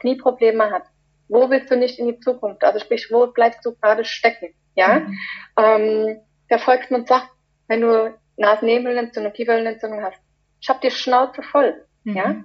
Knieprobleme 0.00 0.70
hat, 0.70 0.84
wo 1.28 1.50
willst 1.50 1.70
du 1.70 1.76
nicht 1.76 1.98
in 1.98 2.06
die 2.06 2.20
Zukunft? 2.20 2.62
Also 2.62 2.78
sprich, 2.78 3.08
wo 3.10 3.26
bleibst 3.26 3.64
du 3.64 3.74
gerade 3.74 4.04
stecken? 4.04 4.54
Ja, 4.74 5.00
mhm. 5.00 5.18
ähm, 5.56 6.20
der 6.50 6.58
Volksmund 6.58 7.08
sagt, 7.08 7.28
wenn 7.68 7.80
du 7.80 8.14
Nasennebenentzündung, 8.36 9.32
Kieferentzündung 9.32 10.02
hast, 10.02 10.18
ich 10.60 10.68
hab 10.68 10.80
die 10.80 10.90
Schnauze 10.90 11.42
voll. 11.42 11.84
Mhm. 12.04 12.16
Ja, 12.16 12.44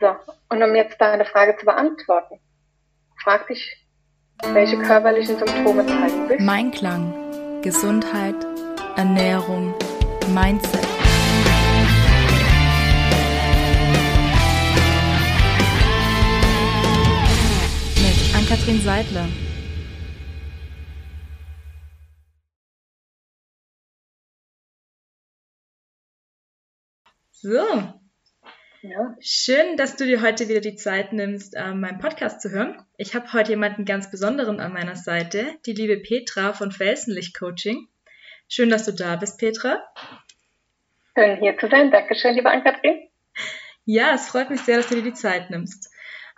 so. 0.00 0.14
Und 0.48 0.62
um 0.62 0.74
jetzt 0.74 1.00
deine 1.00 1.24
Frage 1.24 1.56
zu 1.56 1.66
beantworten, 1.66 2.40
frag 3.22 3.46
dich, 3.48 3.86
welche 4.52 4.78
körperlichen 4.78 5.38
Symptome 5.38 5.86
zeigen 5.86 6.28
sich? 6.28 6.40
Mein 6.40 6.70
Klang, 6.70 7.60
Gesundheit, 7.62 8.36
Ernährung, 8.96 9.74
Mindset. 10.28 10.85
Ann-Kathrin 18.48 18.80
Seidler. 18.80 19.28
So. 27.32 27.58
Ja. 28.82 29.16
Schön, 29.20 29.76
dass 29.76 29.96
du 29.96 30.04
dir 30.04 30.22
heute 30.22 30.48
wieder 30.48 30.60
die 30.60 30.76
Zeit 30.76 31.12
nimmst, 31.12 31.56
äh, 31.56 31.74
meinen 31.74 31.98
Podcast 31.98 32.40
zu 32.40 32.50
hören. 32.50 32.80
Ich 32.96 33.16
habe 33.16 33.32
heute 33.32 33.50
jemanden 33.50 33.84
ganz 33.84 34.12
Besonderen 34.12 34.60
an 34.60 34.72
meiner 34.72 34.94
Seite, 34.94 35.56
die 35.66 35.72
liebe 35.72 35.96
Petra 35.96 36.52
von 36.52 36.70
Felsenlicht 36.70 37.36
Coaching. 37.36 37.88
Schön, 38.46 38.70
dass 38.70 38.84
du 38.84 38.92
da 38.92 39.16
bist, 39.16 39.40
Petra. 39.40 39.82
Schön, 41.18 41.38
hier 41.38 41.58
zu 41.58 41.68
sein. 41.68 41.90
Dankeschön, 41.90 42.36
liebe 42.36 42.48
Ann-Kathrin. 42.48 43.08
Ja, 43.86 44.14
es 44.14 44.28
freut 44.28 44.50
mich 44.50 44.60
sehr, 44.60 44.76
dass 44.76 44.88
du 44.88 44.94
dir 44.94 45.02
die 45.02 45.14
Zeit 45.14 45.50
nimmst. 45.50 45.90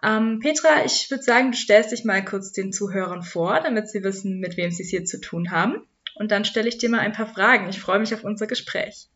Ähm, 0.02 0.38
Petra, 0.40 0.84
ich 0.84 1.10
würde 1.10 1.24
sagen, 1.24 1.50
du 1.50 1.56
stellst 1.56 1.90
dich 1.90 2.04
mal 2.04 2.24
kurz 2.24 2.52
den 2.52 2.72
Zuhörern 2.72 3.22
vor, 3.22 3.60
damit 3.60 3.88
sie 3.88 4.04
wissen, 4.04 4.38
mit 4.38 4.56
wem 4.56 4.70
sie 4.70 4.84
es 4.84 4.90
hier 4.90 5.04
zu 5.04 5.20
tun 5.20 5.50
haben. 5.50 5.88
Und 6.14 6.30
dann 6.30 6.44
stelle 6.44 6.68
ich 6.68 6.78
dir 6.78 6.88
mal 6.88 7.00
ein 7.00 7.12
paar 7.12 7.26
Fragen. 7.26 7.68
Ich 7.68 7.80
freue 7.80 7.98
mich 7.98 8.14
auf 8.14 8.24
unser 8.24 8.46
Gespräch. 8.46 9.08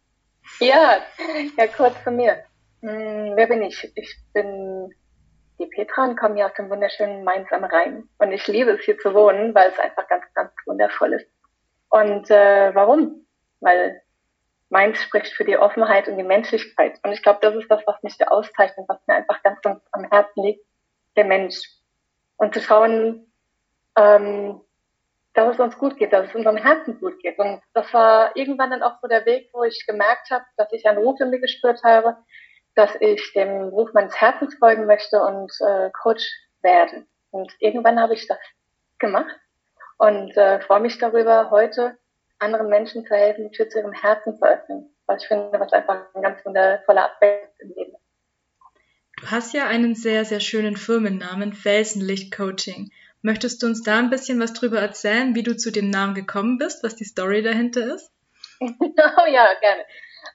Ja, 0.59 1.01
ja, 1.57 1.67
kurz 1.69 1.95
zu 2.03 2.11
mir. 2.11 2.45
Hm, 2.81 3.33
wer 3.37 3.47
bin 3.47 3.63
ich? 3.63 3.93
Ich 3.95 4.17
bin 4.33 4.93
die 5.61 5.67
Petra 5.67 6.05
und 6.05 6.19
komme 6.19 6.35
hier 6.35 6.47
aus 6.47 6.55
dem 6.55 6.69
wunderschönen 6.69 7.23
Mainz 7.23 7.51
am 7.53 7.65
Rhein. 7.65 8.09
Und 8.19 8.33
ich 8.33 8.47
liebe 8.49 8.73
es 8.73 8.85
hier 8.85 8.99
zu 8.99 9.15
wohnen, 9.15 9.55
weil 9.55 9.71
es 9.71 9.79
einfach 9.79 10.09
ganz, 10.09 10.25
ganz 10.35 10.51
wundervoll 10.67 11.15
ist. 11.15 11.27
Und 11.91 12.29
äh, 12.31 12.75
warum? 12.75 13.27
Weil 13.61 14.03
Mainz 14.69 15.01
spricht 15.01 15.33
für 15.35 15.45
die 15.45 15.59
Offenheit 15.59 16.09
und 16.09 16.17
die 16.17 16.25
Menschlichkeit. 16.25 16.99
Und 17.05 17.13
ich 17.13 17.23
glaube, 17.23 17.39
das 17.43 17.55
ist 17.55 17.71
das, 17.71 17.83
was 17.87 18.03
mich 18.03 18.17
da 18.19 18.27
auszeichnet, 18.27 18.87
was 18.89 18.99
mir 19.07 19.15
einfach 19.15 19.43
ganz, 19.45 19.61
ganz 19.61 19.81
am 19.93 20.05
Herzen 20.11 20.43
liegt 20.43 20.65
der 21.17 21.25
Mensch. 21.25 21.59
Und 22.37 22.55
zu 22.55 22.61
schauen, 22.61 23.33
ähm, 23.97 24.61
dass 25.35 25.55
es 25.55 25.61
uns 25.61 25.79
gut 25.79 25.97
geht, 25.97 26.13
dass 26.13 26.29
es 26.29 26.35
unserem 26.35 26.57
Herzen 26.57 26.99
gut 27.01 27.19
geht. 27.21 27.39
Und 27.39 27.63
das 27.73 27.93
war 27.95 28.37
irgendwann 28.37 28.71
dann 28.71 28.83
auch 28.83 28.99
so 29.01 29.09
der 29.09 29.25
Weg, 29.25 29.51
wo 29.53 29.63
ich 29.65 29.87
gemerkt 29.87 30.31
habe, 30.31 30.45
dass 30.57 30.73
ich 30.73 30.87
einen 30.87 30.99
Ruf 30.99 31.21
in 31.21 31.31
mir 31.31 31.41
gespürt 31.41 31.83
habe, 31.85 32.17
dass 32.75 32.91
ich 33.01 33.33
dem 33.35 33.69
Ruf 33.69 33.93
meines 33.93 34.21
Herzens 34.21 34.55
folgen 34.57 34.87
möchte 34.87 35.21
und 35.23 35.53
äh, 35.61 35.91
Coach 36.03 36.25
werden. 36.63 37.09
Und 37.31 37.53
irgendwann 37.61 38.01
habe 38.01 38.15
ich 38.15 38.27
das 38.27 38.39
gemacht 38.99 39.35
und 39.99 40.37
äh, 40.37 40.61
freue 40.61 40.81
mich 40.81 40.99
darüber, 40.99 41.51
heute 41.51 41.97
anderen 42.39 42.69
Menschen 42.69 43.07
zu 43.07 43.15
helfen, 43.15 43.49
die 43.49 43.57
Tür 43.57 43.69
zu 43.69 43.79
ihrem 43.79 43.93
Herzen 43.93 44.37
zu 44.37 44.45
öffnen. 44.45 44.95
Was 45.07 45.23
ich 45.23 45.29
finde, 45.29 45.59
was 45.59 45.73
einfach 45.73 46.07
ein 46.15 46.23
ganz 46.23 46.45
wundervoller 46.45 47.11
Aspekt 47.11 47.61
im 47.61 47.73
Leben 47.75 47.93
ist. 47.93 48.02
Du 49.23 49.31
hast 49.31 49.55
ja 49.55 49.69
einen 49.69 49.95
sehr, 49.95 50.25
sehr 50.25 50.41
schönen 50.41 50.77
Firmennamen, 50.77 51.53
Felsenlicht 51.53 52.37
Coaching. 52.37 52.91
Möchtest 53.23 53.63
du 53.63 53.69
uns 53.69 53.85
da 53.85 54.01
ein 54.01 54.11
bisschen 54.11 54.41
was 54.41 54.53
drüber 54.53 54.81
erzählen, 54.81 55.37
wie 55.37 55.45
du 55.45 55.57
zu 55.57 55.71
dem 55.71 55.91
Namen 55.91 56.15
gekommen 56.15 56.59
bist, 56.59 56.83
was 56.83 56.97
die 56.97 57.05
Story 57.05 57.41
dahinter 57.41 57.95
ist? 57.95 58.11
oh 58.61 59.27
ja, 59.31 59.49
gerne. 59.61 59.85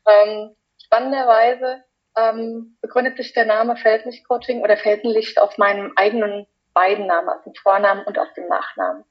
Ähm, 0.07 0.55
spannenderweise 0.81 1.83
ähm, 2.15 2.77
begründet 2.81 3.17
sich 3.17 3.33
der 3.33 3.43
Name 3.43 3.75
Felsenlicht 3.75 4.25
Coaching 4.25 4.61
oder 4.61 4.77
Felsenlicht 4.77 5.37
aus 5.37 5.57
meinem 5.57 5.91
eigenen 5.97 6.47
beiden 6.73 7.07
Namen, 7.07 7.27
aus 7.27 7.43
dem 7.43 7.55
Vornamen 7.55 8.05
und 8.05 8.17
aus 8.17 8.33
dem 8.37 8.47
Nachnamen. 8.47 9.03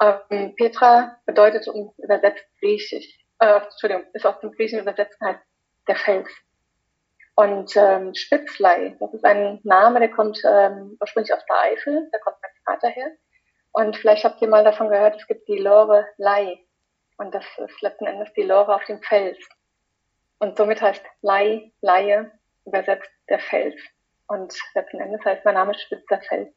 Ähm, 0.00 0.54
Petra 0.56 1.18
bedeutet 1.26 1.66
übersetzt 1.98 2.46
griechisch, 2.58 3.18
äh, 3.38 3.60
Entschuldigung, 3.60 4.06
ist 4.14 4.24
aus 4.24 4.40
dem 4.40 4.50
Griechischen 4.52 4.80
übersetzt 4.80 5.20
halt 5.20 5.40
der 5.88 5.96
Fels. 5.96 6.30
Und 7.36 7.76
ähm, 7.76 8.14
Spitzlei, 8.14 8.96
das 9.00 9.12
ist 9.12 9.24
ein 9.24 9.60
Name, 9.64 9.98
der 9.98 10.10
kommt 10.10 10.40
ähm, 10.44 10.96
ursprünglich 11.00 11.32
aus 11.34 11.44
der 11.46 11.72
Eifel, 11.72 12.08
da 12.12 12.18
kommt 12.18 12.36
mein 12.40 12.50
Vater 12.64 12.88
her. 12.88 13.10
Und 13.72 13.96
vielleicht 13.96 14.24
habt 14.24 14.40
ihr 14.40 14.48
mal 14.48 14.62
davon 14.62 14.88
gehört, 14.88 15.16
es 15.16 15.26
gibt 15.26 15.48
die 15.48 15.58
Lorelei. 15.58 16.60
Und 17.16 17.34
das 17.34 17.44
ist 17.58 17.82
letzten 17.82 18.06
Endes 18.06 18.32
die 18.34 18.42
Lore 18.42 18.74
auf 18.74 18.84
dem 18.84 19.02
Fels. 19.02 19.38
Und 20.38 20.56
somit 20.56 20.80
heißt 20.80 21.04
Lei, 21.22 21.72
Laie, 21.80 22.30
übersetzt 22.64 23.10
der 23.28 23.40
Fels. 23.40 23.80
Und 24.28 24.56
letzten 24.74 25.00
Endes 25.00 25.24
heißt 25.24 25.44
mein 25.44 25.54
Name 25.54 25.74
Spitzer 25.74 26.20
Fels 26.20 26.54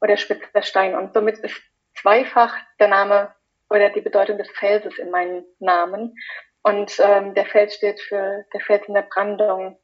oder 0.00 0.16
Spitzer 0.18 0.62
Stein. 0.62 0.94
Und 0.94 1.14
somit 1.14 1.38
ist 1.38 1.60
zweifach 1.94 2.54
der 2.78 2.88
Name 2.88 3.34
oder 3.70 3.88
die 3.90 4.02
Bedeutung 4.02 4.36
des 4.36 4.50
Felses 4.50 4.98
in 4.98 5.10
meinem 5.10 5.44
Namen. 5.58 6.14
Und 6.62 6.98
ähm, 6.98 7.34
der 7.34 7.46
Fels 7.46 7.74
steht 7.74 8.00
für 8.00 8.44
der 8.52 8.60
Fels 8.60 8.86
in 8.86 8.94
der 8.94 9.02
Brandung, 9.02 9.78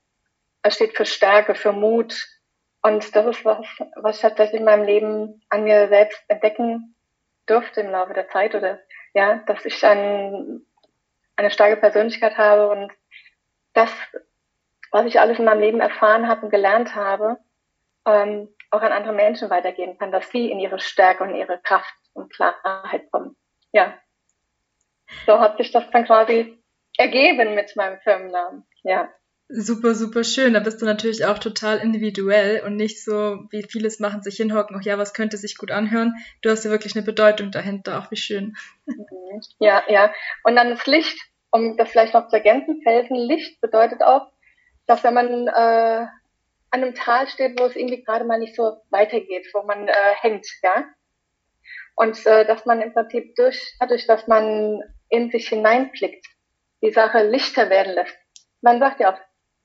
es 0.62 0.75
steht 0.75 0.97
für 0.97 1.06
Stärke, 1.06 1.54
für 1.54 1.72
Mut. 1.72 2.15
Und 2.82 3.15
das 3.15 3.26
ist 3.26 3.44
was, 3.44 3.66
was 3.97 4.16
ich 4.16 4.22
tatsächlich 4.22 4.60
in 4.60 4.65
meinem 4.65 4.84
Leben 4.84 5.43
an 5.48 5.65
mir 5.65 5.88
selbst 5.88 6.22
entdecken 6.28 6.94
durfte 7.47 7.81
im 7.81 7.91
Laufe 7.91 8.15
der 8.15 8.28
Zeit 8.28 8.54
oder 8.54 8.78
ja, 9.12 9.37
dass 9.47 9.65
ich 9.65 9.84
ein, 9.84 10.65
eine 11.37 11.50
starke 11.50 11.76
Persönlichkeit 11.76 12.38
habe 12.38 12.69
und 12.69 12.93
das, 13.72 13.91
was 14.93 15.06
ich 15.06 15.20
alles 15.20 15.38
in 15.38 15.44
meinem 15.44 15.60
Leben 15.60 15.81
erfahren 15.81 16.28
habe 16.28 16.43
und 16.43 16.50
gelernt 16.50 16.94
habe, 16.94 17.38
ähm, 18.06 18.49
auch 18.70 18.82
an 18.82 18.93
andere 18.93 19.12
Menschen 19.12 19.50
weitergeben 19.50 19.99
kann, 19.99 20.12
dass 20.12 20.31
sie 20.31 20.50
in 20.50 20.60
ihre 20.60 20.78
Stärke 20.78 21.25
und 21.25 21.34
ihre 21.34 21.59
Kraft 21.59 21.94
und 22.15 22.32
Klarheit 22.32 23.10
kommen. 23.10 23.37
Ja. 23.72 23.94
So 25.26 25.41
hat 25.41 25.56
sich 25.56 25.72
das 25.72 25.91
dann 25.91 26.06
quasi 26.06 26.56
ergeben 26.97 27.54
mit 27.54 27.75
meinem 27.76 27.99
Firmennamen. 28.00 28.65
Ja. 28.82 29.09
Super, 29.53 29.97
super 29.97 30.22
schön. 30.22 30.55
Da 30.55 30.61
bist 30.61 30.81
du 30.81 30.87
natürlich 30.87 31.25
auch 31.25 31.38
total 31.38 31.78
individuell 31.78 32.62
und 32.65 32.77
nicht 32.77 33.03
so, 33.03 33.47
wie 33.50 33.65
vieles 33.65 33.99
machen, 33.99 34.22
sich 34.22 34.37
hinhocken, 34.37 34.77
ach 34.78 34.84
ja, 34.84 34.97
was 34.97 35.12
könnte 35.12 35.37
sich 35.37 35.59
gut 35.59 35.72
anhören. 35.72 36.15
Du 36.41 36.50
hast 36.50 36.65
ja 36.65 36.71
wirklich 36.71 36.94
eine 36.94 37.05
Bedeutung 37.05 37.50
dahinter, 37.50 37.99
auch 37.99 38.11
wie 38.11 38.16
schön. 38.16 38.56
Ja, 39.61 39.84
ja. 39.88 40.12
Und 40.43 40.56
dann 40.56 40.71
das 40.71 40.87
Licht, 40.87 41.16
um 41.50 41.77
das 41.77 41.88
vielleicht 41.88 42.15
noch 42.15 42.28
zu 42.28 42.37
ergänzen, 42.37 42.83
Felsenlicht 42.83 43.61
bedeutet 43.61 44.03
auch, 44.03 44.27
dass 44.87 45.05
wenn 45.05 45.15
man 45.15 45.47
äh, 45.47 46.06
an 46.71 46.82
einem 46.82 46.94
Tal 46.97 47.28
steht, 47.28 47.59
wo 47.59 47.65
es 47.65 47.77
irgendwie 47.77 48.03
gerade 48.03 48.25
mal 48.25 48.41
nicht 48.41 48.56
so 48.56 48.78
weitergeht, 48.91 49.47
wo 49.55 49.62
man 49.62 49.87
äh, 49.87 49.94
hängt, 50.21 50.47
ja. 50.65 50.84
Und 51.94 52.27
äh, 52.27 52.44
dass 52.44 52.67
man 52.67 52.82
im 52.82 52.93
Prinzip 52.93 53.37
durch, 53.37 53.77
dadurch, 53.78 54.06
dass 54.06 54.27
man 54.27 54.82
in 55.09 55.31
sich 55.31 55.49
hineinblickt, 55.49 56.27
die 56.82 56.93
Sache 56.93 57.22
lichter 57.22 57.71
werden 57.71 57.94
lässt. 57.94 58.17
Man 58.62 58.81
sagt 58.81 59.00
ja 59.00 59.15
auch, 59.15 59.19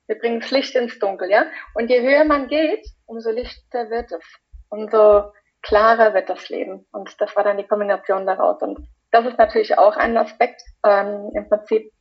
wir 0.08 0.18
bringen 0.18 0.40
das 0.40 0.52
Licht 0.52 0.76
ins 0.76 1.00
Dunkel, 1.00 1.30
ja. 1.30 1.46
Und 1.74 1.90
je 1.90 2.02
höher 2.02 2.26
man 2.26 2.48
geht, 2.48 2.86
umso 3.06 3.32
lichter 3.32 3.90
wird 3.90 4.12
es. 4.12 4.24
Umso 4.70 5.32
klarer 5.62 6.14
wird 6.14 6.30
das 6.30 6.50
Leben. 6.50 6.86
Und 6.92 7.20
das 7.20 7.36
war 7.36 7.44
dann 7.44 7.58
die 7.58 7.68
Kombination 7.68 8.26
daraus. 8.26 8.62
Und 8.62 8.88
das 9.12 9.26
ist 9.26 9.38
natürlich 9.38 9.78
auch 9.78 9.98
ein 9.98 10.18
Aspekt, 10.18 10.62
ähm, 10.86 11.32
im 11.34 11.50
Prinzip, 11.50 11.92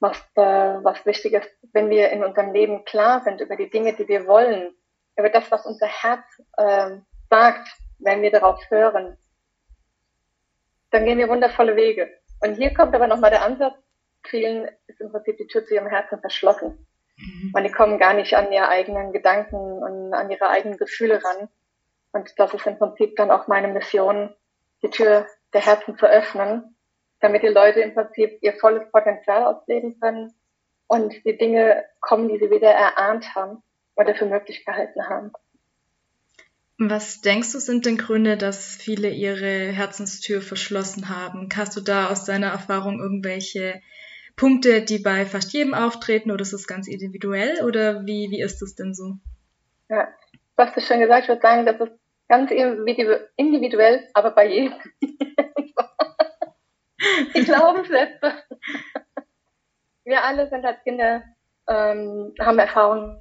was, 0.00 0.18
äh, 0.36 0.42
was 0.42 1.04
wichtig 1.04 1.32
ist, 1.32 1.50
wenn 1.72 1.90
wir 1.90 2.10
in 2.10 2.22
unserem 2.22 2.52
Leben 2.52 2.84
klar 2.84 3.22
sind 3.24 3.40
über 3.40 3.56
die 3.56 3.70
Dinge, 3.70 3.94
die 3.94 4.06
wir 4.06 4.26
wollen, 4.26 4.72
über 5.16 5.30
das, 5.30 5.50
was 5.50 5.66
unser 5.66 5.86
Herz 5.86 6.24
äh, 6.56 6.98
sagt, 7.28 7.68
wenn 7.98 8.22
wir 8.22 8.30
darauf 8.30 8.60
hören, 8.70 9.16
dann 10.90 11.04
gehen 11.04 11.18
wir 11.18 11.28
wundervolle 11.28 11.74
Wege. 11.74 12.08
Und 12.40 12.54
hier 12.54 12.72
kommt 12.72 12.94
aber 12.94 13.08
nochmal 13.08 13.30
der 13.30 13.42
Ansatz, 13.42 13.74
vielen 14.24 14.68
ist 14.86 15.00
im 15.00 15.10
Prinzip 15.10 15.36
die 15.38 15.46
Tür 15.48 15.64
zu 15.66 15.74
ihrem 15.74 15.88
Herzen 15.88 16.20
verschlossen. 16.20 16.86
Mhm. 17.18 17.52
Und 17.54 17.64
die 17.64 17.72
kommen 17.72 17.98
gar 17.98 18.14
nicht 18.14 18.34
an 18.34 18.50
ihre 18.52 18.68
eigenen 18.68 19.12
Gedanken 19.12 19.56
und 19.56 20.14
an 20.14 20.30
ihre 20.30 20.48
eigenen 20.48 20.78
Gefühle 20.78 21.22
ran. 21.22 21.48
Und 22.12 22.32
das 22.36 22.54
ist 22.54 22.66
im 22.66 22.78
Prinzip 22.78 23.16
dann 23.16 23.30
auch 23.30 23.48
meine 23.48 23.68
Mission, 23.68 24.34
die 24.82 24.90
Tür 24.90 25.26
der 25.52 25.64
Herzen 25.64 25.98
zu 25.98 26.06
öffnen, 26.06 26.76
damit 27.20 27.42
die 27.42 27.48
Leute 27.48 27.80
im 27.80 27.94
Prinzip 27.94 28.38
ihr 28.42 28.54
volles 28.54 28.90
Potenzial 28.90 29.44
ausleben 29.44 29.98
können 30.00 30.32
und 30.86 31.14
die 31.24 31.36
Dinge 31.36 31.84
kommen, 32.00 32.28
die 32.28 32.38
sie 32.38 32.50
wieder 32.50 32.70
erahnt 32.70 33.34
haben 33.34 33.62
oder 33.96 34.14
für 34.14 34.26
möglich 34.26 34.64
gehalten 34.64 35.08
haben. 35.08 35.32
Was 36.78 37.20
denkst 37.20 37.52
du, 37.52 37.58
sind 37.58 37.86
denn 37.86 37.98
Gründe, 37.98 38.36
dass 38.36 38.76
viele 38.76 39.10
ihre 39.10 39.72
Herzenstür 39.72 40.40
verschlossen 40.40 41.08
haben? 41.08 41.48
Hast 41.56 41.76
du 41.76 41.80
da 41.80 42.08
aus 42.08 42.24
deiner 42.24 42.48
Erfahrung 42.48 43.00
irgendwelche 43.00 43.82
Punkte, 44.38 44.82
die 44.82 44.98
bei 44.98 45.26
fast 45.26 45.52
jedem 45.52 45.74
auftreten 45.74 46.30
oder 46.30 46.40
ist 46.42 46.54
das 46.54 46.66
ganz 46.66 46.88
individuell 46.88 47.62
oder 47.64 48.06
wie, 48.06 48.30
wie 48.30 48.40
ist 48.40 48.62
das 48.62 48.74
denn 48.74 48.94
so? 48.94 49.16
Ja, 49.90 50.08
hast 50.56 50.76
du 50.76 50.80
schon 50.80 51.00
gesagt, 51.00 51.24
ich 51.24 51.28
würde 51.28 51.42
sagen, 51.42 51.66
das 51.66 51.78
ist 51.80 51.92
ganz 52.28 52.50
individuell, 53.36 54.08
aber 54.14 54.30
bei 54.30 54.46
jedem. 54.46 54.72
Die 57.34 57.44
Glaubenssätze. 57.44 58.32
Wir 60.04 60.24
alle 60.24 60.48
sind 60.48 60.64
als 60.64 60.82
Kinder, 60.84 61.22
ähm, 61.68 62.34
haben 62.40 62.58
Erfahrungen 62.58 63.20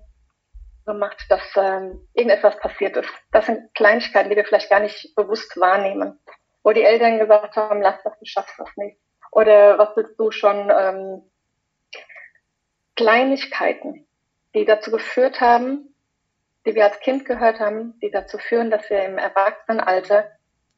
gemacht, 0.85 1.25
dass 1.29 1.41
ähm, 1.57 2.07
irgendetwas 2.13 2.57
passiert 2.59 2.95
ist. 2.97 3.09
Das 3.31 3.45
sind 3.45 3.73
Kleinigkeiten, 3.75 4.29
die 4.29 4.35
wir 4.35 4.45
vielleicht 4.45 4.69
gar 4.69 4.79
nicht 4.79 5.13
bewusst 5.15 5.59
wahrnehmen. 5.59 6.19
Wo 6.63 6.71
die 6.71 6.83
Eltern 6.83 7.19
gesagt 7.19 7.55
haben, 7.55 7.81
lass 7.81 8.01
das, 8.03 8.17
du 8.19 8.25
schaffst 8.25 8.57
das 8.57 8.69
nicht. 8.77 8.97
Oder 9.31 9.77
was 9.77 9.95
willst 9.95 10.19
du 10.19 10.31
schon? 10.31 10.71
Ähm, 10.75 11.23
Kleinigkeiten, 12.97 14.07
die 14.55 14.65
dazu 14.65 14.91
geführt 14.91 15.39
haben, 15.39 15.93
die 16.65 16.75
wir 16.75 16.83
als 16.83 16.99
Kind 16.99 17.25
gehört 17.25 17.59
haben, 17.59 17.97
die 18.01 18.11
dazu 18.11 18.37
führen, 18.37 18.71
dass 18.71 18.89
wir 18.89 19.05
im 19.05 19.17
Erwachsenenalter 19.17 20.25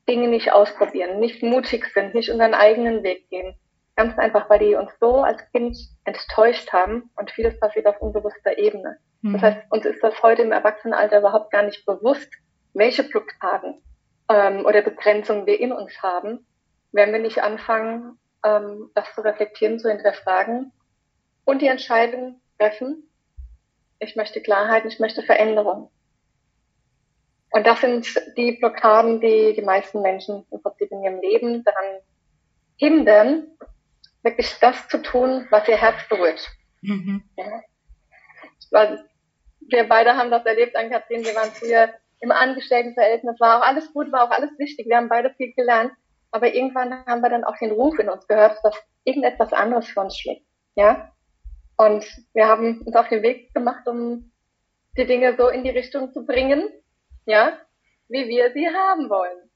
Dinge 0.08 0.28
nicht 0.28 0.52
ausprobieren, 0.52 1.20
nicht 1.20 1.42
mutig 1.42 1.86
sind, 1.94 2.14
nicht 2.14 2.30
unseren 2.30 2.54
eigenen 2.54 3.04
Weg 3.04 3.30
gehen. 3.30 3.56
Ganz 3.96 4.18
einfach, 4.18 4.50
weil 4.50 4.60
die 4.60 4.76
uns 4.76 4.92
so 5.00 5.22
als 5.22 5.42
Kind 5.52 5.78
enttäuscht 6.04 6.72
haben 6.74 7.10
und 7.16 7.32
vieles 7.32 7.60
passiert 7.60 7.88
auf 7.88 8.02
unbewusster 8.02 8.58
Ebene. 8.58 8.98
Mhm. 9.22 9.34
Das 9.34 9.42
heißt, 9.42 9.60
uns 9.70 9.86
ist 9.86 10.04
das 10.04 10.22
heute 10.22 10.42
im 10.42 10.52
Erwachsenenalter 10.52 11.20
überhaupt 11.20 11.52
gar 11.52 11.64
nicht 11.64 11.86
bewusst, 11.86 12.32
welche 12.74 13.04
Blockaden 13.04 13.82
ähm, 14.30 14.66
oder 14.66 14.82
Begrenzungen 14.82 15.46
wir 15.46 15.60
in 15.60 15.72
uns 15.72 16.02
haben, 16.04 16.46
wenn 16.92 17.12
wir 17.12 17.20
nicht 17.20 17.42
anfangen, 17.42 18.20
ähm, 18.44 18.92
das 18.96 19.14
zu 19.14 19.22
reflektieren, 19.22 19.80
zu 19.80 19.90
hinterfragen 19.90 20.72
und 21.46 21.62
die 21.62 21.68
Entscheidung 21.68 22.42
treffen, 22.58 23.04
ich 24.00 24.16
möchte 24.16 24.42
Klarheit, 24.42 24.86
ich 24.86 25.00
möchte 25.00 25.24
Veränderung. 25.24 25.92
Und 27.52 27.66
das 27.66 27.82
sind 27.82 28.08
die 28.38 28.54
Blockaden, 28.54 29.20
die 29.20 29.54
die 29.56 29.62
meisten 29.62 30.02
Menschen 30.02 30.46
im 30.52 30.62
Prinzip 30.62 30.92
in 30.92 31.04
ihrem 31.04 31.20
Leben 31.20 31.64
daran 31.64 32.00
hindern, 32.78 33.48
wirklich 34.24 34.56
das 34.60 34.88
zu 34.88 35.02
tun, 35.02 35.48
was 35.50 35.68
ihr 35.68 35.78
Herz 35.78 35.98
berührt. 36.08 36.48
Mhm. 36.82 37.24
Ja. 37.36 37.64
Weil 38.72 39.06
wir 39.62 39.88
beide 39.90 40.16
haben 40.16 40.32
das 40.32 40.46
erlebt 40.46 40.76
an 40.76 40.90
Kathrin, 40.90 41.24
wir 41.24 41.36
waren 41.36 41.52
früher 41.52 41.90
im 42.22 42.32
Angestelltenverhältnis, 42.32 43.40
war 43.40 43.60
auch 43.60 43.68
alles 43.68 43.92
gut, 43.94 44.12
war 44.12 44.26
auch 44.26 44.32
alles 44.32 44.52
wichtig, 44.58 44.88
wir 44.88 44.98
haben 44.98 45.10
beide 45.10 45.34
viel 45.34 45.54
gelernt, 45.54 45.92
aber 46.32 46.54
irgendwann 46.54 47.06
haben 47.06 47.22
wir 47.22 47.30
dann 47.30 47.44
auch 47.44 47.58
den 47.58 47.72
Ruf 47.72 47.98
in 48.00 48.10
uns 48.10 48.28
gehört, 48.28 48.58
dass 48.64 48.76
irgendetwas 49.04 49.54
anderes 49.54 49.88
für 49.88 50.02
uns 50.02 50.18
schlägt. 50.18 50.46
Ja? 50.76 51.12
Und 51.78 52.06
wir 52.34 52.48
haben 52.48 52.82
uns 52.82 52.96
auf 52.96 53.08
den 53.08 53.24
Weg 53.24 53.54
gemacht, 53.54 53.88
um 53.88 54.32
die 54.98 55.06
Dinge 55.06 55.36
so 55.38 55.48
in 55.48 55.64
die 55.64 55.70
Richtung 55.70 56.12
zu 56.12 56.26
bringen, 56.26 56.70
ja, 57.26 57.58
wie 58.10 58.28
wir 58.28 58.52
sie 58.54 58.68
haben 58.68 59.10
wollen. 59.10 59.50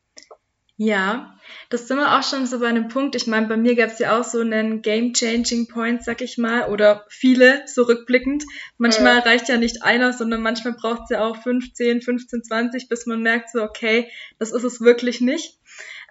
Ja, 0.75 1.37
das 1.69 1.87
sind 1.87 1.97
wir 1.97 2.17
auch 2.17 2.23
schon 2.23 2.47
so 2.47 2.59
bei 2.59 2.67
einem 2.67 2.87
Punkt. 2.87 3.15
Ich 3.15 3.27
meine, 3.27 3.47
bei 3.47 3.57
mir 3.57 3.75
gab 3.75 3.89
es 3.89 3.99
ja 3.99 4.19
auch 4.19 4.23
so 4.23 4.39
einen 4.39 4.81
Game-Changing 4.81 5.67
Point, 5.67 6.03
sag 6.03 6.21
ich 6.21 6.39
mal, 6.39 6.69
oder 6.69 7.05
viele 7.09 7.61
so 7.67 7.83
rückblickend. 7.83 8.43
Manchmal 8.77 9.17
ja. 9.17 9.21
reicht 9.21 9.49
ja 9.49 9.57
nicht 9.57 9.83
einer, 9.83 10.13
sondern 10.13 10.41
manchmal 10.41 10.73
braucht 10.73 11.03
es 11.03 11.09
ja 11.11 11.23
auch 11.23 11.37
15, 11.43 12.01
15, 12.01 12.43
20, 12.43 12.89
bis 12.89 13.05
man 13.05 13.21
merkt 13.21 13.51
so, 13.51 13.61
okay, 13.61 14.09
das 14.39 14.51
ist 14.51 14.63
es 14.63 14.81
wirklich 14.81 15.21
nicht. 15.21 15.59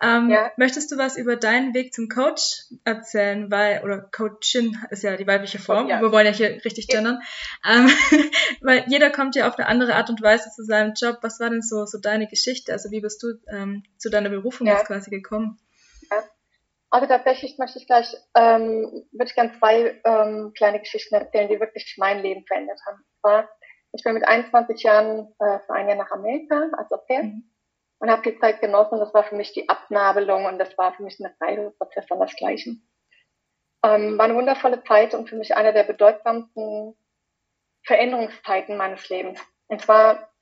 Ähm, 0.03 0.31
ja. 0.31 0.51
Möchtest 0.57 0.91
du 0.91 0.99
was 0.99 1.17
über 1.17 1.37
deinen 1.37 1.75
Weg 1.75 1.95
zum 1.95 2.09
Coach 2.09 2.65
erzählen? 2.85 3.51
Weil, 3.51 3.83
oder 3.85 3.99
Coachin 3.99 4.77
ist 4.91 5.05
ja 5.05 5.17
die 5.17 5.27
weibliche 5.27 5.61
Form. 5.61 5.89
Ja. 5.89 6.01
Wir 6.01 6.11
wollen 6.11 6.27
ja 6.27 6.33
hier 6.33 6.65
richtig 6.65 6.89
gendern. 6.89 7.21
Ähm, 7.65 7.89
weil 8.61 8.85
jeder 8.89 9.11
kommt 9.11 9.37
ja 9.37 9.49
auf 9.49 9.57
eine 9.59 9.69
andere 9.69 9.95
Art 9.95 10.11
und 10.11 10.21
Weise 10.21 10.51
zu 10.51 10.65
seinem 10.65 10.95
Job. 11.01 11.19
Was 11.23 11.39
war 11.39 11.51
denn 11.51 11.63
so, 11.63 11.87
so 11.87 11.99
deine 11.99 12.27
Geschichte? 12.27 12.73
Also 12.73 12.91
wie 12.91 13.01
bist 13.01 13.23
du 13.23 13.35
ähm, 13.53 13.85
zu 13.97 14.11
deiner 14.11 14.31
Berufung 14.31 14.67
ja. 14.67 14.75
jetzt 14.75 14.87
quasi 14.87 15.11
gekommen? 15.11 15.59
Also 16.91 17.07
tatsächlich 17.07 17.57
möchte 17.57 17.79
ich 17.79 17.87
gleich, 17.87 18.15
ähm, 18.35 19.07
würde 19.13 19.25
ich 19.25 19.35
gerne 19.35 19.53
zwei 19.59 19.99
ähm, 20.05 20.53
kleine 20.55 20.79
Geschichten 20.79 21.15
erzählen, 21.15 21.49
die 21.49 21.59
wirklich 21.59 21.95
mein 21.97 22.21
Leben 22.21 22.45
verändert 22.45 22.79
haben. 22.87 23.03
Und 23.23 23.49
ich 23.95 24.05
bin 24.05 24.13
mit 24.13 24.29
21 24.29 24.83
Jahren 24.83 25.33
äh, 25.39 25.59
für 25.61 25.73
ein 25.73 25.89
Jahr 25.89 25.97
nach 25.97 26.11
Amerika 26.11 26.69
als 26.77 26.93
Au 26.93 26.99
pair. 26.99 27.23
Mhm 27.23 27.52
und 28.03 28.11
habe 28.11 28.29
die 28.29 28.39
Zeit 28.41 28.61
genossen. 28.61 28.99
Das 28.99 29.15
war 29.15 29.23
für 29.23 29.37
mich 29.37 29.53
die 29.53 29.69
Abnabelung 29.69 30.47
und 30.47 30.59
das 30.59 30.77
war 30.77 30.93
für 30.93 31.05
mich 31.05 31.21
ein 31.21 31.33
Reifeprozess 31.41 32.11
an 32.11 32.19
das 32.19 32.35
Gleiche. 32.35 32.71
Ähm, 33.85 34.19
war 34.19 34.25
eine 34.25 34.35
wundervolle 34.35 34.83
Zeit 34.83 35.15
und 35.15 35.29
für 35.29 35.37
mich 35.37 35.55
eine 35.57 35.73
der 35.73 35.85
bedeutsamsten 35.85 36.97
Veränderungszeiten 37.85 38.77
meines 38.77 39.09
Lebens. 39.09 39.41
Und 39.69 39.81
zwar 39.81 40.33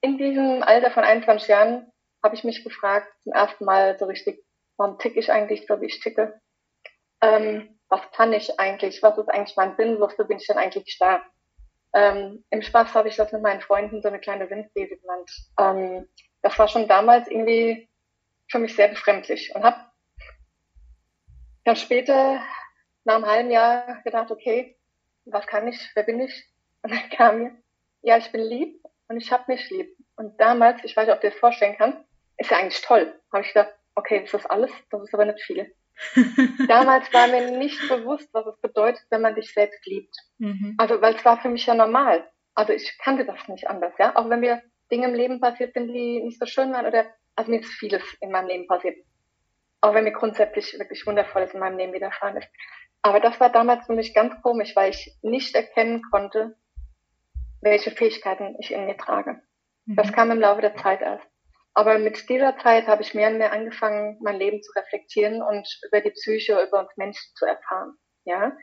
in 0.00 0.18
diesem 0.18 0.64
Alter 0.64 0.90
von 0.90 1.04
21 1.04 1.48
Jahren 1.48 1.92
habe 2.24 2.34
ich 2.34 2.42
mich 2.42 2.64
gefragt, 2.64 3.12
zum 3.22 3.32
ersten 3.32 3.64
Mal 3.64 3.96
so 3.96 4.06
richtig, 4.06 4.44
warum 4.76 4.98
ticke 4.98 5.20
ich 5.20 5.30
eigentlich 5.30 5.66
so, 5.68 5.80
wie 5.80 5.86
ich 5.86 6.00
ticke? 6.00 6.40
Ähm, 7.20 7.78
was 7.88 8.00
kann 8.10 8.32
ich 8.32 8.58
eigentlich? 8.58 9.04
Was 9.04 9.16
ist 9.18 9.28
eigentlich 9.28 9.56
mein 9.56 9.76
Sinn? 9.76 10.00
Wofür 10.00 10.24
bin 10.24 10.38
ich 10.38 10.48
denn 10.48 10.58
eigentlich 10.58 10.96
da? 10.98 11.22
Ähm, 11.94 12.44
Im 12.50 12.62
Spaß 12.62 12.94
habe 12.94 13.08
ich 13.08 13.14
das 13.14 13.30
mit 13.30 13.42
meinen 13.42 13.60
Freunden 13.60 14.02
so 14.02 14.08
eine 14.08 14.18
kleine 14.18 14.50
Windthese 14.50 14.96
genannt. 14.96 15.30
Ähm, 15.60 16.08
das 16.42 16.58
war 16.58 16.68
schon 16.68 16.88
damals 16.88 17.28
irgendwie 17.28 17.88
für 18.50 18.58
mich 18.58 18.74
sehr 18.74 18.88
befremdlich 18.88 19.54
und 19.54 19.62
habe 19.62 19.78
dann 21.64 21.76
später 21.76 22.40
nach 23.04 23.16
einem 23.16 23.26
halben 23.26 23.50
Jahr 23.50 24.02
gedacht, 24.02 24.30
okay, 24.30 24.76
was 25.24 25.46
kann 25.46 25.68
ich, 25.68 25.90
wer 25.94 26.02
bin 26.02 26.20
ich? 26.20 26.44
Und 26.82 26.92
dann 26.92 27.10
kam 27.10 27.38
mir, 27.40 27.56
ja, 28.02 28.16
ich 28.18 28.30
bin 28.30 28.40
lieb 28.40 28.80
und 29.08 29.16
ich 29.16 29.32
habe 29.32 29.42
mich 29.48 29.68
lieb. 29.68 29.96
Und 30.14 30.40
damals, 30.40 30.84
ich 30.84 30.96
weiß 30.96 31.06
nicht, 31.06 31.14
ob 31.14 31.20
du 31.20 31.26
dir 31.26 31.32
das 31.32 31.40
vorstellen 31.40 31.74
kannst, 31.76 31.98
ist 32.36 32.52
ja 32.52 32.58
eigentlich 32.58 32.80
toll. 32.82 33.12
Habe 33.32 33.42
ich 33.42 33.52
gedacht, 33.52 33.74
okay, 33.96 34.22
ist 34.22 34.32
das 34.32 34.46
alles? 34.46 34.70
Das 34.90 35.02
ist 35.02 35.12
aber 35.12 35.24
nicht 35.24 35.42
viel. 35.42 35.74
damals 36.68 37.12
war 37.12 37.26
mir 37.26 37.50
nicht 37.50 37.80
bewusst, 37.88 38.28
was 38.32 38.46
es 38.46 38.60
bedeutet, 38.60 39.04
wenn 39.10 39.22
man 39.22 39.34
dich 39.34 39.52
selbst 39.52 39.84
liebt. 39.86 40.14
Mhm. 40.38 40.76
Also, 40.78 41.00
weil 41.00 41.16
es 41.16 41.24
war 41.24 41.40
für 41.40 41.48
mich 41.48 41.66
ja 41.66 41.74
normal. 41.74 42.30
Also 42.54 42.72
ich 42.72 42.96
kannte 42.98 43.24
das 43.24 43.48
nicht 43.48 43.68
anders, 43.68 43.92
ja. 43.98 44.14
Auch 44.14 44.28
wenn 44.30 44.42
wir 44.42 44.62
Dinge 44.90 45.08
im 45.08 45.14
Leben 45.14 45.40
passiert 45.40 45.74
sind, 45.74 45.88
die 45.88 46.22
nicht 46.22 46.38
so 46.38 46.46
schön 46.46 46.72
waren 46.72 46.86
oder, 46.86 47.06
also 47.36 47.50
mir 47.50 47.60
ist 47.60 47.72
vieles 47.72 48.02
in 48.20 48.30
meinem 48.30 48.48
Leben 48.48 48.66
passiert. 48.66 48.96
Auch 49.80 49.94
wenn 49.94 50.04
mir 50.04 50.12
grundsätzlich 50.12 50.78
wirklich 50.78 51.06
Wundervolles 51.06 51.54
in 51.54 51.60
meinem 51.60 51.78
Leben 51.78 51.92
widerfahren 51.92 52.36
ist. 52.36 52.48
Aber 53.02 53.20
das 53.20 53.38
war 53.38 53.50
damals 53.50 53.86
für 53.86 53.94
mich 53.94 54.12
ganz 54.12 54.34
komisch, 54.42 54.74
weil 54.74 54.90
ich 54.90 55.16
nicht 55.22 55.54
erkennen 55.54 56.02
konnte, 56.10 56.56
welche 57.60 57.90
Fähigkeiten 57.90 58.56
ich 58.58 58.72
in 58.72 58.86
mir 58.86 58.96
trage. 58.96 59.40
Mhm. 59.86 59.96
Das 59.96 60.12
kam 60.12 60.30
im 60.30 60.40
Laufe 60.40 60.62
der 60.62 60.76
Zeit 60.76 61.00
erst. 61.00 61.26
Aber 61.74 61.98
mit 61.98 62.28
dieser 62.28 62.58
Zeit 62.58 62.88
habe 62.88 63.02
ich 63.02 63.14
mehr 63.14 63.28
und 63.28 63.38
mehr 63.38 63.52
angefangen, 63.52 64.18
mein 64.20 64.36
Leben 64.36 64.62
zu 64.62 64.72
reflektieren 64.72 65.42
und 65.42 65.68
über 65.86 66.00
die 66.00 66.10
Psyche, 66.10 66.60
über 66.60 66.80
uns 66.80 66.96
Menschen 66.96 67.34
zu 67.36 67.46
erfahren. 67.46 67.96
Ja, 68.24 68.56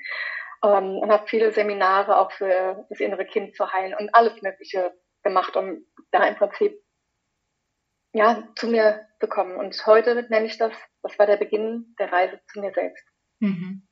ähm, 0.64 0.98
und 0.98 1.12
habe 1.12 1.28
viele 1.28 1.52
Seminare 1.52 2.18
auch 2.18 2.32
für 2.32 2.86
das 2.90 3.00
innere 3.00 3.26
Kind 3.26 3.56
zu 3.56 3.72
heilen 3.72 3.96
und 3.98 4.14
alles 4.14 4.42
Mögliche 4.42 4.94
gemacht, 5.24 5.56
um 5.56 5.86
da 6.16 6.26
im 6.26 6.36
Prinzip 6.36 6.82
ja 8.14 8.48
zu 8.56 8.68
mir 8.68 9.06
zu 9.20 9.28
kommen. 9.28 9.58
Und 9.58 9.86
heute 9.86 10.16
nenne 10.30 10.46
ich 10.46 10.58
das, 10.58 10.74
das 11.04 11.18
war 11.20 11.26
der 11.26 11.38
Beginn 11.38 11.96
der 12.00 12.12
Reise 12.12 12.40
zu 12.52 12.62
mir 12.62 12.72
selbst. 12.74 13.06
Mhm. 13.40 13.88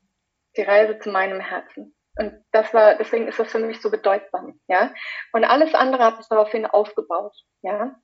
Die 0.56 0.62
Reise 0.62 0.98
zu 0.98 1.10
meinem 1.10 1.40
Herzen. 1.40 1.94
Und 2.16 2.44
das 2.52 2.72
war, 2.72 2.94
deswegen 2.94 3.28
ist 3.28 3.38
das 3.38 3.50
für 3.50 3.58
mich 3.58 3.80
so 3.80 3.90
bedeutsam, 3.90 4.60
ja. 4.68 4.94
Und 5.32 5.44
alles 5.44 5.74
andere 5.74 6.04
hat 6.04 6.16
sich 6.18 6.28
daraufhin 6.28 6.64
aufgebaut, 6.64 7.34
ja. 7.62 7.96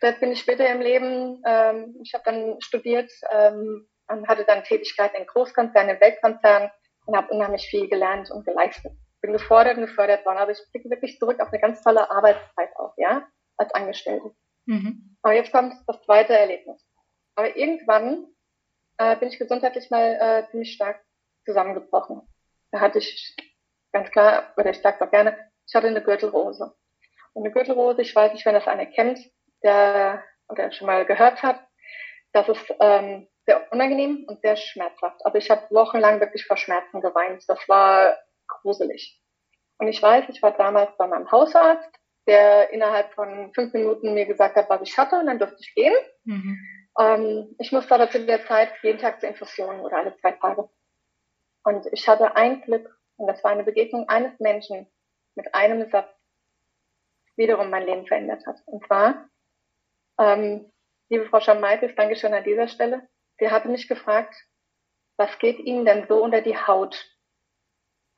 Dort 0.00 0.18
bin 0.18 0.32
ich 0.32 0.40
später 0.40 0.68
im 0.68 0.80
Leben, 0.80 1.40
ähm, 1.46 1.94
ich 2.02 2.12
habe 2.14 2.24
dann 2.24 2.60
studiert 2.60 3.10
ähm, 3.30 3.88
und 4.08 4.26
hatte 4.26 4.44
dann 4.44 4.64
Tätigkeiten 4.64 5.16
in 5.16 5.26
Großkonzernen, 5.26 5.94
in 5.94 6.00
Weltkonzernen 6.00 6.70
und 7.06 7.16
habe 7.16 7.32
unheimlich 7.32 7.68
viel 7.68 7.88
gelernt 7.88 8.28
und 8.32 8.44
geleistet 8.44 8.92
bin 9.22 9.32
gefordert 9.32 9.78
und 9.78 9.86
gefördert 9.86 10.26
worden. 10.26 10.38
Also 10.38 10.52
ich 10.52 10.72
blicke 10.72 10.90
wirklich 10.90 11.18
zurück 11.18 11.40
auf 11.40 11.48
eine 11.48 11.60
ganz 11.60 11.82
tolle 11.82 12.10
Arbeitszeit 12.10 12.76
auch, 12.76 12.92
ja, 12.98 13.26
als 13.56 13.72
Angestellte. 13.74 14.32
Mhm. 14.66 15.16
Aber 15.22 15.34
jetzt 15.34 15.52
kommt 15.52 15.74
das 15.86 16.02
zweite 16.02 16.36
Erlebnis. 16.36 16.84
Aber 17.36 17.56
irgendwann 17.56 18.26
äh, 18.98 19.16
bin 19.16 19.28
ich 19.28 19.38
gesundheitlich 19.38 19.90
mal 19.90 20.18
äh, 20.20 20.50
ziemlich 20.50 20.74
stark 20.74 21.00
zusammengebrochen. 21.44 22.22
Da 22.72 22.80
hatte 22.80 22.98
ich 22.98 23.36
ganz 23.92 24.10
klar, 24.10 24.52
oder 24.56 24.70
ich 24.70 24.80
sage 24.80 25.04
auch 25.04 25.10
gerne, 25.10 25.38
ich 25.66 25.74
hatte 25.74 25.86
eine 25.86 26.02
Gürtelrose. 26.02 26.74
Und 27.32 27.44
eine 27.44 27.52
Gürtelrose, 27.52 28.02
ich 28.02 28.14
weiß 28.14 28.32
nicht, 28.32 28.44
wenn 28.44 28.54
das 28.54 28.66
einer 28.66 28.86
kennt, 28.86 29.18
der 29.62 30.22
oder 30.48 30.70
schon 30.72 30.86
mal 30.86 31.06
gehört 31.06 31.42
hat, 31.42 31.64
das 32.32 32.48
ist 32.48 32.74
ähm, 32.80 33.28
sehr 33.46 33.72
unangenehm 33.72 34.24
und 34.26 34.40
sehr 34.42 34.56
schmerzhaft. 34.56 35.24
Also 35.24 35.38
ich 35.38 35.50
habe 35.50 35.62
wochenlang 35.70 36.20
wirklich 36.20 36.46
vor 36.46 36.56
Schmerzen 36.56 37.00
geweint. 37.00 37.44
Das 37.48 37.58
war 37.68 38.16
gruselig. 38.62 39.20
Und 39.78 39.88
ich 39.88 40.02
weiß, 40.02 40.26
ich 40.28 40.42
war 40.42 40.52
damals 40.56 40.96
bei 40.96 41.06
meinem 41.06 41.30
Hausarzt, 41.30 41.90
der 42.26 42.70
innerhalb 42.70 43.12
von 43.14 43.52
fünf 43.52 43.72
Minuten 43.72 44.14
mir 44.14 44.26
gesagt 44.26 44.56
hat, 44.56 44.70
was 44.70 44.82
ich 44.82 44.96
hatte, 44.96 45.18
und 45.18 45.26
dann 45.26 45.38
durfte 45.38 45.58
ich 45.60 45.74
gehen. 45.74 45.94
Mhm. 46.24 46.58
Ähm, 46.98 47.54
ich 47.58 47.72
musste 47.72 47.94
aber 47.94 48.10
zu 48.10 48.24
der 48.24 48.46
Zeit 48.46 48.70
jeden 48.82 48.98
Tag 48.98 49.20
zur 49.20 49.28
Infusion 49.28 49.80
oder 49.80 49.98
alle 49.98 50.16
zwei 50.18 50.32
Tage. 50.32 50.68
Und 51.64 51.86
ich 51.92 52.08
hatte 52.08 52.36
ein 52.36 52.62
Glück, 52.62 52.96
und 53.16 53.26
das 53.26 53.42
war 53.42 53.50
eine 53.50 53.64
Begegnung 53.64 54.08
eines 54.08 54.38
Menschen 54.40 54.86
mit 55.34 55.54
einem 55.54 55.90
Satz. 55.90 56.08
wiederum 57.36 57.70
mein 57.70 57.86
Leben 57.86 58.06
verändert 58.06 58.46
hat. 58.46 58.56
Und 58.66 58.86
zwar, 58.86 59.28
ähm, 60.18 60.70
liebe 61.08 61.26
Frau 61.26 61.40
Schamaitis, 61.40 61.94
danke 61.96 62.16
schön 62.16 62.34
an 62.34 62.44
dieser 62.44 62.68
Stelle. 62.68 63.08
Sie 63.38 63.50
hatte 63.50 63.68
mich 63.68 63.88
gefragt, 63.88 64.34
was 65.16 65.38
geht 65.38 65.58
Ihnen 65.58 65.84
denn 65.84 66.06
so 66.08 66.22
unter 66.22 66.40
die 66.40 66.56
Haut? 66.56 66.94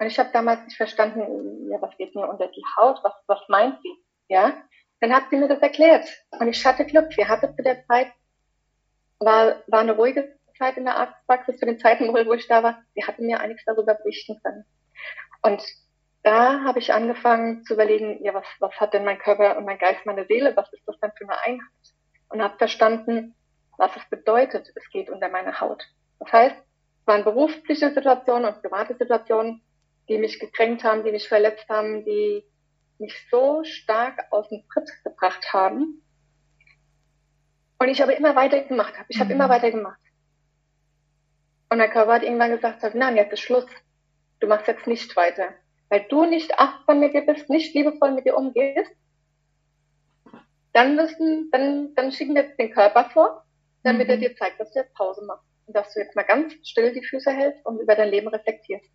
Und 0.04 0.10
ich 0.10 0.18
habe 0.18 0.28
damals 0.34 0.62
nicht 0.66 0.76
verstanden, 0.76 1.70
ja, 1.70 1.80
was 1.80 1.96
geht 1.96 2.14
mir 2.14 2.28
unter 2.28 2.46
die 2.48 2.62
Haut? 2.76 3.00
Was, 3.02 3.14
was 3.26 3.40
meint 3.48 3.80
sie? 3.80 4.04
Ja, 4.28 4.52
dann 5.00 5.14
hat 5.14 5.30
sie 5.30 5.36
mir 5.36 5.48
das 5.48 5.60
erklärt. 5.60 6.06
Und 6.38 6.46
ich 6.46 6.62
hatte 6.66 6.84
Glück. 6.84 7.16
Wir 7.16 7.26
hatten 7.26 7.56
zu 7.56 7.62
der 7.62 7.86
Zeit, 7.86 8.12
war, 9.18 9.62
war 9.66 9.80
eine 9.80 9.92
ruhige 9.92 10.38
Zeit 10.58 10.76
in 10.76 10.84
der 10.84 10.98
Arztpraxis, 10.98 11.58
zu 11.58 11.64
den 11.64 11.78
Zeiten, 11.78 12.12
wo 12.12 12.32
ich 12.34 12.46
da 12.48 12.62
war. 12.62 12.82
Sie 12.94 13.02
hatten 13.02 13.24
mir 13.24 13.40
einiges 13.40 13.64
darüber 13.64 13.94
berichten 13.94 14.38
können. 14.42 14.66
Und 15.40 15.64
da 16.22 16.62
habe 16.64 16.80
ich 16.80 16.92
angefangen 16.92 17.64
zu 17.64 17.72
überlegen, 17.72 18.22
ja, 18.22 18.34
was, 18.34 18.44
was 18.60 18.74
hat 18.74 18.92
denn 18.92 19.06
mein 19.06 19.18
Körper 19.18 19.56
und 19.56 19.64
mein 19.64 19.78
Geist, 19.78 20.04
meine 20.04 20.26
Seele, 20.26 20.54
was 20.54 20.70
ist 20.74 20.86
das 20.86 21.00
denn 21.00 21.12
für 21.16 21.24
eine 21.24 21.40
Einheit? 21.46 21.94
Und 22.28 22.42
habe 22.42 22.58
verstanden, 22.58 23.34
was 23.78 23.96
es 23.96 24.04
bedeutet, 24.10 24.70
es 24.74 24.86
geht 24.90 25.08
unter 25.08 25.30
meine 25.30 25.62
Haut. 25.62 25.82
Das 26.18 26.30
heißt, 26.30 26.56
es 26.56 27.06
waren 27.06 27.24
berufliche 27.24 27.90
Situationen 27.90 28.52
und 28.52 28.60
private 28.60 28.94
Situationen, 28.98 29.62
die 30.08 30.18
mich 30.18 30.38
gekränkt 30.38 30.84
haben, 30.84 31.04
die 31.04 31.12
mich 31.12 31.28
verletzt 31.28 31.68
haben, 31.68 32.04
die 32.04 32.44
mich 32.98 33.14
so 33.30 33.64
stark 33.64 34.26
aus 34.30 34.48
dem 34.48 34.62
Tritt 34.72 34.90
gebracht 35.04 35.52
haben. 35.52 36.02
Und 37.78 37.88
ich 37.88 38.00
habe 38.00 38.12
immer 38.12 38.36
weiter 38.36 38.62
gemacht 38.62 38.94
habe. 38.94 39.06
Ich 39.08 39.18
habe 39.18 39.34
mhm. 39.34 39.40
immer 39.40 39.48
weiter 39.48 39.70
gemacht. 39.70 40.00
Und 41.70 41.78
mein 41.78 41.90
Körper 41.90 42.14
hat 42.14 42.22
irgendwann 42.22 42.52
gesagt, 42.52 42.94
nein, 42.94 43.16
jetzt 43.16 43.32
ist 43.32 43.40
Schluss. 43.40 43.66
Du 44.40 44.46
machst 44.46 44.68
jetzt 44.68 44.86
nicht 44.86 45.16
weiter 45.16 45.54
weil 45.94 46.06
du 46.08 46.24
nicht 46.24 46.58
achtsam 46.58 46.98
mit 47.00 47.14
dir 47.14 47.24
bist, 47.24 47.48
nicht 47.48 47.72
liebevoll 47.74 48.12
mit 48.12 48.26
dir 48.26 48.36
umgehst, 48.36 48.90
dann 50.72 50.96
müssen, 50.96 51.50
dann, 51.52 51.94
dann 51.94 52.10
schicken 52.10 52.34
wir 52.34 52.42
jetzt 52.42 52.58
den 52.58 52.72
Körper 52.72 53.10
vor, 53.10 53.44
damit 53.84 54.08
mhm. 54.08 54.14
er 54.14 54.16
dir 54.16 54.36
zeigt, 54.36 54.58
dass 54.58 54.72
du 54.72 54.80
jetzt 54.80 54.94
Pause 54.94 55.24
machst 55.24 55.46
und 55.66 55.76
dass 55.76 55.94
du 55.94 56.00
jetzt 56.00 56.16
mal 56.16 56.24
ganz 56.24 56.54
still 56.66 56.92
die 56.92 57.04
Füße 57.04 57.30
hältst 57.30 57.64
und 57.64 57.78
über 57.78 57.94
dein 57.94 58.08
Leben 58.08 58.26
reflektierst. 58.26 58.90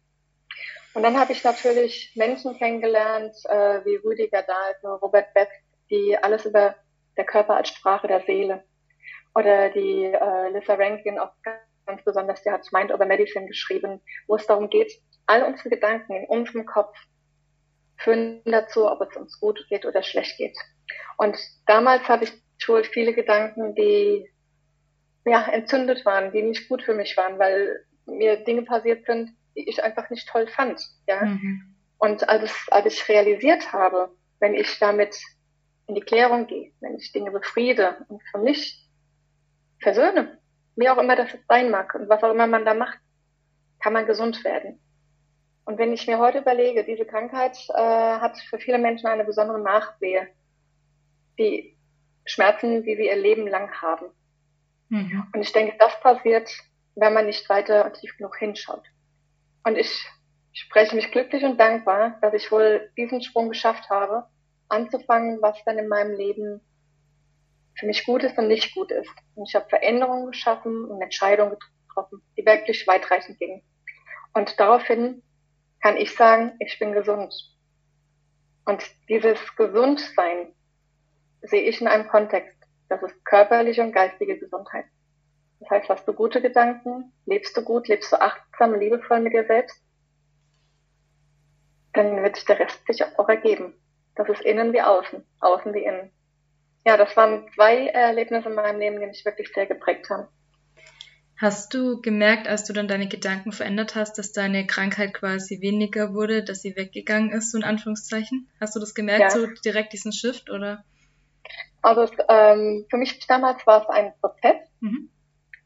Und 0.99 1.03
dann 1.03 1.17
habe 1.17 1.31
ich 1.31 1.45
natürlich 1.45 2.11
Menschen 2.15 2.57
kennengelernt, 2.57 3.33
äh, 3.45 3.85
wie 3.85 3.95
Rüdiger 4.05 4.41
Dahlke, 4.41 4.99
Robert 5.01 5.33
Beck, 5.33 5.47
die 5.89 6.17
alles 6.21 6.45
über 6.45 6.75
der 7.15 7.23
Körper 7.23 7.55
als 7.55 7.69
Sprache 7.69 8.09
der 8.09 8.19
Seele 8.25 8.65
oder 9.33 9.69
die 9.69 10.03
äh, 10.03 10.49
Lisa 10.49 10.73
Rankin 10.73 11.17
auch 11.17 11.31
ganz 11.85 12.03
besonders, 12.03 12.43
die 12.43 12.51
hat 12.51 12.67
Mind 12.73 12.91
Over 12.91 13.05
Medicine 13.05 13.47
geschrieben, 13.47 14.01
wo 14.27 14.35
es 14.35 14.45
darum 14.45 14.69
geht, 14.69 14.91
all 15.25 15.43
unsere 15.43 15.69
Gedanken 15.69 16.17
in 16.17 16.25
unserem 16.25 16.65
Kopf 16.65 16.97
führen 17.95 18.41
dazu, 18.43 18.85
ob 18.91 18.99
es 18.99 19.15
uns 19.15 19.39
gut 19.39 19.65
geht 19.69 19.85
oder 19.85 20.03
schlecht 20.03 20.37
geht. 20.37 20.57
Und 21.15 21.37
damals 21.65 22.09
hatte 22.09 22.25
ich 22.25 22.67
wohl 22.67 22.83
viele 22.83 23.13
Gedanken, 23.13 23.73
die 23.73 24.29
ja 25.23 25.47
entzündet 25.49 26.05
waren, 26.05 26.33
die 26.33 26.41
nicht 26.41 26.67
gut 26.67 26.83
für 26.83 26.93
mich 26.93 27.15
waren, 27.15 27.39
weil 27.39 27.85
mir 28.05 28.43
Dinge 28.43 28.63
passiert 28.63 29.05
sind, 29.05 29.29
die 29.59 29.69
ich 29.69 29.83
einfach 29.83 30.09
nicht 30.09 30.27
toll 30.29 30.47
fand. 30.47 30.81
Ja. 31.05 31.25
Mhm. 31.25 31.75
Und 31.97 32.29
als, 32.29 32.53
als 32.71 32.93
ich 32.93 33.09
realisiert 33.09 33.73
habe, 33.73 34.09
wenn 34.39 34.55
ich 34.55 34.79
damit 34.79 35.19
in 35.87 35.95
die 35.95 36.01
Klärung 36.01 36.47
gehe, 36.47 36.71
wenn 36.79 36.95
ich 36.95 37.11
Dinge 37.11 37.31
befriede 37.31 37.97
und 38.07 38.23
für 38.31 38.37
mich 38.37 38.87
versöhne, 39.81 40.39
wie 40.77 40.87
auch 40.87 40.97
immer 40.97 41.17
das 41.17 41.29
sein 41.49 41.69
mag 41.69 41.93
und 41.93 42.07
was 42.07 42.23
auch 42.23 42.31
immer 42.31 42.47
man 42.47 42.63
da 42.63 42.73
macht, 42.73 42.99
kann 43.81 43.91
man 43.91 44.05
gesund 44.05 44.43
werden. 44.45 44.79
Und 45.65 45.77
wenn 45.77 45.91
ich 45.91 46.07
mir 46.07 46.19
heute 46.19 46.39
überlege, 46.39 46.85
diese 46.85 47.05
Krankheit 47.05 47.57
äh, 47.69 47.73
hat 47.73 48.37
für 48.37 48.59
viele 48.59 48.77
Menschen 48.77 49.07
eine 49.07 49.25
besondere 49.25 49.59
Nachwehe, 49.59 50.27
die 51.37 51.75
Schmerzen, 52.25 52.83
die 52.83 52.95
sie 52.95 53.07
ihr 53.07 53.17
Leben 53.17 53.47
lang 53.47 53.69
haben. 53.81 54.05
Mhm. 54.87 55.27
Und 55.33 55.41
ich 55.41 55.51
denke, 55.51 55.75
das 55.77 55.99
passiert, 55.99 56.49
wenn 56.95 57.13
man 57.13 57.25
nicht 57.25 57.49
weiter 57.49 57.91
tief 57.91 58.15
genug 58.17 58.37
hinschaut. 58.37 58.83
Und 59.63 59.77
ich 59.77 60.07
spreche 60.53 60.95
mich 60.95 61.11
glücklich 61.11 61.43
und 61.43 61.59
dankbar, 61.59 62.17
dass 62.21 62.33
ich 62.33 62.51
wohl 62.51 62.91
diesen 62.97 63.21
Sprung 63.21 63.49
geschafft 63.49 63.89
habe, 63.89 64.25
anzufangen, 64.67 65.41
was 65.41 65.63
dann 65.65 65.77
in 65.77 65.87
meinem 65.87 66.15
Leben 66.15 66.61
für 67.77 67.85
mich 67.85 68.05
gut 68.05 68.23
ist 68.23 68.37
und 68.37 68.47
nicht 68.47 68.73
gut 68.75 68.91
ist. 68.91 69.09
Und 69.35 69.47
ich 69.47 69.55
habe 69.55 69.69
Veränderungen 69.69 70.27
geschaffen 70.27 70.85
und 70.85 71.01
Entscheidungen 71.01 71.57
getroffen, 71.87 72.21
die 72.37 72.45
wirklich 72.45 72.85
weitreichend 72.87 73.39
gingen. 73.39 73.63
Und 74.33 74.59
daraufhin 74.59 75.23
kann 75.81 75.97
ich 75.97 76.13
sagen, 76.13 76.53
ich 76.59 76.77
bin 76.77 76.91
gesund. 76.91 77.33
Und 78.65 78.83
dieses 79.07 79.55
Gesundsein 79.55 80.53
sehe 81.41 81.63
ich 81.63 81.81
in 81.81 81.87
einem 81.87 82.07
Kontext. 82.07 82.57
Das 82.89 83.01
ist 83.01 83.23
körperliche 83.25 83.81
und 83.81 83.93
geistige 83.93 84.37
Gesundheit. 84.37 84.85
Das 85.59 85.69
heißt, 85.69 85.89
hast 85.89 86.07
du 86.07 86.13
gute 86.13 86.41
Gedanken, 86.41 87.11
lebst 87.25 87.55
du 87.57 87.61
gut, 87.63 87.87
lebst 87.87 88.11
du 88.11 88.21
achtsam, 88.21 88.75
liebevoll 88.75 89.19
mit 89.19 89.33
dir 89.33 89.45
selbst, 89.45 89.81
dann 91.93 92.23
wird 92.23 92.47
der 92.47 92.59
Rest 92.59 92.85
sich 92.87 93.03
auch 93.17 93.27
ergeben. 93.27 93.73
Das 94.15 94.29
ist 94.29 94.41
innen 94.41 94.73
wie 94.73 94.81
außen, 94.81 95.25
außen 95.39 95.73
wie 95.73 95.83
innen. 95.83 96.11
Ja, 96.85 96.97
das 96.97 97.15
waren 97.17 97.49
zwei 97.53 97.87
Erlebnisse 97.87 98.49
in 98.49 98.55
meinem 98.55 98.79
Leben, 98.79 98.99
die 98.99 99.05
mich 99.05 99.25
wirklich 99.25 99.51
sehr 99.53 99.65
geprägt 99.65 100.09
haben. 100.09 100.27
Hast 101.37 101.73
du 101.73 102.01
gemerkt, 102.01 102.49
als 102.49 102.65
du 102.65 102.73
dann 102.73 102.89
deine 102.89 103.07
Gedanken 103.07 103.53
verändert 103.53 103.95
hast, 103.95 104.17
dass 104.17 104.33
deine 104.33 104.67
Krankheit 104.67 105.13
quasi 105.13 105.61
weniger 105.61 106.13
wurde, 106.13 106.43
dass 106.43 106.61
sie 106.61 106.75
weggegangen 106.75 107.31
ist, 107.31 107.51
so 107.51 107.57
in 107.57 107.63
Anführungszeichen? 107.63 108.49
Hast 108.59 108.75
du 108.75 108.79
das 108.81 108.93
gemerkt, 108.93 109.21
ja. 109.21 109.29
so 109.29 109.47
direkt 109.63 109.93
diesen 109.93 110.11
Shift 110.11 110.49
oder? 110.49 110.83
Also 111.81 112.11
ähm, 112.27 112.85
für 112.89 112.97
mich 112.97 113.25
damals 113.25 113.65
war 113.65 113.83
es 113.83 113.89
ein 113.89 114.11
Prozess, 114.19 114.57
mhm. 114.81 115.09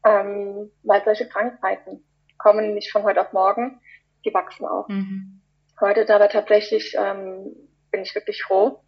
Ähm, 0.04 0.70
weil 0.82 1.02
solche 1.04 1.28
Krankheiten 1.28 2.04
kommen 2.38 2.74
nicht 2.74 2.92
von 2.92 3.04
heute 3.04 3.20
auf 3.20 3.32
morgen, 3.32 3.80
die 4.24 4.34
wachsen 4.34 4.66
auch. 4.66 4.88
Mhm. 4.88 5.40
Heute 5.80 6.12
aber 6.14 6.28
tatsächlich 6.28 6.94
ähm, 6.98 7.54
bin 7.90 8.02
ich 8.02 8.14
wirklich 8.14 8.42
froh, 8.42 8.82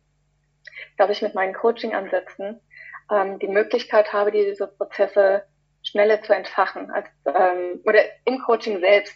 dass 0.99 1.11
ich 1.11 1.23
mit 1.23 1.35
meinen 1.35 1.55
Coaching-Ansätzen 1.55 2.61
ähm, 3.11 3.39
die 3.39 3.49
Möglichkeit 3.49 4.13
habe, 4.13 4.31
diese 4.31 4.67
Prozesse 4.67 5.45
schneller 5.83 6.23
zu 6.23 6.35
entfachen 6.35 6.91
als 6.91 7.07
ähm, 7.27 7.81
oder 7.85 8.01
im 8.25 8.41
Coaching 8.41 8.81
selbst. 8.81 9.15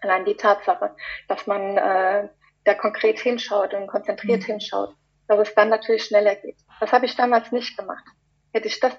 Allein 0.00 0.24
die 0.24 0.36
Tatsache, 0.36 0.94
dass 1.28 1.46
man 1.46 1.78
äh, 1.78 2.28
da 2.64 2.74
konkret 2.74 3.18
hinschaut 3.18 3.72
und 3.74 3.86
konzentriert 3.86 4.42
mhm. 4.42 4.46
hinschaut, 4.46 4.94
dass 5.28 5.48
es 5.48 5.54
dann 5.54 5.68
natürlich 5.68 6.04
schneller 6.04 6.34
geht. 6.36 6.56
Das 6.80 6.92
habe 6.92 7.06
ich 7.06 7.16
damals 7.16 7.52
nicht 7.52 7.76
gemacht. 7.78 8.04
Hätte 8.52 8.68
ich 8.68 8.80
das 8.80 8.92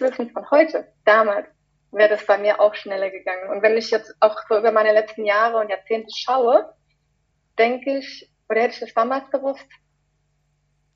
Wissen 0.00 0.30
von 0.30 0.50
heute, 0.50 0.92
damals, 1.04 1.46
wäre 1.92 2.08
das 2.08 2.26
bei 2.26 2.38
mir 2.38 2.60
auch 2.60 2.74
schneller 2.74 3.10
gegangen. 3.10 3.50
Und 3.50 3.62
wenn 3.62 3.76
ich 3.76 3.90
jetzt 3.90 4.14
auch 4.20 4.36
so 4.48 4.58
über 4.58 4.72
meine 4.72 4.92
letzten 4.92 5.24
Jahre 5.24 5.58
und 5.58 5.68
Jahrzehnte 5.68 6.10
schaue, 6.16 6.74
denke 7.58 7.98
ich, 7.98 8.30
oder 8.48 8.62
hätte 8.62 8.74
ich 8.74 8.80
das 8.80 8.94
damals 8.94 9.30
gewusst, 9.30 9.66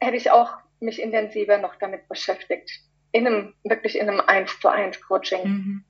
hätte 0.01 0.17
ich 0.17 0.31
auch 0.31 0.53
mich 0.81 1.01
intensiver 1.01 1.59
noch 1.59 1.77
damit 1.77 2.09
beschäftigt 2.09 2.71
in 3.13 3.27
einem, 3.27 3.55
wirklich 3.65 3.99
in 3.99 4.09
einem 4.09 4.21
1 4.21 4.61
zu 4.61 4.69
1 4.69 5.01
Coaching. 5.03 5.45
Mhm. 5.45 5.85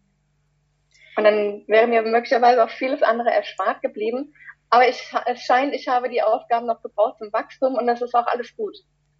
Und 1.17 1.25
dann 1.25 1.65
wäre 1.67 1.87
mir 1.87 2.03
möglicherweise 2.03 2.63
auch 2.63 2.71
vieles 2.71 3.03
andere 3.03 3.31
erspart 3.31 3.83
geblieben. 3.83 4.35
Aber 4.71 4.89
ich, 4.89 5.13
es 5.27 5.43
scheint, 5.43 5.75
ich 5.75 5.89
habe 5.89 6.09
die 6.09 6.23
Aufgaben 6.23 6.67
noch 6.67 6.83
gebraucht 6.83 7.19
zum 7.19 7.33
Wachstum 7.33 7.75
und 7.75 7.87
das 7.87 8.03
ist 8.03 8.15
auch 8.15 8.27
alles 8.27 8.55
gut. 8.57 8.77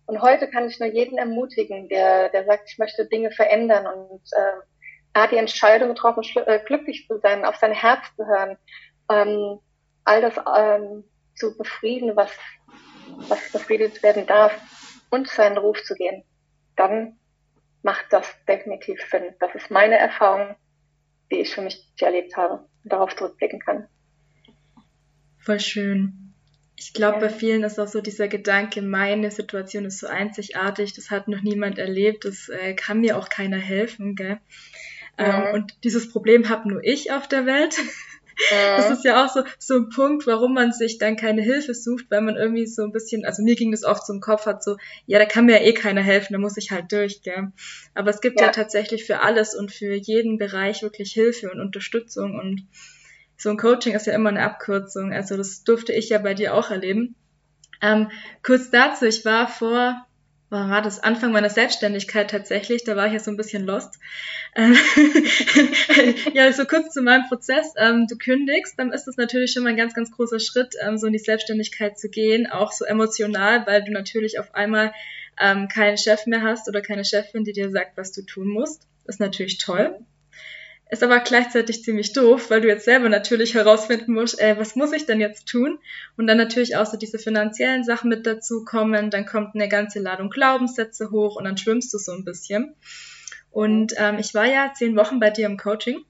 Und 0.07 0.23
heute 0.23 0.49
kann 0.49 0.69
ich 0.69 0.79
nur 0.79 0.89
jeden 0.89 1.19
ermutigen, 1.19 1.89
der, 1.89 2.29
der 2.29 2.45
sagt, 2.45 2.71
ich 2.71 2.79
möchte 2.79 3.07
Dinge 3.07 3.31
verändern 3.33 3.87
und 3.87 4.23
äh, 4.33 5.19
hat 5.21 5.33
die 5.33 5.37
Entscheidung 5.37 5.89
getroffen, 5.89 6.23
äh, 6.47 6.61
glücklich 6.65 7.07
zu 7.09 7.19
sein, 7.19 7.45
auf 7.45 7.57
sein 7.57 7.73
Herz 7.73 8.05
zu 8.17 8.27
hören, 8.27 8.57
ähm, 9.11 9.59
all 10.05 10.21
das 10.21 10.35
ähm, 10.57 11.05
zu 11.35 11.57
befrieden, 11.57 12.15
was, 12.15 12.31
was 13.29 13.51
befriedet 13.51 14.03
werden 14.03 14.27
darf 14.27 14.55
und 15.11 15.29
seinen 15.29 15.59
Ruf 15.59 15.83
zu 15.83 15.95
gehen. 15.95 16.25
Dann 16.77 17.19
macht 17.83 18.07
das 18.11 18.27
definitiv 18.47 19.01
Sinn. 19.11 19.35
Das 19.41 19.55
ist 19.55 19.71
meine 19.71 19.99
Erfahrung, 19.99 20.57
die 21.31 21.41
ich 21.41 21.55
für 21.55 21.63
mich 21.63 21.83
erlebt 22.01 22.37
habe 22.37 22.69
und 22.85 22.93
darauf 22.93 23.17
zurückblicken 23.17 23.61
kann. 23.61 23.89
Voll 25.39 25.61
schön. 25.61 26.26
Ich 26.79 26.93
glaube, 26.93 27.17
ja. 27.17 27.21
bei 27.21 27.29
vielen 27.31 27.63
ist 27.65 27.79
auch 27.79 27.89
so 27.89 28.01
dieser 28.01 28.29
Gedanke, 28.29 28.83
meine 28.83 29.31
Situation 29.31 29.87
ist 29.87 29.99
so 29.99 30.07
einzigartig, 30.07 30.93
das 30.93 31.11
hat 31.11 31.27
noch 31.27 31.41
niemand 31.43 31.79
erlebt, 31.79 32.25
das 32.25 32.49
äh, 32.49 32.75
kann 32.75 33.01
mir 33.01 33.17
auch 33.17 33.29
keiner 33.29 33.57
helfen. 33.57 34.15
Gell? 34.15 34.39
Ja. 35.19 35.49
Ähm, 35.49 35.55
und 35.55 35.75
dieses 35.85 36.11
Problem 36.11 36.49
habe 36.49 36.69
nur 36.69 36.85
ich 36.85 37.13
auf 37.13 37.29
der 37.29 37.47
Welt. 37.47 37.77
Das 38.51 38.91
ist 38.91 39.05
ja 39.05 39.25
auch 39.25 39.33
so, 39.33 39.45
so 39.59 39.77
ein 39.77 39.89
Punkt, 39.89 40.27
warum 40.27 40.53
man 40.53 40.71
sich 40.71 40.99
dann 40.99 41.17
keine 41.17 41.41
Hilfe 41.41 41.75
sucht, 41.75 42.05
weil 42.11 42.21
man 42.21 42.37
irgendwie 42.37 42.67
so 42.67 42.83
ein 42.83 42.93
bisschen, 42.93 43.25
also 43.25 43.43
mir 43.43 43.57
ging 43.57 43.71
das 43.71 43.83
oft 43.83 44.07
so 44.07 44.13
im 44.13 44.21
Kopf, 44.21 44.45
hat 44.45 44.63
so, 44.63 44.77
ja, 45.07 45.19
da 45.19 45.25
kann 45.25 45.47
mir 45.47 45.59
ja 45.59 45.67
eh 45.67 45.73
keiner 45.73 46.03
helfen, 46.03 46.35
da 46.35 46.39
muss 46.39 46.59
ich 46.59 46.71
halt 46.71 46.93
durch, 46.93 47.23
gell. 47.23 47.53
Aber 47.95 48.11
es 48.11 48.21
gibt 48.21 48.39
ja. 48.39 48.47
ja 48.47 48.53
tatsächlich 48.53 49.05
für 49.05 49.21
alles 49.21 49.55
und 49.55 49.73
für 49.73 49.95
jeden 49.95 50.37
Bereich 50.37 50.83
wirklich 50.83 51.13
Hilfe 51.13 51.51
und 51.51 51.61
Unterstützung 51.61 52.39
und 52.39 52.67
so 53.37 53.51
ein 53.51 53.57
Coaching 53.57 53.95
ist 53.95 54.07
ja 54.07 54.15
immer 54.15 54.31
eine 54.31 54.43
Abkürzung. 54.43 55.13
Also 55.13 55.37
das 55.37 55.65
durfte 55.65 55.93
ich 55.93 56.09
ja 56.09 56.19
bei 56.19 56.35
dir 56.35 56.55
auch 56.55 56.71
erleben. 56.71 57.15
Ähm, 57.83 58.11
kurz 58.43 58.71
dazu, 58.71 59.05
ich 59.05 59.25
war 59.25 59.49
vor 59.49 60.07
war 60.49 60.81
das 60.81 61.03
Anfang 61.03 61.33
meiner 61.33 61.51
Selbstständigkeit 61.51 62.31
tatsächlich, 62.31 62.85
da 62.85 62.95
war 62.95 63.07
ich 63.09 63.15
ja 63.15 63.19
so 63.19 63.33
ein 63.33 63.37
bisschen 63.37 63.65
lost. 63.65 63.99
Ähm, 64.55 64.77
ja, 66.35 66.53
so 66.53 66.65
kurz 66.67 66.95
zu 66.95 67.03
meinem 67.03 67.27
Prozess. 67.29 67.75
Ähm, 67.77 68.07
du 68.09 68.17
kündigst, 68.17 68.79
dann 68.79 68.93
ist 68.93 69.07
das 69.07 69.17
natürlich 69.17 69.53
schon 69.53 69.65
mal 69.65 69.71
ein 69.71 69.77
ganz, 69.77 69.95
ganz 69.95 70.13
großer 70.13 70.39
Schritt, 70.39 70.75
ähm, 70.81 70.99
so 70.99 71.09
in 71.09 71.13
die 71.13 71.19
Selbstständigkeit 71.19 71.99
zu 71.99 72.09
gehen, 72.09 72.47
auch 72.47 72.71
so 72.71 72.85
emotional, 72.85 73.67
weil 73.67 73.83
du 73.83 73.91
natürlich 73.91 74.39
auf 74.39 74.55
einmal 74.55 74.93
ähm, 75.39 75.69
keinen 75.69 75.99
Chef 75.99 76.27
mehr 76.27 76.43
hast 76.43 76.69
oder 76.69 76.81
keine 76.81 77.05
Chefin, 77.05 77.45
die 77.45 77.53
dir 77.53 77.71
sagt, 77.71 77.97
was 77.97 78.13
du 78.13 78.23
tun 78.23 78.49
musst. 78.49 78.87
ist 79.07 79.21
natürlich 79.21 79.59
toll. 79.59 79.99
Ist 80.89 81.03
aber 81.03 81.19
gleichzeitig 81.19 81.83
ziemlich 81.83 82.13
doof, 82.13 82.49
weil 82.49 82.61
du 82.61 82.69
jetzt 82.69 82.85
selber 82.85 83.09
natürlich 83.09 83.55
herausfinden 83.55 84.13
musst, 84.13 84.41
äh, 84.41 84.57
was 84.57 84.77
muss 84.77 84.93
ich 84.93 85.05
denn 85.05 85.21
jetzt 85.21 85.49
tun? 85.49 85.81
Und 86.17 86.29
dann 86.29 86.37
natürlich 86.37 86.77
auch 86.77 86.87
so 86.87 86.97
diese 86.97 87.19
finanziellen 87.19 87.83
Sachen 87.83 88.09
mit 88.09 88.25
dazu 88.25 88.65
kommen, 88.65 89.11
dann 89.11 89.27
kommt 89.27 89.57
eine 89.57 89.69
ganze 89.69 89.99
Ladung 89.99 90.31
Glaubenssätze 90.31 91.11
hoch 91.11 91.35
und 91.35 91.45
dann 91.45 91.57
schwimmst 91.57 91.93
du 91.93 91.99
so 91.99 92.13
ein 92.13 92.25
bisschen. 92.25 92.77
Und 93.51 93.95
ähm, 93.97 94.19
ich 94.21 94.33
war 94.33 94.47
ja 94.47 94.73
zehn 94.75 94.95
Wochen 94.95 95.19
bei 95.19 95.31
dir 95.31 95.47
im 95.47 95.57
Coaching 95.57 96.05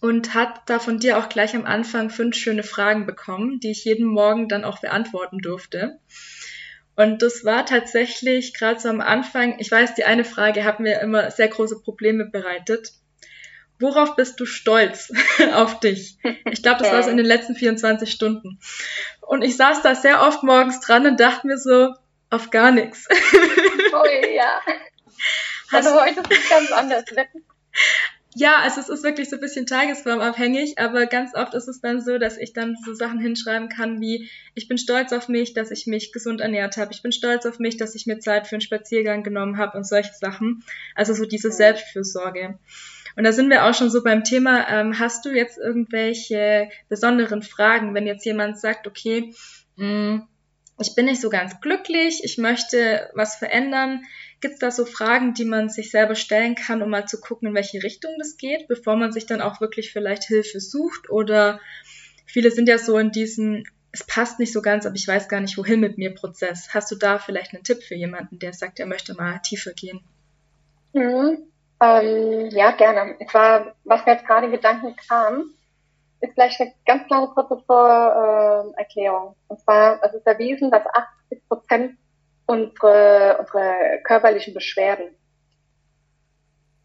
und 0.00 0.34
habe 0.34 0.54
da 0.66 0.80
von 0.80 0.98
dir 0.98 1.18
auch 1.18 1.28
gleich 1.28 1.54
am 1.54 1.64
Anfang 1.64 2.10
fünf 2.10 2.34
schöne 2.34 2.64
Fragen 2.64 3.06
bekommen, 3.06 3.60
die 3.60 3.70
ich 3.70 3.84
jeden 3.84 4.06
Morgen 4.06 4.48
dann 4.48 4.64
auch 4.64 4.80
beantworten 4.80 5.38
durfte. 5.38 6.00
Und 6.96 7.22
das 7.22 7.44
war 7.44 7.66
tatsächlich 7.66 8.52
gerade 8.52 8.80
so 8.80 8.88
am 8.88 9.00
Anfang, 9.00 9.60
ich 9.60 9.70
weiß, 9.70 9.94
die 9.94 10.04
eine 10.04 10.24
Frage 10.24 10.64
hat 10.64 10.80
mir 10.80 11.00
immer 11.00 11.30
sehr 11.30 11.48
große 11.48 11.80
Probleme 11.82 12.24
bereitet 12.24 12.94
Worauf 13.82 14.14
bist 14.14 14.38
du 14.38 14.46
stolz 14.46 15.12
auf 15.52 15.80
dich? 15.80 16.16
Ich 16.50 16.62
glaube, 16.62 16.82
das 16.82 16.92
war 16.92 17.02
so 17.02 17.10
in 17.10 17.16
den 17.16 17.26
letzten 17.26 17.56
24 17.56 18.10
Stunden. 18.10 18.60
Und 19.20 19.42
ich 19.42 19.56
saß 19.56 19.82
da 19.82 19.94
sehr 19.94 20.22
oft 20.22 20.44
morgens 20.44 20.80
dran 20.80 21.06
und 21.06 21.18
dachte 21.18 21.46
mir 21.46 21.58
so, 21.58 21.94
auf 22.30 22.50
gar 22.50 22.70
nichts. 22.70 23.08
Oh 23.94 24.06
ja. 24.06 24.60
Also 25.70 25.94
heute 25.98 26.20
ist 26.20 26.30
es 26.30 26.50
ganz 26.50 26.72
anders. 26.72 27.04
Ja, 28.34 28.60
also 28.60 28.80
es 28.80 28.88
ist 28.88 29.04
wirklich 29.04 29.28
so 29.28 29.36
ein 29.36 29.40
bisschen 29.40 29.66
tagesformabhängig, 29.66 30.78
aber 30.78 31.06
ganz 31.06 31.34
oft 31.34 31.52
ist 31.54 31.68
es 31.68 31.80
dann 31.80 32.00
so, 32.00 32.18
dass 32.18 32.38
ich 32.38 32.54
dann 32.54 32.76
so 32.84 32.94
Sachen 32.94 33.18
hinschreiben 33.18 33.68
kann 33.68 34.00
wie, 34.00 34.30
ich 34.54 34.68
bin 34.68 34.78
stolz 34.78 35.12
auf 35.12 35.28
mich, 35.28 35.52
dass 35.52 35.70
ich 35.70 35.86
mich 35.86 36.12
gesund 36.12 36.40
ernährt 36.40 36.78
habe, 36.78 36.92
ich 36.92 37.02
bin 37.02 37.12
stolz 37.12 37.44
auf 37.44 37.58
mich, 37.58 37.76
dass 37.76 37.94
ich 37.94 38.06
mir 38.06 38.18
Zeit 38.18 38.46
für 38.46 38.56
einen 38.56 38.62
Spaziergang 38.62 39.22
genommen 39.22 39.58
habe 39.58 39.76
und 39.76 39.86
solche 39.86 40.14
Sachen. 40.14 40.64
Also 40.94 41.12
so 41.12 41.26
diese 41.26 41.50
Selbstfürsorge. 41.50 42.58
Und 43.16 43.24
da 43.24 43.32
sind 43.32 43.50
wir 43.50 43.64
auch 43.64 43.74
schon 43.74 43.90
so 43.90 44.02
beim 44.02 44.24
Thema, 44.24 44.68
ähm, 44.68 44.98
hast 44.98 45.24
du 45.24 45.30
jetzt 45.30 45.58
irgendwelche 45.58 46.68
besonderen 46.88 47.42
Fragen, 47.42 47.94
wenn 47.94 48.06
jetzt 48.06 48.24
jemand 48.24 48.58
sagt, 48.58 48.86
okay, 48.86 49.34
mh, 49.76 49.86
hm, 49.86 50.28
ich 50.80 50.94
bin 50.94 51.06
nicht 51.06 51.20
so 51.20 51.30
ganz 51.30 51.60
glücklich, 51.60 52.22
ich 52.24 52.38
möchte 52.38 53.10
was 53.14 53.36
verändern. 53.36 54.02
Gibt 54.40 54.54
es 54.54 54.60
da 54.60 54.70
so 54.70 54.84
Fragen, 54.84 55.34
die 55.34 55.44
man 55.44 55.68
sich 55.68 55.90
selber 55.90 56.14
stellen 56.14 56.54
kann, 56.54 56.82
um 56.82 56.90
mal 56.90 57.06
zu 57.06 57.20
gucken, 57.20 57.48
in 57.48 57.54
welche 57.54 57.82
Richtung 57.82 58.12
das 58.18 58.36
geht, 58.36 58.68
bevor 58.68 58.96
man 58.96 59.12
sich 59.12 59.26
dann 59.26 59.40
auch 59.40 59.60
wirklich 59.60 59.92
vielleicht 59.92 60.24
Hilfe 60.24 60.60
sucht? 60.60 61.10
Oder 61.10 61.60
viele 62.26 62.50
sind 62.50 62.68
ja 62.68 62.78
so 62.78 62.98
in 62.98 63.12
diesem, 63.12 63.64
es 63.92 64.04
passt 64.04 64.38
nicht 64.38 64.52
so 64.52 64.62
ganz, 64.62 64.86
aber 64.86 64.96
ich 64.96 65.06
weiß 65.06 65.28
gar 65.28 65.40
nicht, 65.40 65.56
wohin 65.56 65.80
mit 65.80 65.98
mir 65.98 66.14
Prozess. 66.14 66.70
Hast 66.74 66.90
du 66.90 66.96
da 66.96 67.18
vielleicht 67.18 67.54
einen 67.54 67.64
Tipp 67.64 67.82
für 67.82 67.94
jemanden, 67.94 68.38
der 68.38 68.52
sagt, 68.52 68.80
er 68.80 68.86
möchte 68.86 69.14
mal 69.14 69.38
tiefer 69.38 69.72
gehen? 69.72 70.00
Mhm. 70.92 71.51
Ähm, 71.82 72.48
ja, 72.50 72.70
gerne. 72.70 73.16
Und 73.18 73.28
zwar, 73.28 73.74
was 73.84 74.06
mir 74.06 74.12
jetzt 74.12 74.26
gerade 74.26 74.46
in 74.46 74.52
Gedanken 74.52 74.94
kam, 75.08 75.52
ist 76.20 76.34
vielleicht 76.34 76.60
eine 76.60 76.72
ganz 76.86 77.06
kleine 77.08 77.26
Prozessorerklärung. 77.28 79.32
Äh, 79.32 79.36
und 79.48 79.60
zwar, 79.60 80.00
es 80.04 80.14
ist 80.14 80.26
erwiesen, 80.26 80.70
dass 80.70 80.86
80 80.86 81.48
Prozent 81.48 81.98
unsere, 82.46 83.38
unsere 83.40 84.00
körperlichen 84.04 84.54
Beschwerden 84.54 85.16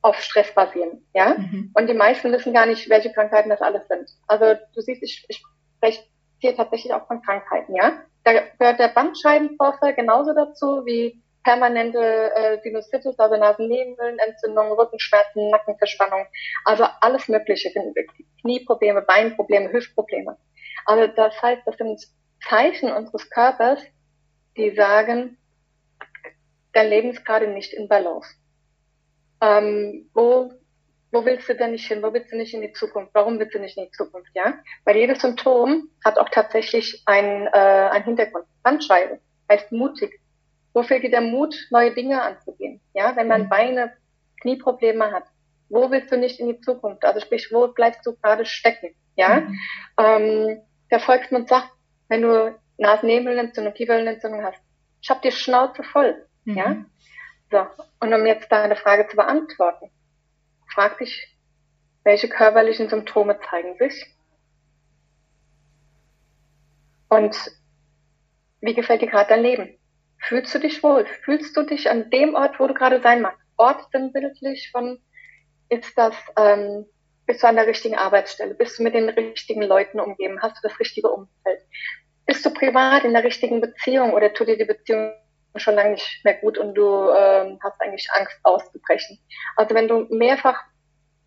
auf 0.01 0.19
Stress 0.21 0.53
basieren, 0.53 1.05
ja? 1.13 1.35
Mhm. 1.37 1.71
Und 1.73 1.87
die 1.87 1.93
meisten 1.93 2.31
wissen 2.31 2.53
gar 2.53 2.65
nicht, 2.65 2.89
welche 2.89 3.11
Krankheiten 3.11 3.49
das 3.49 3.61
alles 3.61 3.87
sind. 3.87 4.09
Also 4.27 4.59
du 4.73 4.81
siehst, 4.81 5.03
ich, 5.03 5.25
ich 5.27 5.43
spreche 5.77 6.03
hier 6.39 6.55
tatsächlich 6.55 6.93
auch 6.93 7.05
von 7.07 7.21
Krankheiten, 7.21 7.75
ja? 7.75 8.01
Da 8.23 8.33
gehört 8.57 8.79
der 8.79 8.89
Bandscheibenvorfall 8.89 9.93
genauso 9.93 10.33
dazu 10.33 10.85
wie 10.85 11.21
permanente 11.47 11.97
äh, 12.35 12.61
Sinusitis, 12.61 13.17
also 13.17 13.37
Nasennebenhöhlenentzündung, 13.37 14.73
Rückenschmerzen, 14.73 15.49
Nackenverspannung, 15.49 16.25
also 16.65 16.85
alles 16.99 17.29
Mögliche, 17.29 17.71
Knieprobleme, 18.41 19.01
Beinprobleme, 19.03 19.71
Hüftprobleme. 19.71 20.35
Also 20.85 21.07
das 21.07 21.41
heißt, 21.41 21.61
das 21.65 21.77
sind 21.77 22.01
Zeichen 22.49 22.91
unseres 22.91 23.29
Körpers, 23.29 23.79
die 24.57 24.75
sagen, 24.75 25.37
dein 26.73 26.89
Leben 26.89 27.11
ist 27.11 27.23
gerade 27.23 27.47
nicht 27.47 27.73
in 27.73 27.87
Balance. 27.87 28.27
Ähm, 29.39 30.09
wo, 30.13 30.51
wo 31.13 31.23
willst 31.23 31.47
du 31.47 31.55
denn 31.55 31.71
nicht 31.71 31.87
hin? 31.87 32.03
Wo 32.03 32.11
willst 32.11 32.29
du 32.29 32.35
nicht 32.35 32.53
in 32.53 32.61
die 32.61 32.73
Zukunft? 32.73 33.11
Warum 33.13 33.39
willst 33.39 33.55
du 33.55 33.59
nicht 33.59 33.77
in 33.77 33.85
die 33.85 33.91
Zukunft? 33.91 34.31
Ja, 34.33 34.55
weil 34.83 34.97
jedes 34.97 35.21
Symptom 35.21 35.89
hat 36.03 36.19
auch 36.19 36.27
tatsächlich 36.27 37.03
einen, 37.05 37.47
äh, 37.47 37.89
einen 37.93 38.03
Hintergrund. 38.03 38.47
Bandscheibe 38.63 39.21
heißt 39.49 39.71
mutig, 39.71 40.19
Wofür 40.77 40.99
geht 40.99 41.13
der 41.13 41.21
Mut, 41.21 41.55
neue 41.71 41.91
Dinge 41.91 42.21
anzugehen? 42.21 42.79
Ja, 42.93 43.15
wenn 43.15 43.27
man 43.27 43.45
mhm. 43.45 43.49
Beine, 43.49 43.93
Knieprobleme 44.41 45.11
hat, 45.11 45.23
wo 45.69 45.89
willst 45.89 46.11
du 46.11 46.17
nicht 46.19 46.39
in 46.39 46.49
die 46.49 46.61
Zukunft? 46.61 47.03
Also 47.03 47.19
sprich, 47.19 47.51
wo 47.51 47.67
bleibst 47.69 48.05
du 48.05 48.15
gerade 48.15 48.45
stecken? 48.45 48.93
Ja, 49.15 49.39
mhm. 49.39 49.59
ähm, 49.97 50.61
der 50.91 50.99
Volksmund 50.99 51.49
sagt, 51.49 51.71
wenn 52.09 52.21
du 52.21 52.55
Nasennebenentzündung, 52.77 53.73
Kieferentzündung 53.73 54.43
hast, 54.43 54.59
ich 55.01 55.09
hab 55.09 55.23
die 55.23 55.31
Schnauze 55.31 55.81
voll. 55.81 56.27
Mhm. 56.45 56.55
Ja, 56.55 56.85
so. 57.49 57.65
Und 57.99 58.13
um 58.13 58.23
jetzt 58.27 58.51
deine 58.51 58.75
Frage 58.75 59.07
zu 59.07 59.15
beantworten, 59.15 59.89
frag 60.71 60.99
dich, 60.99 61.35
welche 62.03 62.29
körperlichen 62.29 62.87
Symptome 62.87 63.39
zeigen 63.49 63.75
sich? 63.79 64.05
Und 67.09 67.35
wie 68.61 68.75
gefällt 68.75 69.01
dir 69.01 69.07
gerade 69.07 69.29
dein 69.29 69.41
Leben? 69.41 69.76
Fühlst 70.19 70.53
du 70.53 70.59
dich 70.59 70.83
wohl? 70.83 71.05
Fühlst 71.23 71.55
du 71.55 71.63
dich 71.63 71.89
an 71.89 72.09
dem 72.09 72.35
Ort, 72.35 72.59
wo 72.59 72.67
du 72.67 72.73
gerade 72.73 73.01
sein 73.01 73.21
magst? 73.21 73.41
Ort 73.57 73.91
sinnbildlich 73.91 74.69
von, 74.71 74.99
ist 75.69 75.97
das, 75.97 76.15
ähm, 76.37 76.85
bist 77.25 77.43
du 77.43 77.47
an 77.47 77.55
der 77.55 77.67
richtigen 77.67 77.95
Arbeitsstelle? 77.95 78.53
Bist 78.55 78.79
du 78.79 78.83
mit 78.83 78.93
den 78.93 79.09
richtigen 79.09 79.63
Leuten 79.63 79.99
umgeben? 79.99 80.41
Hast 80.41 80.57
du 80.57 80.67
das 80.67 80.79
richtige 80.79 81.09
Umfeld? 81.09 81.61
Bist 82.25 82.45
du 82.45 82.53
privat 82.53 83.03
in 83.03 83.13
der 83.13 83.23
richtigen 83.23 83.61
Beziehung 83.61 84.13
oder 84.13 84.33
tut 84.33 84.47
dir 84.47 84.57
die 84.57 84.65
Beziehung 84.65 85.13
schon 85.55 85.75
lange 85.75 85.91
nicht 85.91 86.23
mehr 86.23 86.35
gut 86.35 86.57
und 86.57 86.75
du 86.75 87.09
ähm, 87.09 87.59
hast 87.63 87.81
eigentlich 87.81 88.07
Angst 88.13 88.37
auszubrechen? 88.43 89.19
Also 89.55 89.73
wenn 89.75 89.87
du 89.87 90.07
mehrfach, 90.09 90.61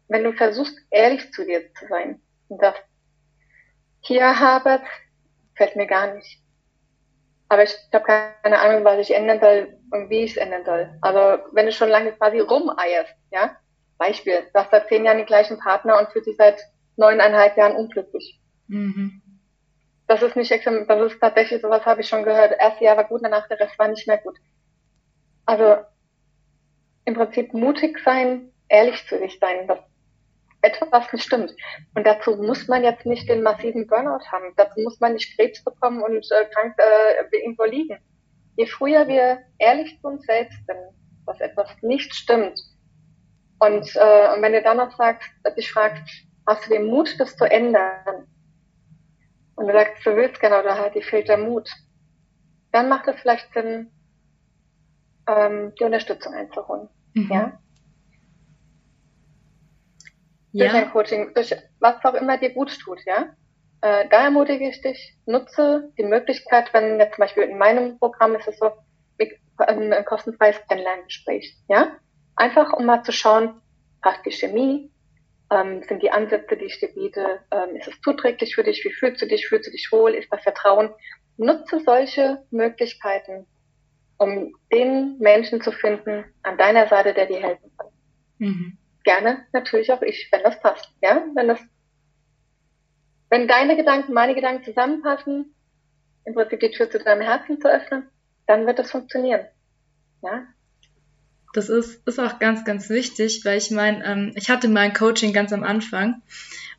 wenn 0.09 0.25
du 0.25 0.33
versuchst, 0.33 0.79
ehrlich 0.91 1.33
zu 1.33 1.45
dir 1.45 1.73
zu 1.75 1.87
sein 1.89 2.21
das 2.51 2.75
hier 4.01 4.41
habe, 4.41 4.81
fällt 5.55 5.77
mir 5.77 5.87
gar 5.87 6.15
nicht 6.15 6.40
aber 7.51 7.65
ich 7.65 7.77
habe 7.93 8.05
keine 8.05 8.61
Ahnung, 8.61 8.85
was 8.85 8.99
ich 9.01 9.15
ändern 9.15 9.41
soll 9.41 9.77
und 9.91 10.09
wie 10.09 10.23
ich 10.23 10.31
es 10.31 10.37
ändern 10.37 10.65
soll. 10.65 10.89
Also 11.03 11.43
wenn 11.53 11.67
du 11.67 11.73
schon 11.73 11.89
lange 11.89 12.13
quasi 12.13 12.39
rumeierst, 12.39 13.13
ja, 13.33 13.57
Beispiel, 13.99 14.45
du 14.55 14.61
hast 14.61 14.71
seit 14.71 14.89
zehn 14.89 15.05
Jahren 15.05 15.19
den 15.19 15.27
gleichen 15.27 15.59
Partner 15.59 15.99
und 15.99 16.09
fühlt 16.11 16.25
sich 16.25 16.37
seit 16.37 16.61
neuneinhalb 16.97 17.57
Jahren 17.57 17.75
unglücklich. 17.75 18.41
Mhm. 18.69 19.21
Das 20.07 20.23
ist 20.23 20.37
nicht, 20.37 20.53
das 20.53 21.13
ist 21.13 21.21
tatsächlich 21.21 21.61
sowas 21.61 21.85
habe 21.85 22.03
ich 22.03 22.09
schon 22.09 22.23
gehört. 22.23 22.55
Erste 22.59 22.85
Jahr 22.85 22.97
war 22.97 23.05
gut, 23.05 23.21
danach 23.25 23.49
der 23.49 23.59
Rest 23.59 23.77
war 23.81 23.89
nicht 23.89 24.07
mehr 24.07 24.19
gut. 24.19 24.39
Also 25.45 25.79
im 27.05 27.15
Prinzip 27.15 27.53
mutig 27.53 27.99
sein, 28.05 28.53
ehrlich 28.69 29.05
zu 29.09 29.19
sich 29.19 29.41
sein, 29.41 29.67
das 29.67 29.81
etwas 30.63 31.13
nicht 31.13 31.25
stimmt. 31.25 31.55
Und 31.95 32.07
dazu 32.07 32.37
muss 32.37 32.69
man 32.69 32.85
jetzt 32.85 33.07
nicht 33.07 33.29
den 33.29 33.43
massiven 33.43 33.87
Burnout 33.87 34.25
haben. 34.31 34.53
Dazu 34.57 34.81
muss 34.81 35.01
man 35.01 35.15
nicht 35.15 35.37
Krebs 35.37 35.63
bekommen 35.65 36.03
und 36.03 36.27
äh, 36.31 36.45
krank 36.55 36.75
äh, 36.79 37.37
irgendwo 37.37 37.65
liegen. 37.65 37.99
Je 38.57 38.67
früher 38.67 39.09
wir 39.09 39.39
ehrlich 39.59 39.99
zu 40.01 40.09
uns 40.09 40.25
selbst 40.27 40.59
sind, 40.67 40.79
dass 41.27 41.41
etwas 41.41 41.71
nicht 41.83 42.15
stimmt, 42.15 42.61
und, 43.61 43.95
äh, 43.95 44.35
und 44.35 44.43
wenn 44.43 44.53
du 44.53 44.63
dann 44.63 44.79
noch 44.79 44.97
sagst, 44.97 45.31
dich 45.57 45.71
fragst, 45.71 46.03
hast 46.47 46.67
du 46.67 46.71
den 46.71 46.87
Mut, 46.87 47.15
das 47.21 47.37
zu 47.37 47.45
ändern? 47.45 48.27
Und 49.55 49.67
du 49.67 49.73
sagst, 49.73 50.05
du 50.05 50.17
willst 50.17 50.41
gerne 50.41 50.61
oder 50.61 50.79
halt, 50.79 50.95
dir 50.95 51.03
fehlt 51.03 51.29
der 51.29 51.37
Mut, 51.37 51.69
dann 52.73 52.89
macht 52.89 53.07
es 53.07 53.21
vielleicht 53.21 53.53
Sinn, 53.53 53.91
ähm, 55.27 55.75
die 55.79 55.85
Unterstützung 55.85 56.33
einzuholen. 56.33 56.89
Mhm. 57.13 57.31
Ja? 57.31 57.61
Durch 60.53 60.73
ein 60.73 60.91
Coaching, 60.91 61.33
durch 61.35 61.55
was 61.79 62.05
auch 62.05 62.15
immer 62.15 62.39
dir 62.39 62.51
gut 62.51 62.77
tut, 62.81 63.01
ja. 63.07 63.35
Äh, 63.83 64.09
da 64.11 64.25
ermutige 64.25 64.69
ich 64.69 64.81
dich, 64.83 65.17
nutze 65.27 65.91
die 65.97 66.05
Möglichkeit, 66.05 66.73
wenn 66.75 66.99
jetzt 66.99 67.15
zum 67.15 67.23
Beispiel 67.23 67.45
in 67.45 67.59
meinem 67.59 67.99
Programm 67.99 68.35
ist 68.35 68.49
es 68.49 68.59
so, 68.59 68.71
ein, 69.59 69.93
ein 69.93 70.05
kostenfreies 70.07 70.57
Kennenlerngespräch, 70.69 71.57
ja. 71.69 71.97
Einfach 72.37 72.73
um 72.73 72.87
mal 72.87 73.03
zu 73.03 73.13
schauen, 73.13 73.61
passt 74.01 74.25
die 74.25 74.33
Chemie, 74.33 74.91
ähm, 75.51 75.83
sind 75.83 76.03
die 76.03 76.11
Ansätze, 76.11 76.57
die 76.57 76.65
ich 76.65 76.81
dir 76.81 76.89
biete, 76.89 77.41
ähm, 77.51 77.77
ist 77.77 77.89
es 77.89 78.01
zuträglich 78.01 78.55
für 78.55 78.65
dich, 78.65 78.85
wie 78.85 78.93
fühlst 78.93 79.21
du 79.21 79.27
dich, 79.27 79.49
fühlst 79.49 79.67
du 79.67 79.71
dich 79.71 79.89
wohl, 79.93 80.15
ist 80.15 80.33
das 80.33 80.43
Vertrauen 80.43 80.91
nutze 81.41 81.81
solche 81.85 82.45
Möglichkeiten, 82.51 83.47
um 84.19 84.55
den 84.71 85.19
Menschen 85.19 85.63
zu 85.63 85.73
finden 85.73 86.25
an 86.43 86.59
deiner 86.59 86.87
Seite, 86.89 87.15
der 87.15 87.27
dir 87.27 87.41
helfen 87.41 87.71
kann. 87.77 87.87
Mhm. 88.39 88.79
Gerne 89.05 89.47
natürlich 89.53 89.93
auch 89.93 90.03
ich, 90.03 90.29
wenn 90.31 90.43
das 90.43 90.61
passt. 90.61 90.91
Ja, 91.01 91.25
wenn 91.35 91.49
das, 91.49 91.61
wenn 93.31 93.49
deine 93.49 93.77
Gedanken, 93.77 94.13
meine 94.13 94.35
Gedanken 94.35 94.65
zusammenpassen, 94.65 95.55
im 96.25 96.35
Prinzip 96.35 96.61
die 96.61 96.71
Tür 96.71 96.91
zu 96.91 96.99
deinem 96.99 97.23
Herzen 97.23 97.61
zu 97.61 97.69
öffnen, 97.69 98.09
dann 98.47 98.67
wird 98.67 98.79
das 98.79 98.91
funktionieren. 98.91 99.47
Ja, 100.23 100.47
das 101.53 101.69
ist, 101.69 102.07
ist 102.07 102.21
auch 102.21 102.39
ganz, 102.39 102.65
ganz 102.65 102.89
wichtig, 102.91 103.45
weil 103.45 103.59
ich 103.59 103.71
meine, 103.71 104.05
ähm, 104.05 104.33
ich 104.37 104.51
hatte 104.51 104.69
mein 104.69 104.93
Coaching 104.93 105.33
ganz 105.33 105.53
am 105.53 105.65
Anfang 105.65 106.23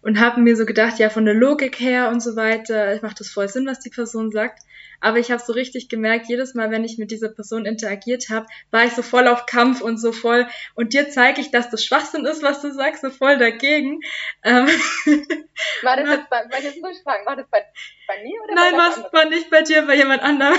und 0.01 0.19
habe 0.19 0.39
mir 0.39 0.55
so 0.55 0.65
gedacht, 0.65 0.97
ja, 0.97 1.09
von 1.09 1.25
der 1.25 1.33
Logik 1.33 1.79
her 1.79 2.09
und 2.09 2.21
so 2.21 2.35
weiter, 2.35 2.97
macht 3.01 3.19
das 3.19 3.29
voll 3.29 3.49
Sinn, 3.49 3.67
was 3.67 3.79
die 3.79 3.89
Person 3.89 4.31
sagt. 4.31 4.59
Aber 5.01 5.17
ich 5.17 5.31
habe 5.31 5.41
so 5.43 5.53
richtig 5.53 5.89
gemerkt, 5.89 6.27
jedes 6.29 6.53
Mal, 6.53 6.71
wenn 6.71 6.83
ich 6.83 6.97
mit 6.97 7.11
dieser 7.11 7.29
Person 7.29 7.65
interagiert 7.65 8.29
habe, 8.29 8.45
war 8.69 8.85
ich 8.85 8.93
so 8.93 9.01
voll 9.01 9.27
auf 9.27 9.45
Kampf 9.45 9.81
und 9.81 9.97
so 9.97 10.11
voll. 10.11 10.47
Und 10.75 10.93
dir 10.93 11.09
zeige 11.09 11.41
ich, 11.41 11.51
dass 11.51 11.69
das 11.69 11.83
Schwachsinn 11.83 12.25
ist, 12.25 12.43
was 12.43 12.61
du 12.61 12.71
sagst, 12.71 13.01
so 13.01 13.09
voll 13.09 13.37
dagegen. 13.37 14.01
Ähm, 14.43 14.67
war 15.81 15.97
das 15.97 16.09
jetzt 16.09 16.29
bei, 16.29 16.45
bei, 16.49 16.59
jetzt 16.59 16.79
muss 16.79 16.97
ich 16.97 17.03
fragen, 17.03 17.25
war 17.25 17.35
das 17.35 17.47
bei, 17.49 17.65
bei 18.07 18.23
mir 18.23 18.41
oder 18.43 18.53
Nein, 18.53 18.73
war, 18.73 19.13
war 19.13 19.25
nicht 19.25 19.49
bei 19.49 19.63
dir, 19.63 19.81
bei 19.83 19.95
jemand 19.95 20.21
anderem. 20.21 20.57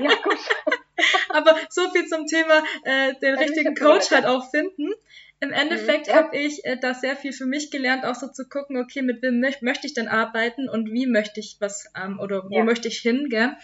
ja, 0.00 0.14
gut. 0.22 0.38
Aber 1.30 1.56
so 1.70 1.90
viel 1.90 2.06
zum 2.06 2.26
Thema 2.26 2.62
äh, 2.84 3.14
den 3.22 3.36
also 3.36 3.44
richtigen 3.44 3.74
Coach 3.74 4.10
halt 4.10 4.26
auch 4.26 4.50
finden. 4.50 4.92
Im 5.40 5.52
Endeffekt 5.52 6.06
mhm, 6.06 6.12
ja. 6.12 6.16
habe 6.18 6.36
ich 6.36 6.64
äh, 6.66 6.76
da 6.78 6.92
sehr 6.92 7.16
viel 7.16 7.32
für 7.32 7.46
mich 7.46 7.70
gelernt, 7.70 8.04
auch 8.04 8.14
so 8.14 8.28
zu 8.28 8.46
gucken, 8.46 8.76
okay, 8.76 9.00
mit 9.00 9.22
wem 9.22 9.40
möch 9.40 9.62
möchte 9.62 9.86
ich 9.86 9.94
denn 9.94 10.08
arbeiten 10.08 10.68
und 10.68 10.92
wie 10.92 11.06
möchte 11.06 11.40
ich 11.40 11.56
was 11.60 11.86
ähm, 11.96 12.20
oder 12.20 12.44
wo 12.50 12.58
ja. 12.58 12.64
möchte 12.64 12.88
ich 12.88 12.98
hin, 12.98 13.28
gell? 13.30 13.56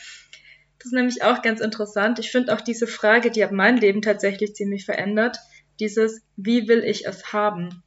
Das 0.78 0.86
ist 0.86 0.92
nämlich 0.92 1.22
auch 1.22 1.42
ganz 1.42 1.60
interessant. 1.60 2.18
Ich 2.18 2.30
finde 2.30 2.54
auch 2.54 2.62
diese 2.62 2.86
Frage, 2.86 3.30
die 3.30 3.44
hat 3.44 3.52
mein 3.52 3.76
Leben 3.76 4.00
tatsächlich 4.00 4.54
ziemlich 4.54 4.86
verändert. 4.86 5.38
Dieses, 5.78 6.22
wie 6.36 6.66
will 6.66 6.82
ich 6.82 7.06
es 7.06 7.32
haben? 7.34 7.82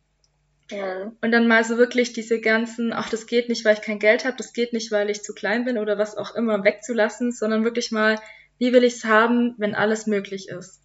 Ja. 0.70 1.12
Und 1.22 1.32
dann 1.32 1.48
mal 1.48 1.64
so 1.64 1.78
wirklich 1.78 2.14
diese 2.14 2.40
ganzen, 2.40 2.94
ach, 2.94 3.10
das 3.10 3.26
geht 3.26 3.50
nicht, 3.50 3.66
weil 3.66 3.74
ich 3.74 3.82
kein 3.82 3.98
Geld 3.98 4.24
habe, 4.24 4.38
das 4.38 4.54
geht 4.54 4.72
nicht, 4.74 4.92
weil 4.92 5.10
ich 5.10 5.24
zu 5.24 5.34
klein 5.34 5.66
bin 5.66 5.80
oder 5.80 5.98
was 5.98 6.16
auch 6.16 6.36
immer 6.36 6.64
wegzulassen, 6.64 7.32
sondern 7.32 7.64
wirklich 7.64 7.92
mal, 7.92 8.20
wie 8.60 8.72
will 8.72 8.84
ich 8.84 8.96
es 8.96 9.06
haben, 9.06 9.56
wenn 9.58 9.74
alles 9.74 10.06
möglich 10.06 10.50
ist? 10.50 10.80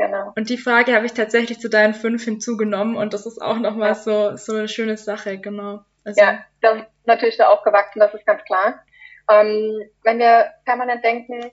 Genau. 0.00 0.32
Und 0.34 0.48
die 0.48 0.56
Frage 0.56 0.94
habe 0.94 1.04
ich 1.04 1.12
tatsächlich 1.12 1.60
zu 1.60 1.68
deinen 1.68 1.92
fünf 1.92 2.24
hinzugenommen 2.24 2.96
und 2.96 3.12
das 3.12 3.26
ist 3.26 3.38
auch 3.42 3.58
nochmal 3.58 3.90
ja. 3.90 3.94
so, 3.94 4.34
so 4.36 4.54
eine 4.54 4.66
schöne 4.66 4.96
Sache, 4.96 5.36
genau. 5.36 5.84
Also, 6.04 6.22
ja, 6.22 6.42
das 6.62 6.78
ist 6.78 6.86
natürlich 7.04 7.36
da 7.36 7.48
aufgewachsen, 7.48 8.00
das 8.00 8.14
ist 8.14 8.24
ganz 8.24 8.42
klar. 8.44 8.82
Ähm, 9.30 9.90
wenn 10.02 10.18
wir 10.18 10.52
permanent 10.64 11.04
denken, 11.04 11.50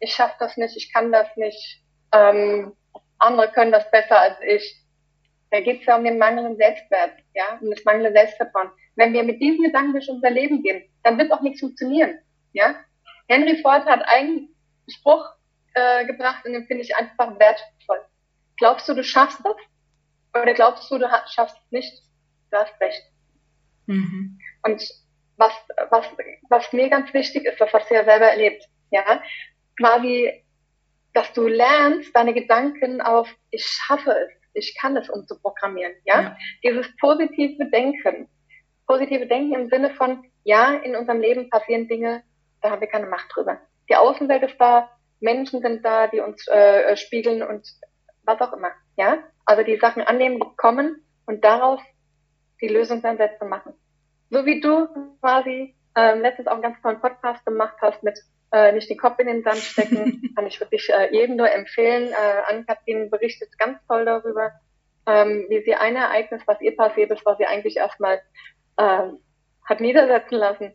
ich 0.00 0.14
schaffe 0.14 0.36
das 0.38 0.56
nicht, 0.56 0.74
ich 0.74 0.90
kann 0.90 1.12
das 1.12 1.28
nicht, 1.36 1.82
ähm, 2.14 2.72
andere 3.18 3.52
können 3.52 3.72
das 3.72 3.90
besser 3.90 4.18
als 4.18 4.36
ich, 4.40 4.80
da 5.50 5.60
geht 5.60 5.80
es 5.80 5.86
ja 5.86 5.96
um 5.96 6.04
den 6.04 6.16
mangelnden 6.16 6.56
Selbstwert, 6.56 7.12
ja, 7.34 7.58
um 7.60 7.70
das 7.70 7.84
mangelnde 7.84 8.12
Selbstvertrauen. 8.12 8.70
Wenn 8.96 9.12
wir 9.12 9.22
mit 9.22 9.38
diesen 9.42 9.64
Gedanken 9.64 9.92
durch 9.92 10.08
unser 10.08 10.30
Leben 10.30 10.62
gehen, 10.62 10.82
dann 11.02 11.18
wird 11.18 11.30
auch 11.30 11.42
nichts 11.42 11.60
funktionieren, 11.60 12.18
ja. 12.54 12.74
Henry 13.28 13.60
Ford 13.60 13.84
hat 13.84 14.02
einen 14.08 14.48
Spruch 14.88 15.26
äh, 15.74 16.06
gebracht 16.06 16.46
und 16.46 16.54
den 16.54 16.66
finde 16.66 16.84
ich 16.84 16.96
einfach 16.96 17.38
wertvoll. 17.38 17.71
Glaubst 18.58 18.88
du, 18.88 18.94
du 18.94 19.04
schaffst 19.04 19.40
das? 19.44 19.56
Oder 20.40 20.54
glaubst 20.54 20.90
du, 20.90 20.98
du 20.98 21.06
schaffst 21.26 21.56
es 21.56 21.72
nicht? 21.72 22.02
Du 22.50 22.58
hast 22.58 22.80
recht. 22.80 23.02
Mhm. 23.86 24.38
Und 24.62 24.82
was, 25.36 25.52
was, 25.90 26.06
was 26.48 26.72
mir 26.72 26.88
ganz 26.88 27.12
wichtig 27.12 27.44
ist, 27.44 27.60
das 27.60 27.72
hast 27.72 27.90
du 27.90 27.94
ja 27.94 28.04
selber 28.04 28.26
erlebt, 28.26 28.64
ja, 28.90 29.22
quasi, 29.78 30.44
dass 31.14 31.32
du 31.32 31.46
lernst, 31.46 32.14
deine 32.14 32.34
Gedanken 32.34 33.00
auf 33.00 33.28
ich 33.50 33.64
schaffe 33.64 34.10
es, 34.10 34.32
ich 34.54 34.76
kann 34.78 34.96
es 34.96 35.08
umzuprogrammieren, 35.08 35.94
ja? 36.04 36.22
ja. 36.22 36.36
Dieses 36.62 36.86
positive 36.98 37.64
Denken. 37.70 38.28
Positive 38.86 39.26
Denken 39.26 39.54
im 39.54 39.68
Sinne 39.68 39.90
von, 39.94 40.24
ja, 40.44 40.74
in 40.74 40.94
unserem 40.96 41.20
Leben 41.20 41.48
passieren 41.48 41.88
Dinge, 41.88 42.22
da 42.60 42.70
haben 42.70 42.80
wir 42.80 42.88
keine 42.88 43.06
Macht 43.06 43.26
drüber. 43.34 43.58
Die 43.88 43.96
Außenwelt 43.96 44.42
ist 44.42 44.58
da, 44.58 44.90
Menschen 45.20 45.62
sind 45.62 45.84
da, 45.84 46.08
die 46.08 46.20
uns 46.20 46.46
äh, 46.48 46.82
äh, 46.82 46.96
spiegeln 46.96 47.42
und 47.42 47.66
was 48.24 48.40
auch 48.40 48.52
immer. 48.52 48.70
Ja, 48.96 49.18
also 49.44 49.62
die 49.62 49.78
Sachen 49.78 50.02
annehmen, 50.02 50.40
die 50.40 50.56
kommen 50.56 51.04
und 51.26 51.44
daraus 51.44 51.80
die 52.60 52.68
Lösungsansätze 52.68 53.44
machen. 53.44 53.74
So 54.30 54.46
wie 54.46 54.60
du 54.60 54.88
quasi 55.20 55.74
ähm, 55.96 56.20
letztens 56.20 56.48
auch 56.48 56.54
einen 56.54 56.62
ganz 56.62 56.80
tollen 56.80 57.00
Podcast 57.00 57.44
gemacht 57.44 57.76
hast 57.80 58.02
mit 58.02 58.18
äh, 58.52 58.72
nicht 58.72 58.88
den 58.88 58.98
Kopf 58.98 59.18
in 59.18 59.26
den 59.26 59.42
Sand 59.42 59.58
stecken, 59.58 60.32
kann 60.36 60.46
ich 60.46 60.60
wirklich 60.60 60.88
äh, 60.90 61.12
jedem 61.12 61.36
nur 61.36 61.50
empfehlen. 61.50 62.12
Äh, 62.12 62.52
Ann-Kathrin 62.52 63.10
berichtet 63.10 63.58
ganz 63.58 63.78
toll 63.86 64.04
darüber, 64.04 64.52
ähm, 65.06 65.46
wie 65.48 65.62
sie 65.62 65.74
ein 65.74 65.96
Ereignis, 65.96 66.42
was 66.46 66.60
ihr 66.60 66.76
passiert 66.76 67.10
ist, 67.10 67.26
was 67.26 67.38
sie 67.38 67.46
eigentlich 67.46 67.76
erstmal 67.76 68.20
äh, 68.76 69.08
hat 69.64 69.80
niedersetzen 69.80 70.38
lassen, 70.38 70.74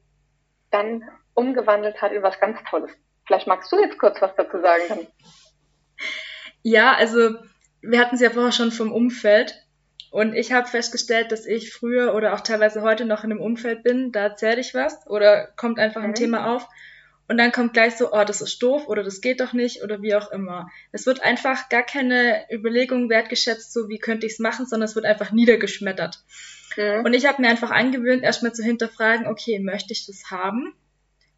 dann 0.71 1.03
umgewandelt 1.33 2.01
hat 2.01 2.11
in 2.11 2.23
was 2.23 2.39
ganz 2.39 2.57
Tolles. 2.69 2.91
Vielleicht 3.25 3.47
magst 3.47 3.71
du 3.71 3.79
jetzt 3.79 3.97
kurz 3.99 4.21
was 4.21 4.35
dazu 4.35 4.59
sagen. 4.59 5.07
Ja, 6.67 6.95
also 6.95 7.35
wir 7.79 7.97
hatten 7.97 8.15
es 8.15 8.21
ja 8.21 8.29
vorher 8.29 8.51
schon 8.51 8.73
vom 8.73 8.91
Umfeld. 8.91 9.55
Und 10.11 10.33
ich 10.33 10.51
habe 10.51 10.67
festgestellt, 10.67 11.31
dass 11.31 11.45
ich 11.45 11.71
früher 11.71 12.13
oder 12.13 12.33
auch 12.33 12.41
teilweise 12.41 12.81
heute 12.81 13.05
noch 13.05 13.23
in 13.23 13.31
einem 13.31 13.39
Umfeld 13.39 13.83
bin, 13.83 14.11
da 14.11 14.23
erzähle 14.23 14.59
ich 14.59 14.73
was 14.73 15.07
oder 15.07 15.47
kommt 15.55 15.79
einfach 15.79 16.03
ein 16.03 16.09
mhm. 16.09 16.15
Thema 16.15 16.53
auf 16.53 16.67
und 17.29 17.37
dann 17.37 17.53
kommt 17.53 17.71
gleich 17.71 17.95
so, 17.95 18.11
oh, 18.11 18.23
das 18.25 18.41
ist 18.41 18.61
doof 18.61 18.87
oder 18.87 19.03
das 19.03 19.21
geht 19.21 19.39
doch 19.39 19.53
nicht 19.53 19.81
oder 19.81 20.01
wie 20.01 20.15
auch 20.15 20.29
immer. 20.31 20.69
Es 20.91 21.05
wird 21.05 21.23
einfach 21.23 21.69
gar 21.69 21.83
keine 21.83 22.45
Überlegung 22.51 23.09
wertgeschätzt, 23.09 23.71
so 23.71 23.87
wie 23.87 23.99
könnte 23.99 24.25
ich 24.25 24.33
es 24.33 24.39
machen, 24.39 24.65
sondern 24.65 24.89
es 24.89 24.95
wird 24.95 25.05
einfach 25.05 25.31
niedergeschmettert. 25.31 26.19
Mhm. 26.75 27.05
Und 27.05 27.13
ich 27.13 27.25
habe 27.25 27.41
mir 27.41 27.47
einfach 27.47 27.71
angewöhnt, 27.71 28.23
erstmal 28.23 28.53
zu 28.53 28.63
hinterfragen, 28.63 29.27
okay, 29.27 29.59
möchte 29.59 29.93
ich 29.93 30.05
das 30.05 30.31
haben? 30.31 30.73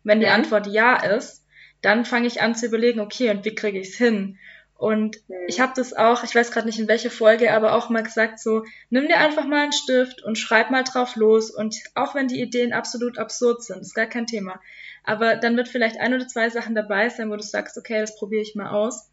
Wenn 0.03 0.21
die. 0.21 0.27
Antwort 0.27 0.65
ja 0.65 0.95
ist, 0.95 1.45
dann 1.81 2.03
fange 2.03 2.27
ich 2.27 2.41
an 2.41 2.55
zu 2.55 2.65
überlegen, 2.65 2.99
okay, 2.99 3.29
und 3.29 3.45
wie 3.45 3.53
kriege 3.53 3.79
ich 3.79 3.89
es 3.89 3.95
hin? 3.95 4.39
Und 4.79 5.17
mhm. 5.27 5.35
ich 5.49 5.59
habe 5.59 5.73
das 5.75 5.91
auch, 5.91 6.23
ich 6.23 6.33
weiß 6.33 6.51
gerade 6.51 6.65
nicht 6.65 6.79
in 6.79 6.87
welche 6.87 7.09
Folge, 7.09 7.51
aber 7.51 7.73
auch 7.73 7.89
mal 7.89 8.01
gesagt, 8.01 8.39
so, 8.39 8.63
nimm 8.89 9.09
dir 9.09 9.17
einfach 9.17 9.45
mal 9.45 9.63
einen 9.63 9.73
Stift 9.73 10.23
und 10.23 10.37
schreib 10.37 10.71
mal 10.71 10.85
drauf 10.85 11.17
los. 11.17 11.51
Und 11.51 11.75
auch 11.95 12.15
wenn 12.15 12.29
die 12.29 12.41
Ideen 12.41 12.71
absolut 12.71 13.17
absurd 13.17 13.61
sind, 13.61 13.81
ist 13.81 13.93
gar 13.93 14.05
kein 14.05 14.25
Thema. 14.25 14.61
Aber 15.03 15.35
dann 15.35 15.57
wird 15.57 15.67
vielleicht 15.67 15.99
ein 15.99 16.13
oder 16.13 16.29
zwei 16.29 16.49
Sachen 16.49 16.75
dabei 16.75 17.09
sein, 17.09 17.29
wo 17.29 17.35
du 17.35 17.43
sagst, 17.43 17.77
okay, 17.77 17.99
das 17.99 18.15
probiere 18.15 18.41
ich 18.41 18.55
mal 18.55 18.69
aus. 18.69 19.11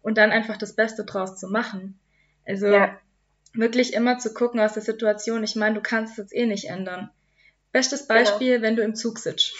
Und 0.00 0.16
dann 0.16 0.32
einfach 0.32 0.56
das 0.56 0.74
Beste 0.74 1.04
draus 1.04 1.38
zu 1.38 1.46
machen. 1.48 2.00
Also 2.46 2.68
ja. 2.68 2.98
wirklich 3.52 3.92
immer 3.92 4.18
zu 4.18 4.32
gucken 4.32 4.60
aus 4.60 4.72
der 4.72 4.82
Situation. 4.82 5.44
Ich 5.44 5.56
meine, 5.56 5.74
du 5.74 5.82
kannst 5.82 6.12
es 6.12 6.16
jetzt 6.16 6.34
eh 6.34 6.46
nicht 6.46 6.70
ändern. 6.70 7.10
Bestes 7.70 8.08
genau. 8.08 8.18
Beispiel, 8.18 8.52
genau. 8.52 8.62
wenn 8.62 8.76
du 8.76 8.82
im 8.82 8.94
Zug 8.94 9.18
sitzt. 9.18 9.52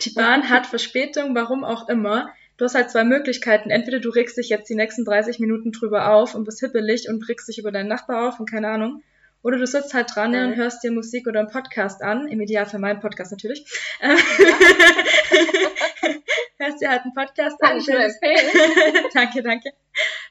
Die 0.00 0.10
Bahn 0.10 0.48
hat 0.48 0.66
Verspätung, 0.66 1.34
warum 1.34 1.62
auch 1.62 1.90
immer. 1.90 2.32
Du 2.56 2.64
hast 2.64 2.74
halt 2.74 2.90
zwei 2.90 3.04
Möglichkeiten. 3.04 3.70
Entweder 3.70 4.00
du 4.00 4.10
regst 4.10 4.36
dich 4.36 4.48
jetzt 4.48 4.68
die 4.68 4.74
nächsten 4.74 5.04
30 5.04 5.38
Minuten 5.38 5.72
drüber 5.72 6.12
auf 6.12 6.34
und 6.34 6.44
bist 6.44 6.60
hippelig 6.60 7.08
und 7.08 7.28
regst 7.28 7.48
dich 7.48 7.58
über 7.58 7.72
deinen 7.72 7.88
Nachbar 7.88 8.28
auf 8.28 8.40
und 8.40 8.50
keine 8.50 8.68
Ahnung. 8.68 9.02
Oder 9.42 9.58
du 9.58 9.66
sitzt 9.66 9.94
halt 9.94 10.14
dran 10.14 10.30
mhm. 10.30 10.52
und 10.52 10.56
hörst 10.56 10.84
dir 10.84 10.92
Musik 10.92 11.26
oder 11.26 11.40
einen 11.40 11.50
Podcast 11.50 12.02
an. 12.02 12.28
Im 12.28 12.40
Idealfall 12.40 12.80
meinen 12.80 13.00
Podcast 13.00 13.32
natürlich. 13.32 13.64
Ja. 14.00 14.10
hörst 16.62 16.80
dir 16.80 16.90
halt 16.90 17.02
einen 17.02 17.14
Podcast 17.14 17.58
Kann 17.60 17.72
an. 17.72 17.78
Ich 17.78 17.86
bildest, 17.86 18.18
danke, 19.14 19.42
danke. 19.42 19.70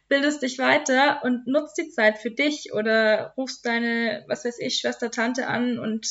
Bildest 0.08 0.42
dich 0.42 0.58
weiter 0.60 1.22
und 1.24 1.48
nutzt 1.48 1.78
die 1.78 1.90
Zeit 1.90 2.18
für 2.18 2.32
dich 2.32 2.74
oder 2.74 3.34
rufst 3.38 3.66
deine, 3.66 4.24
was 4.28 4.46
weiß 4.46 4.60
ich, 4.60 4.78
Schwester, 4.78 5.12
Tante 5.12 5.48
an 5.48 5.80
und 5.80 6.08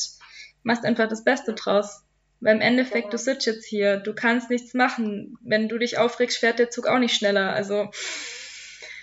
machst 0.63 0.85
einfach 0.85 1.07
das 1.07 1.23
Beste 1.23 1.53
draus. 1.53 2.03
Weil 2.41 2.55
im 2.55 2.61
Endeffekt, 2.61 3.13
du 3.13 3.17
sitzt 3.17 3.45
jetzt 3.45 3.65
hier, 3.65 3.97
du 3.97 4.13
kannst 4.13 4.49
nichts 4.49 4.73
machen. 4.73 5.37
Wenn 5.41 5.69
du 5.69 5.77
dich 5.77 5.99
aufregst, 5.99 6.39
fährt 6.39 6.59
der 6.59 6.71
Zug 6.71 6.87
auch 6.87 6.97
nicht 6.97 7.15
schneller. 7.15 7.53
Also 7.53 7.89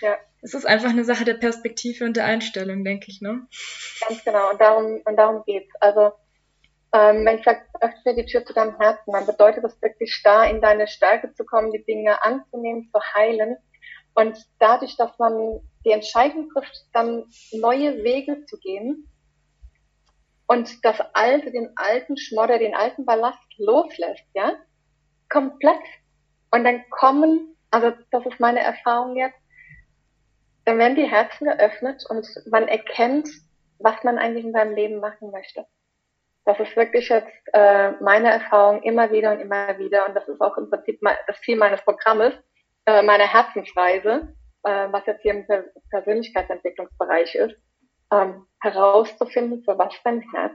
ja. 0.01 0.17
es 0.41 0.53
ist 0.53 0.65
einfach 0.65 0.89
eine 0.89 1.05
Sache 1.05 1.23
der 1.23 1.35
Perspektive 1.35 2.03
und 2.03 2.17
der 2.17 2.25
Einstellung, 2.25 2.83
denke 2.83 3.05
ich, 3.07 3.21
ne? 3.21 3.47
Ganz 4.07 4.23
genau, 4.25 4.51
und 4.51 4.59
darum, 4.59 5.01
und 5.05 5.15
darum 5.15 5.43
geht's. 5.45 5.73
Also 5.79 6.11
ähm, 6.91 7.25
wenn 7.25 7.37
ich 7.37 7.45
sage, 7.45 7.61
öffne 7.79 8.15
die 8.15 8.25
Tür 8.25 8.43
zu 8.45 8.53
deinem 8.53 8.77
Herzen, 8.77 9.13
dann 9.13 9.25
bedeutet 9.25 9.63
das 9.63 9.81
wirklich 9.81 10.19
da 10.23 10.43
in 10.43 10.59
deine 10.59 10.87
Stärke 10.87 11.33
zu 11.33 11.45
kommen, 11.45 11.71
die 11.71 11.83
Dinge 11.83 12.21
anzunehmen, 12.23 12.89
zu 12.91 12.99
heilen. 13.13 13.57
Und 14.15 14.37
dadurch, 14.59 14.97
dass 14.97 15.17
man 15.17 15.61
die 15.85 15.91
Entscheidung 15.91 16.49
trifft, 16.49 16.87
dann 16.93 17.25
neue 17.53 18.03
Wege 18.03 18.45
zu 18.47 18.57
gehen, 18.57 19.07
und 20.49 20.83
das 20.83 20.99
Alte, 21.13 21.51
den 21.51 21.69
alten 21.75 22.17
Schmodder, 22.17 22.57
den 22.57 22.73
alten 22.73 23.05
Ballast 23.05 23.39
loslässt, 23.57 24.25
ja, 24.33 24.53
komplett. 25.29 25.79
Und 26.49 26.63
dann 26.63 26.89
kommen, 26.89 27.55
also 27.69 27.93
das 28.09 28.25
ist 28.25 28.39
meine 28.39 28.59
Erfahrung 28.59 29.15
jetzt, 29.15 29.37
dann 30.65 30.79
werden 30.79 30.95
die 30.95 31.09
Herzen 31.09 31.45
geöffnet 31.45 32.03
und 32.09 32.27
man 32.49 32.67
erkennt, 32.67 33.29
was 33.77 34.03
man 34.03 34.17
eigentlich 34.17 34.43
in 34.43 34.51
seinem 34.51 34.73
Leben 34.73 34.99
machen 34.99 35.29
möchte. 35.29 35.67
Das 36.45 36.59
ist 36.59 36.75
wirklich 36.75 37.09
jetzt 37.09 37.29
äh, 37.53 37.91
meine 38.01 38.31
Erfahrung 38.31 38.81
immer 38.81 39.11
wieder 39.11 39.33
und 39.33 39.41
immer 39.41 39.77
wieder. 39.77 40.07
Und 40.07 40.15
das 40.15 40.27
ist 40.27 40.41
auch 40.41 40.57
im 40.57 40.67
Prinzip 40.71 40.99
das 41.27 41.39
Ziel 41.41 41.57
meines 41.57 41.81
Programmes, 41.83 42.33
äh, 42.87 43.03
meiner 43.03 43.31
Herzensreise, 43.31 44.33
äh, 44.63 44.87
was 44.89 45.05
jetzt 45.05 45.21
hier 45.21 45.33
im 45.33 45.45
Persönlichkeitsentwicklungsbereich 45.91 47.35
ist, 47.35 47.55
ähm, 48.11 48.45
herauszufinden, 48.61 49.63
für 49.63 49.77
was 49.77 49.93
dein 50.03 50.21
Herz 50.31 50.53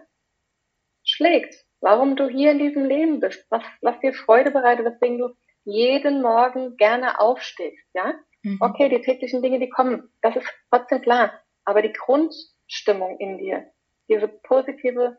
schlägt. 1.05 1.55
Warum 1.81 2.17
du 2.17 2.29
hier 2.29 2.51
in 2.51 2.59
diesem 2.59 2.85
Leben 2.85 3.21
bist, 3.21 3.47
was, 3.51 3.63
was 3.83 3.99
dir 4.01 4.15
Freude 4.15 4.51
bereitet, 4.51 4.87
weswegen 4.87 5.19
du 5.19 5.35
jeden 5.65 6.23
Morgen 6.23 6.77
gerne 6.77 7.21
aufstehst, 7.21 7.87
ja? 7.95 8.15
Mhm. 8.43 8.59
Okay, 8.61 8.89
die 8.89 9.01
täglichen 9.01 9.43
Dinge, 9.43 9.59
die 9.59 9.71
kommen, 9.71 10.11
das 10.23 10.37
ist 10.37 10.47
trotzdem 10.71 11.03
klar. 11.03 11.33
Aber 11.65 11.83
die 11.83 11.93
Grundstimmung 11.93 13.19
in 13.19 13.39
dir, 13.39 13.71
diese 14.09 14.29
positive, 14.29 15.19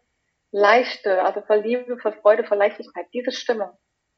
leichte, 0.51 1.23
also 1.23 1.41
voll 1.41 1.59
Liebe, 1.59 1.97
voll 1.97 2.13
Freude, 2.13 2.43
voll 2.43 2.57
Leichtigkeit, 2.57 3.07
diese 3.13 3.31
Stimmung, 3.31 3.71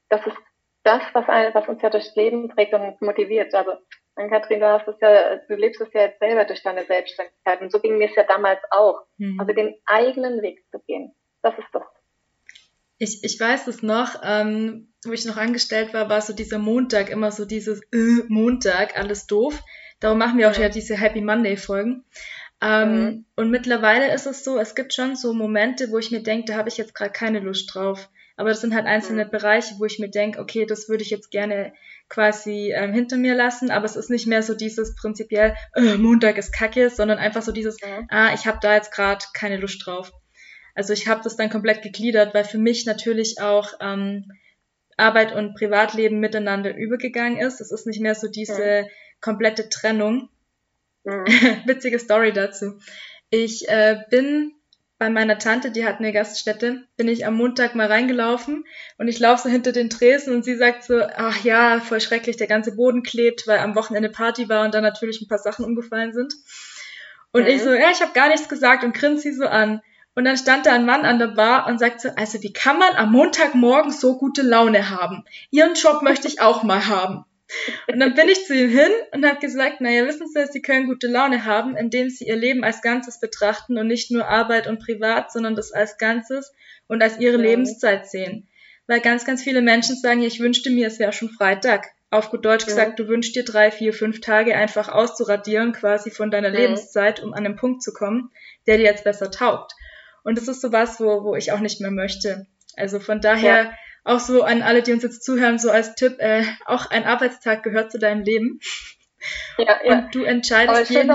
das 0.10 0.26
ist 0.26 0.38
das, 0.84 1.02
was, 1.14 1.28
ein, 1.28 1.54
was 1.54 1.68
uns 1.68 1.82
ja 1.82 1.90
durchs 1.90 2.16
Leben 2.16 2.50
trägt 2.50 2.74
und 2.74 2.82
uns 2.82 3.02
motiviert. 3.02 3.54
Also, 3.54 3.72
Kathrin, 4.30 4.60
du 4.60 4.68
hast 4.68 4.88
es 4.88 4.96
ja, 5.00 5.38
du 5.48 5.56
lebst 5.56 5.80
es 5.82 5.94
ja 5.94 6.02
jetzt 6.02 6.20
selber 6.20 6.46
durch 6.46 6.64
deine 6.64 6.86
Selbstständigkeit. 6.86 7.62
Und 7.62 7.72
so 7.72 7.80
ging 7.80 7.98
mir 7.98 8.10
es 8.10 8.16
ja 8.16 8.24
damals 8.24 8.60
auch. 8.72 9.06
Mhm. 9.18 9.40
Also 9.40 9.54
den 9.54 9.76
eigenen 9.86 10.42
Weg 10.42 10.64
zu 10.72 10.80
gehen. 10.88 11.14
Das 11.44 11.58
ist 11.58 11.68
doch 11.72 11.86
ich, 13.00 13.24
ich 13.24 13.40
weiß 13.40 13.68
es 13.68 13.84
noch, 13.84 14.22
ähm, 14.24 14.92
wo 15.06 15.12
ich 15.12 15.26
noch 15.26 15.38
angestellt 15.38 15.94
war, 15.94 16.10
war 16.10 16.22
so 16.22 16.34
dieser 16.34 16.58
Montag, 16.58 17.10
immer 17.10 17.32
so 17.32 17.46
dieses 17.46 17.82
äh, 17.94 18.24
Montag, 18.28 18.98
alles 18.98 19.28
doof. 19.28 19.62
Darum 20.00 20.18
machen 20.18 20.38
wir 20.38 20.50
auch 20.50 20.58
ja 20.58 20.70
diese 20.70 20.98
Happy 20.98 21.22
Monday 21.22 21.58
Folgen. 21.58 22.06
Ähm, 22.60 23.04
mhm. 23.04 23.26
Und 23.36 23.52
mittlerweile 23.52 24.14
ist 24.14 24.26
es 24.26 24.44
so, 24.44 24.58
es 24.58 24.74
gibt 24.74 24.94
schon 24.94 25.16
so 25.16 25.34
Momente, 25.34 25.92
wo 25.92 26.00
ich 26.00 26.12
mir 26.12 26.24
denke, 26.24 26.52
da 26.52 26.58
habe 26.58 26.70
ich 26.70 26.78
jetzt 26.78 26.96
gerade 26.96 27.12
keine 27.12 27.40
Lust 27.40 27.74
drauf. 27.74 28.10
Aber 28.38 28.50
das 28.50 28.62
sind 28.62 28.76
halt 28.76 28.86
einzelne 28.86 29.26
mhm. 29.26 29.32
Bereiche, 29.32 29.76
wo 29.80 29.86
ich 29.86 30.00
mir 30.00 30.10
denke, 30.10 30.40
okay, 30.40 30.66
das 30.66 30.88
würde 30.88 31.04
ich 31.04 31.10
jetzt 31.10 31.32
gerne 31.32 31.74
quasi 32.08 32.72
ähm, 32.74 32.94
hinter 32.94 33.18
mir 33.18 33.36
lassen. 33.36 33.72
Aber 33.72 33.86
es 33.86 33.96
ist 33.96 34.12
nicht 34.12 34.28
mehr 34.28 34.44
so 34.44 34.54
dieses 34.54 34.96
prinzipiell, 34.96 35.56
äh, 35.74 35.98
Montag 35.98 36.38
ist 36.38 36.54
Kacke, 36.54 36.90
sondern 36.92 37.18
einfach 37.18 37.42
so 37.42 37.52
dieses, 37.52 37.82
mhm. 37.82 38.08
ah, 38.10 38.34
ich 38.34 38.46
habe 38.46 38.60
da 38.62 38.76
jetzt 38.76 38.94
gerade 38.94 39.26
keine 39.34 39.58
Lust 39.58 39.86
drauf. 39.86 40.14
Also 40.76 40.94
ich 40.94 41.08
habe 41.08 41.22
das 41.24 41.36
dann 41.36 41.50
komplett 41.50 41.82
gegliedert, 41.82 42.36
weil 42.36 42.46
für 42.46 42.60
mich 42.60 42.86
natürlich 42.86 43.42
auch 43.42 43.74
ähm, 43.82 44.32
Arbeit 44.98 45.34
und 45.34 45.56
Privatleben 45.56 46.20
miteinander 46.20 46.76
übergegangen 46.76 47.40
ist. 47.40 47.60
Es 47.60 47.72
ist 47.72 47.88
nicht 47.88 48.00
mehr 48.00 48.14
so 48.14 48.28
diese 48.28 48.64
ja. 48.64 48.86
komplette 49.20 49.70
Trennung. 49.70 50.30
Witzige 51.04 52.00
Story 52.00 52.34
dazu. 52.34 52.80
Ich 53.30 53.68
äh, 53.70 54.04
bin 54.10 54.54
bei 55.00 55.10
meiner 55.10 55.38
Tante, 55.38 55.72
die 55.72 55.86
hat 55.86 56.00
eine 56.00 56.12
Gaststätte, 56.12 56.84
bin 56.96 57.08
ich 57.08 57.26
am 57.26 57.36
Montag 57.36 57.76
mal 57.76 57.88
reingelaufen 57.88 58.66
und 58.98 59.08
ich 59.08 59.20
laufe 59.20 59.44
so 59.44 59.50
hinter 59.50 59.72
den 59.72 59.90
Tresen 59.90 60.34
und 60.34 60.44
sie 60.44 60.56
sagt 60.56 60.84
so, 60.84 61.02
ach 61.16 61.44
ja, 61.44 61.80
voll 61.80 62.02
schrecklich, 62.02 62.38
der 62.38 62.48
ganze 62.48 62.76
Boden 62.76 63.04
klebt, 63.04 63.48
weil 63.48 63.60
am 63.60 63.76
Wochenende 63.76 64.10
Party 64.10 64.50
war 64.50 64.66
und 64.66 64.74
dann 64.74 64.84
natürlich 64.84 65.22
ein 65.22 65.28
paar 65.28 65.38
Sachen 65.38 65.66
umgefallen 65.66 66.14
sind. 66.14 66.34
Und 67.32 67.44
mhm. 67.44 67.50
ich 67.50 67.62
so, 67.62 67.72
ja, 67.72 67.92
ich 67.92 68.02
habe 68.02 68.14
gar 68.14 68.30
nichts 68.30 68.50
gesagt 68.50 68.84
und 68.84 68.96
grinse 68.96 69.24
sie 69.24 69.34
so 69.34 69.46
an. 69.46 69.82
Und 70.16 70.26
dann 70.26 70.38
stand 70.38 70.66
da 70.66 70.74
ein 70.74 70.88
Mann 70.88 71.06
an 71.06 71.20
der 71.20 71.28
Bar 71.28 71.68
und 71.68 71.78
sagte, 71.78 72.18
also 72.18 72.42
wie 72.42 72.52
kann 72.52 72.80
man 72.80 72.96
am 72.96 73.12
Montagmorgen 73.12 73.92
so 73.92 74.18
gute 74.18 74.42
Laune 74.42 74.90
haben? 74.90 75.26
Ihren 75.52 75.76
Job 75.76 76.02
möchte 76.02 76.28
ich 76.28 76.42
auch 76.42 76.64
mal 76.64 76.88
haben. 76.88 77.24
Und 77.88 78.00
dann 78.00 78.14
bin 78.14 78.28
ich 78.28 78.46
zu 78.46 78.54
ihm 78.54 78.70
hin 78.70 78.92
und 79.14 79.26
habe 79.26 79.40
gesagt, 79.40 79.80
naja, 79.80 80.06
wissen 80.06 80.28
Sie, 80.28 80.46
Sie 80.48 80.62
können 80.62 80.88
gute 80.88 81.08
Laune 81.08 81.46
haben, 81.46 81.78
indem 81.78 82.10
Sie 82.10 82.26
Ihr 82.26 82.36
Leben 82.36 82.64
als 82.64 82.82
Ganzes 82.82 83.20
betrachten 83.20 83.78
und 83.78 83.88
nicht 83.88 84.12
nur 84.12 84.28
Arbeit 84.28 84.68
und 84.68 84.80
Privat, 84.80 85.32
sondern 85.32 85.56
das 85.56 85.72
als 85.72 85.98
Ganzes 85.98 86.54
und 86.88 87.02
als 87.02 87.20
Ihre 87.20 87.38
ja. 87.38 87.44
Lebenszeit 87.44 88.10
sehen. 88.10 88.48
Weil 88.88 89.00
ganz, 89.02 89.26
ganz 89.26 89.44
viele 89.44 89.62
Menschen 89.62 89.96
sagen, 89.96 90.22
ja, 90.22 90.28
ich 90.28 90.40
wünschte 90.40 90.70
mir, 90.70 90.88
es 90.88 91.00
wäre 91.00 91.14
schon 91.14 91.30
Freitag. 91.30 91.88
Auf 92.10 92.30
gut 92.30 92.46
Deutsch 92.46 92.64
ja. 92.64 92.70
gesagt, 92.70 93.00
du 93.00 93.08
wünschst 93.08 93.36
dir 93.36 93.44
drei, 93.44 93.70
vier, 93.70 93.94
fünf 93.94 94.22
Tage 94.22 94.56
einfach 94.56 94.88
auszuradieren 94.90 95.74
quasi 95.74 96.10
von 96.10 96.32
deiner 96.32 96.54
ja. 96.54 96.60
Lebenszeit, 96.60 97.22
um 97.22 97.34
an 97.34 97.44
den 97.44 97.56
Punkt 97.56 97.82
zu 97.82 97.92
kommen, 97.94 98.32
der 98.66 98.78
dir 98.78 98.84
jetzt 98.84 99.04
besser 99.04 99.30
taugt. 99.30 99.74
Und 100.24 100.38
das 100.38 100.48
ist 100.48 100.62
so 100.62 100.72
was, 100.72 101.00
wo, 101.00 101.24
wo 101.24 101.36
ich 101.36 101.52
auch 101.52 101.60
nicht 101.60 101.82
mehr 101.82 101.92
möchte. 101.92 102.48
Also 102.76 103.00
von 103.00 103.22
daher. 103.22 103.74
Auch 104.08 104.20
so 104.20 104.44
an 104.44 104.62
alle, 104.62 104.82
die 104.82 104.94
uns 104.94 105.04
jetzt 105.04 105.24
zuhören, 105.24 105.60
so 105.60 105.70
als 105.70 105.96
Tipp, 105.96 106.16
äh, 106.20 106.44
auch 106.66 106.90
ein 106.90 107.04
Arbeitstag 107.04 107.64
gehört 107.64 107.92
zu 107.92 108.00
deinem 108.00 108.24
Leben. 108.24 108.60
Ja, 109.58 109.80
ja. 109.84 109.98
Und 109.98 110.16
du 110.16 110.24
entscheidest 110.24 110.90
jeden, 110.90 111.10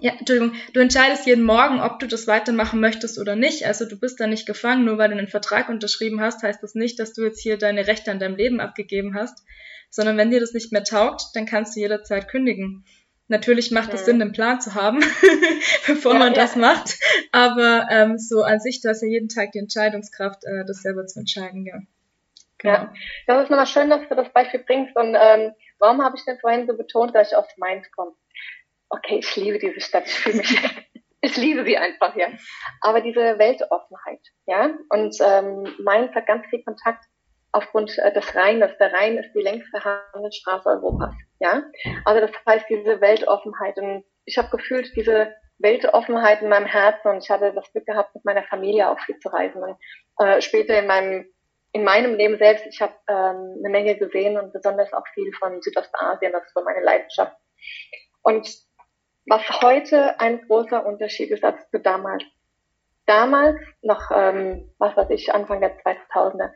ja, 0.00 0.12
Entschuldigung, 0.18 0.54
du 0.72 0.80
entscheidest 0.80 1.26
jeden 1.26 1.44
Morgen, 1.44 1.80
ob 1.80 2.00
du 2.00 2.06
das 2.08 2.26
weitermachen 2.26 2.80
möchtest 2.80 3.18
oder 3.18 3.36
nicht. 3.36 3.64
Also 3.64 3.84
du 3.84 3.98
bist 3.98 4.18
da 4.18 4.26
nicht 4.26 4.46
gefangen, 4.46 4.84
nur 4.84 4.98
weil 4.98 5.10
du 5.10 5.16
einen 5.16 5.28
Vertrag 5.28 5.68
unterschrieben 5.68 6.20
hast, 6.20 6.42
heißt 6.42 6.62
das 6.62 6.74
nicht, 6.74 6.98
dass 6.98 7.12
du 7.12 7.22
jetzt 7.22 7.40
hier 7.40 7.58
deine 7.58 7.86
Rechte 7.86 8.10
an 8.10 8.18
deinem 8.18 8.36
Leben 8.36 8.60
abgegeben 8.60 9.14
hast, 9.14 9.44
sondern 9.90 10.16
wenn 10.16 10.30
dir 10.30 10.40
das 10.40 10.52
nicht 10.52 10.72
mehr 10.72 10.84
taugt, 10.84 11.22
dann 11.34 11.46
kannst 11.46 11.76
du 11.76 11.80
jederzeit 11.80 12.28
kündigen. 12.28 12.84
Natürlich 13.28 13.70
macht 13.70 13.92
es 13.92 14.06
Sinn, 14.06 14.20
einen 14.22 14.32
Plan 14.32 14.60
zu 14.60 14.74
haben, 14.74 15.00
bevor 15.86 16.14
ja, 16.14 16.18
man 16.18 16.32
ja. 16.32 16.40
das 16.40 16.56
macht. 16.56 16.98
Aber 17.30 17.86
ähm, 17.90 18.18
so 18.18 18.42
an 18.42 18.58
sich, 18.58 18.80
du 18.80 18.88
hast 18.88 19.02
ja 19.02 19.08
jeden 19.08 19.28
Tag 19.28 19.52
die 19.52 19.58
Entscheidungskraft, 19.58 20.44
äh, 20.44 20.64
das 20.66 20.82
selber 20.82 21.06
zu 21.06 21.20
entscheiden, 21.20 21.66
ja. 21.66 21.78
Genau. 22.58 22.74
Ja, 22.74 22.92
das 23.26 23.44
ist 23.44 23.50
nochmal 23.50 23.66
schön, 23.66 23.90
dass 23.90 24.08
du 24.08 24.14
das 24.16 24.32
Beispiel 24.32 24.60
bringst. 24.60 24.96
Und 24.96 25.14
ähm, 25.14 25.52
warum 25.78 26.02
habe 26.02 26.16
ich 26.16 26.24
denn 26.24 26.38
vorhin 26.38 26.66
so 26.66 26.76
betont, 26.76 27.14
dass 27.14 27.30
ich 27.30 27.36
aus 27.36 27.46
Mainz 27.56 27.90
komme? 27.92 28.12
Okay, 28.88 29.18
ich 29.18 29.36
liebe 29.36 29.58
diese 29.58 29.80
Stadt. 29.80 30.06
Ich 30.06 30.14
fühle 30.14 30.38
mich, 30.38 30.58
ich 31.20 31.36
liebe 31.36 31.64
sie 31.64 31.76
einfach, 31.76 32.16
ja. 32.16 32.28
Aber 32.80 33.00
diese 33.02 33.38
Weltoffenheit, 33.38 34.20
ja. 34.46 34.70
Und 34.88 35.16
ähm, 35.20 35.72
Mainz 35.84 36.14
hat 36.14 36.26
ganz 36.26 36.46
viel 36.46 36.64
Kontakt 36.64 37.04
aufgrund 37.52 37.96
äh, 37.98 38.12
des 38.12 38.34
Rheines. 38.34 38.76
Der 38.78 38.92
Rhein 38.92 39.18
ist 39.18 39.32
die 39.34 39.42
längste 39.42 39.82
Handelsstraße 39.82 40.68
Europas. 40.68 41.14
Ja, 41.40 41.62
also 42.04 42.20
das 42.20 42.30
heißt 42.46 42.66
diese 42.68 43.00
Weltoffenheit 43.00 43.76
und 43.78 44.04
ich 44.24 44.36
habe 44.38 44.50
gefühlt 44.56 44.94
diese 44.96 45.34
Weltoffenheit 45.58 46.42
in 46.42 46.48
meinem 46.48 46.66
Herzen 46.66 47.08
und 47.08 47.24
ich 47.24 47.30
hatte 47.30 47.52
das 47.52 47.70
Glück 47.72 47.86
gehabt, 47.86 48.14
mit 48.14 48.24
meiner 48.24 48.44
Familie 48.44 48.88
auch 48.88 49.00
viel 49.00 49.18
zu 49.18 49.28
reisen. 49.28 49.62
Und 49.62 49.76
äh, 50.18 50.40
später 50.40 50.78
in 50.78 50.86
meinem 50.86 51.26
in 51.72 51.84
meinem 51.84 52.14
Leben 52.14 52.38
selbst, 52.38 52.66
ich 52.66 52.80
habe 52.80 52.94
ähm, 53.08 53.56
eine 53.58 53.68
Menge 53.68 53.96
gesehen 53.96 54.38
und 54.38 54.52
besonders 54.52 54.92
auch 54.92 55.06
viel 55.12 55.30
von 55.34 55.60
Südostasien, 55.60 56.32
das 56.32 56.42
so 56.54 56.62
meine 56.64 56.82
Leidenschaft. 56.82 57.36
Und 58.22 58.48
was 59.26 59.42
heute 59.62 60.18
ein 60.18 60.40
großer 60.46 60.84
Unterschied 60.86 61.30
ist 61.30 61.44
als 61.44 61.58
zu 61.70 61.78
damals. 61.78 62.24
Damals, 63.06 63.58
noch, 63.82 64.10
ähm, 64.14 64.70
was 64.78 64.96
weiß 64.96 65.10
ich, 65.10 65.32
Anfang 65.34 65.60
der 65.60 65.78
2000er, 65.78 66.52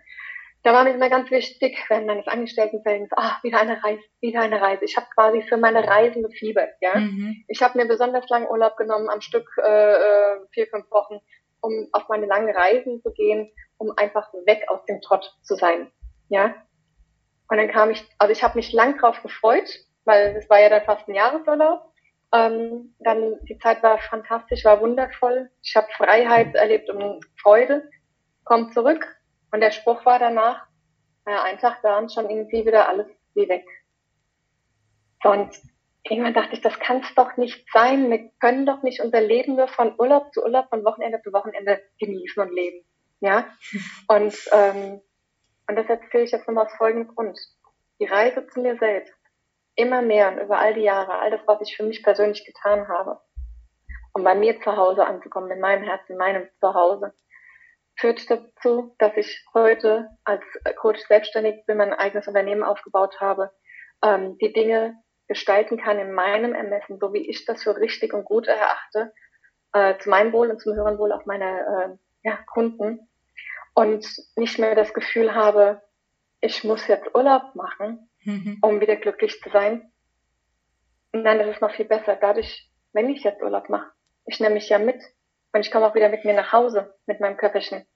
da 0.62 0.72
war 0.72 0.85
mir 0.85 0.94
immer 0.94 1.11
ganz 1.11 1.31
wichtig, 1.31 1.77
wenn 1.88 2.07
meines 2.07 2.27
Angestelltenverhältnis, 2.27 3.11
ah, 3.16 3.38
wieder 3.42 3.61
eine 3.61 3.83
Reise, 3.83 4.03
wieder 4.20 4.42
eine 4.42 4.61
Reise. 4.61 4.85
Ich 4.85 4.96
habe 4.96 5.07
quasi 5.14 5.42
für 5.42 5.57
meine 5.57 5.87
Reisen 5.87 6.22
gefiebert, 6.22 6.70
ja. 6.81 6.96
Mhm. 6.96 7.44
Ich 7.48 7.62
habe 7.62 7.79
mir 7.79 7.87
besonders 7.87 8.29
langen 8.29 8.48
Urlaub 8.48 8.77
genommen, 8.77 9.09
am 9.09 9.20
Stück 9.20 9.48
äh, 9.59 9.92
äh, 9.92 10.40
vier, 10.53 10.66
fünf 10.68 10.88
Wochen, 10.90 11.20
um 11.61 11.88
auf 11.92 12.09
meine 12.09 12.27
langen 12.27 12.55
Reisen 12.55 13.03
zu 13.03 13.12
gehen, 13.12 13.51
um 13.79 13.92
einfach 13.96 14.33
weg 14.46 14.64
aus 14.68 14.85
dem 14.87 15.01
Trott 15.01 15.37
zu 15.42 15.57
sein, 15.57 15.90
ja. 16.29 16.55
Und 17.48 17.59
dann 17.59 17.68
kam 17.68 17.90
ich, 17.90 18.03
also 18.18 18.33
ich 18.33 18.42
habe 18.42 18.57
mich 18.57 18.72
lang 18.72 18.96
drauf 18.98 19.22
gefreut, 19.22 19.68
weil 20.05 20.37
es 20.37 20.48
war 20.48 20.61
ja 20.61 20.68
dann 20.68 20.85
fast 20.85 21.09
ein 21.09 21.14
Jahresurlaub. 21.14 21.92
Ähm, 22.35 22.94
dann 23.01 23.38
die 23.44 23.59
Zeit 23.59 23.83
war 23.83 23.98
fantastisch, 23.98 24.64
war 24.64 24.81
wundervoll. 24.81 25.51
Ich 25.62 25.77
habe 25.77 25.88
Freiheit 25.96 26.55
erlebt 26.55 26.88
und 26.88 27.22
Freude. 27.37 27.90
Komm 28.44 28.72
zurück, 28.72 29.07
und 29.53 29.61
der 29.61 29.71
Spruch 29.71 30.05
war 30.05 30.19
danach, 30.19 30.67
ja, 31.27 31.43
ein 31.43 31.59
Tag 31.59 31.81
da 31.83 31.99
und 31.99 32.12
schon 32.12 32.29
irgendwie 32.29 32.67
wieder 32.67 32.88
alles 32.88 33.07
wie 33.35 33.49
weg. 33.49 33.65
Und 35.23 35.51
irgendwann 36.03 36.35
dachte 36.35 36.55
ich, 36.55 36.61
das 36.62 36.79
kann 36.81 37.01
es 37.01 37.15
doch 37.15 37.37
nicht 37.37 37.65
sein. 37.73 38.11
Wir 38.11 38.31
können 38.41 38.67
doch 38.67 38.83
nicht 38.83 39.01
unser 39.01 39.21
Leben 39.21 39.55
nur 39.57 39.69
von 39.69 39.95
Urlaub 39.99 40.33
zu 40.33 40.43
Urlaub, 40.43 40.69
von 40.69 40.85
Wochenende 40.85 41.21
zu 41.23 41.33
Wochenende 41.33 41.81
genießen 42.01 42.43
und 42.43 42.53
leben. 42.53 42.85
Ja? 43.21 43.47
Und, 44.09 44.35
ähm, 44.53 45.01
und 45.69 45.77
das 45.77 45.87
erzähle 45.87 46.25
ich 46.25 46.33
jetzt 46.33 46.49
nochmal 46.49 46.67
aus 46.67 46.73
folgendem 46.77 47.15
Grund. 47.15 47.38
Die 48.01 48.05
Reise 48.07 48.47
zu 48.49 48.61
mir 48.61 48.77
selbst, 48.79 49.15
immer 49.77 50.03
mehr 50.03 50.29
und 50.29 50.38
über 50.38 50.59
all 50.59 50.75
die 50.75 50.83
Jahre, 50.83 51.21
all 51.21 51.31
das, 51.31 51.41
was 51.47 51.61
ich 51.62 51.77
für 51.77 51.85
mich 51.85 52.03
persönlich 52.03 52.45
getan 52.45 52.88
habe, 52.88 53.21
um 54.12 54.25
bei 54.25 54.35
mir 54.35 54.61
zu 54.61 54.77
Hause 54.77 55.07
anzukommen, 55.07 55.51
in 55.53 55.61
meinem 55.61 55.85
Herzen, 55.85 56.12
in 56.12 56.19
meinem 56.19 56.49
Zuhause, 56.59 57.15
führt 58.03 58.29
dazu, 58.29 58.95
dass 58.99 59.17
ich 59.17 59.47
heute 59.55 60.11
als 60.25 60.43
Coach 60.77 61.01
selbstständig 61.07 61.65
bin, 61.67 61.79
mein 61.79 61.95
eigenes 61.95 62.27
Unternehmen 62.27 62.65
aufgebaut 62.65 63.21
habe, 63.21 63.53
ähm, 64.05 64.37
die 64.38 64.53
Dinge 64.53 64.97
gestalten 65.29 65.79
kann 65.79 66.01
in 66.01 66.12
meinem 66.12 66.53
Ermessen, 66.53 66.99
so 66.99 67.12
wie 67.12 67.31
ich 67.31 67.45
das 67.45 67.62
für 67.62 67.77
richtig 67.77 68.12
und 68.12 68.25
gut 68.25 68.49
erachte, 68.49 69.15
äh, 69.73 69.97
zu 69.99 70.11
meinem 70.11 70.33
Wohl 70.33 70.51
und 70.51 70.61
zum 70.61 70.75
höheren 70.75 70.99
Wohl 70.99 71.12
auch 71.12 71.27
meiner 71.27 71.61
äh, 71.61 72.29
ja, 72.29 72.38
Kunden 72.53 73.09
und 73.75 74.05
nicht 74.35 74.59
mehr 74.59 74.75
das 74.75 74.93
Gefühl 74.93 75.33
habe, 75.35 75.81
ich 76.41 76.65
muss 76.65 76.88
jetzt 76.88 77.15
Urlaub 77.15 77.55
machen, 77.55 78.11
mhm. 78.25 78.59
um 78.62 78.81
wieder 78.81 78.97
glücklich 78.97 79.41
zu 79.41 79.49
sein. 79.51 79.93
Nein, 81.12 81.38
das 81.38 81.49
ist 81.49 81.61
noch 81.62 81.73
viel 81.73 81.85
besser. 81.85 82.19
Dadurch, 82.21 82.69
wenn 82.93 83.09
ich 83.11 83.23
jetzt 83.23 83.43
Urlaub 83.43 83.69
mache, 83.69 83.93
ich 84.27 84.41
nehme 84.41 84.55
mich 84.55 84.69
ja 84.69 84.81
mit 84.81 85.01
Und 85.55 85.61
ich 85.61 85.71
komme 85.71 85.87
auch 85.87 85.95
wieder 85.95 86.09
mit 86.09 86.25
mir 86.25 86.35
nach 86.35 86.53
Hause, 86.53 86.95
mit 87.07 87.21
meinem 87.21 87.37
Köfferchen. 87.37 87.87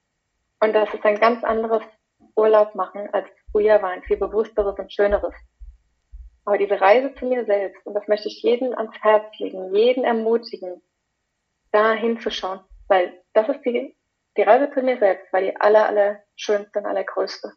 Und 0.59 0.73
das 0.73 0.93
ist 0.93 1.05
ein 1.05 1.19
ganz 1.19 1.43
anderes 1.43 1.83
Urlaub 2.35 2.75
machen, 2.75 3.09
als 3.13 3.27
früher 3.51 3.81
war, 3.81 3.89
ein 3.89 4.03
viel 4.03 4.17
bewussteres 4.17 4.77
und 4.77 4.91
schöneres. 4.91 5.33
Aber 6.45 6.57
diese 6.57 6.79
Reise 6.79 7.13
zu 7.15 7.25
mir 7.25 7.45
selbst, 7.45 7.85
und 7.85 7.93
das 7.93 8.07
möchte 8.07 8.29
ich 8.29 8.41
jedem 8.41 8.73
ans 8.73 8.95
Herz 9.01 9.25
legen, 9.37 9.73
jeden 9.75 10.03
ermutigen, 10.03 10.81
da 11.71 11.93
hinzuschauen, 11.93 12.61
weil 12.87 13.21
das 13.33 13.49
ist 13.49 13.61
die, 13.65 13.95
die 14.37 14.41
Reise 14.43 14.71
zu 14.73 14.81
mir 14.81 14.97
selbst, 14.97 15.31
war 15.33 15.41
die 15.41 15.55
aller, 15.59 15.87
aller 15.87 16.23
schönste 16.35 16.79
und 16.79 16.85
allergrößte. 16.85 17.51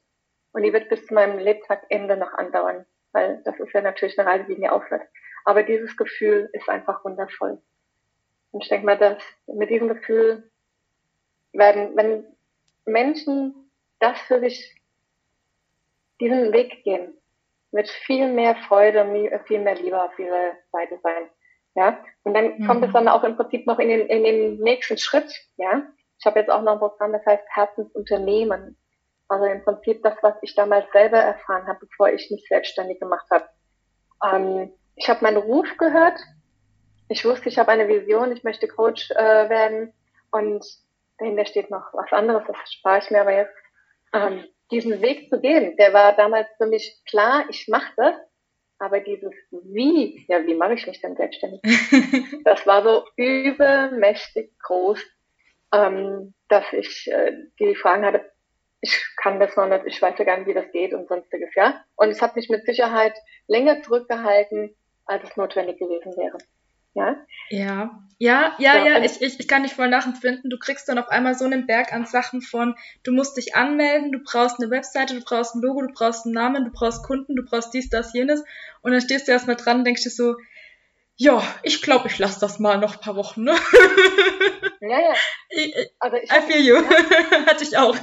Und 0.52 0.62
die 0.62 0.72
wird 0.72 0.88
bis 0.88 1.06
zu 1.06 1.14
meinem 1.14 1.38
Lebtagende 1.38 2.16
noch 2.16 2.32
andauern, 2.32 2.84
weil 3.12 3.40
das 3.44 3.58
ist 3.60 3.72
ja 3.72 3.80
natürlich 3.80 4.18
eine 4.18 4.28
Reise, 4.28 4.46
die 4.46 4.58
nie 4.58 4.68
aufhört. 4.68 5.02
Aber 5.44 5.62
dieses 5.62 5.96
Gefühl 5.96 6.50
ist 6.52 6.68
einfach 6.68 7.04
wundervoll. 7.04 7.62
Und 8.50 8.62
ich 8.62 8.68
denke 8.68 8.86
mal, 8.86 8.98
dass 8.98 9.22
mit 9.46 9.70
diesem 9.70 9.88
Gefühl 9.88 10.50
werden, 11.52 11.96
wenn 11.96 12.24
Menschen 12.84 13.70
das 13.98 14.18
für 14.22 14.40
sich, 14.40 14.74
diesen 16.20 16.52
Weg 16.52 16.82
gehen, 16.84 17.14
wird 17.72 17.88
viel 17.88 18.32
mehr 18.32 18.56
Freude, 18.68 19.04
viel 19.46 19.60
mehr 19.60 19.76
Liebe 19.76 20.02
auf 20.02 20.18
ihrer 20.18 20.52
Seite 20.72 20.98
sein. 21.02 21.28
Ja, 21.76 22.04
und 22.24 22.34
dann 22.34 22.58
mhm. 22.58 22.66
kommt 22.66 22.84
es 22.84 22.92
dann 22.92 23.08
auch 23.08 23.22
im 23.22 23.36
Prinzip 23.36 23.66
noch 23.66 23.78
in 23.78 23.88
den, 23.88 24.06
in 24.08 24.24
den 24.24 24.58
nächsten 24.58 24.98
Schritt. 24.98 25.32
Ja, 25.56 25.82
ich 26.18 26.26
habe 26.26 26.40
jetzt 26.40 26.50
auch 26.50 26.62
noch 26.62 26.72
ein 26.72 26.78
Programm, 26.78 27.12
das 27.12 27.24
heißt 27.24 27.44
Herzensunternehmen. 27.48 28.76
Also 29.28 29.44
im 29.44 29.62
Prinzip 29.62 30.02
das, 30.02 30.14
was 30.22 30.34
ich 30.42 30.56
damals 30.56 30.90
selber 30.92 31.18
erfahren 31.18 31.66
habe, 31.68 31.86
bevor 31.86 32.08
ich 32.10 32.30
mich 32.30 32.44
selbstständig 32.48 32.98
gemacht 32.98 33.26
habe. 33.30 33.48
Ähm, 34.24 34.72
ich 34.96 35.08
habe 35.08 35.22
meinen 35.22 35.36
Ruf 35.36 35.68
gehört. 35.78 36.18
Ich 37.08 37.24
wusste, 37.24 37.48
ich 37.48 37.58
habe 37.58 37.70
eine 37.70 37.86
Vision, 37.88 38.32
ich 38.32 38.42
möchte 38.42 38.66
Coach 38.66 39.10
äh, 39.12 39.48
werden. 39.48 39.92
Und 40.32 40.66
dahinter 41.20 41.46
steht 41.46 41.70
noch 41.70 41.92
was 41.92 42.12
anderes, 42.12 42.42
das 42.46 42.72
spare 42.72 42.98
ich 42.98 43.10
mir 43.10 43.20
aber 43.20 43.36
jetzt. 43.36 43.54
Ähm, 44.12 44.44
diesen 44.70 45.02
Weg 45.02 45.28
zu 45.28 45.40
gehen, 45.40 45.76
der 45.76 45.92
war 45.92 46.14
damals 46.14 46.48
für 46.56 46.66
mich 46.66 47.00
klar, 47.04 47.44
ich 47.48 47.68
mache 47.68 47.92
das. 47.96 48.14
Aber 48.78 49.00
dieses 49.00 49.34
Wie, 49.50 50.24
ja, 50.26 50.46
wie 50.46 50.54
mache 50.54 50.74
ich 50.74 50.86
mich 50.86 51.00
denn 51.02 51.14
selbstständig? 51.14 51.60
das 52.44 52.66
war 52.66 52.82
so 52.82 53.04
übermächtig 53.16 54.58
groß, 54.58 55.04
ähm, 55.74 56.32
dass 56.48 56.64
ich 56.72 57.10
äh, 57.12 57.32
die 57.58 57.74
Fragen 57.74 58.06
hatte, 58.06 58.32
ich 58.80 58.98
kann 59.18 59.38
das 59.38 59.54
noch 59.56 59.66
nicht, 59.66 59.84
ich 59.84 60.00
weiß 60.00 60.14
ja 60.18 60.24
gar 60.24 60.38
nicht, 60.38 60.46
wie 60.46 60.54
das 60.54 60.72
geht 60.72 60.94
und 60.94 61.08
sonstiges, 61.08 61.54
ja. 61.54 61.84
Und 61.96 62.08
es 62.08 62.22
hat 62.22 62.36
mich 62.36 62.48
mit 62.48 62.64
Sicherheit 62.64 63.14
länger 63.46 63.82
zurückgehalten, 63.82 64.74
als 65.04 65.24
es 65.24 65.36
notwendig 65.36 65.78
gewesen 65.78 66.16
wäre. 66.16 66.38
Ja? 66.94 67.16
Ja, 67.50 68.00
ja, 68.18 68.54
ja, 68.58 68.76
ja, 68.76 68.86
ja. 68.86 69.04
Ich, 69.04 69.22
ich, 69.22 69.40
ich 69.40 69.48
kann 69.48 69.62
dich 69.62 69.72
voll 69.72 69.88
nachempfinden. 69.88 70.50
Du 70.50 70.58
kriegst 70.58 70.88
dann 70.88 70.98
auf 70.98 71.08
einmal 71.08 71.34
so 71.34 71.44
einen 71.44 71.66
Berg 71.66 71.92
an 71.92 72.04
Sachen 72.04 72.42
von, 72.42 72.74
du 73.02 73.12
musst 73.12 73.36
dich 73.36 73.54
anmelden, 73.54 74.12
du 74.12 74.18
brauchst 74.18 74.60
eine 74.60 74.70
Webseite, 74.70 75.14
du 75.14 75.20
brauchst 75.24 75.54
ein 75.54 75.62
Logo, 75.62 75.80
du 75.82 75.92
brauchst 75.92 76.26
einen 76.26 76.34
Namen, 76.34 76.64
du 76.64 76.70
brauchst 76.70 77.04
Kunden, 77.04 77.36
du 77.36 77.44
brauchst 77.44 77.72
dies, 77.72 77.88
das, 77.88 78.12
jenes. 78.12 78.44
Und 78.82 78.92
dann 78.92 79.00
stehst 79.00 79.26
du 79.26 79.32
erstmal 79.32 79.56
dran 79.56 79.78
und 79.78 79.84
denkst 79.84 80.02
dir 80.02 80.10
so, 80.10 80.36
ja, 81.16 81.42
ich 81.62 81.82
glaube, 81.82 82.08
ich 82.08 82.18
lasse 82.18 82.40
das 82.40 82.58
mal 82.58 82.78
noch 82.78 82.94
ein 82.94 83.00
paar 83.00 83.16
Wochen, 83.16 83.44
ne? 83.44 83.54
Ja, 84.80 84.98
ja. 84.98 85.14
Ich, 85.50 85.74
also 85.98 86.16
ich 86.16 86.30
I 86.30 86.40
feel 86.40 86.66
you. 86.66 86.76
Ja. 86.76 87.46
Hatte 87.46 87.64
ich 87.64 87.76
auch. 87.76 87.94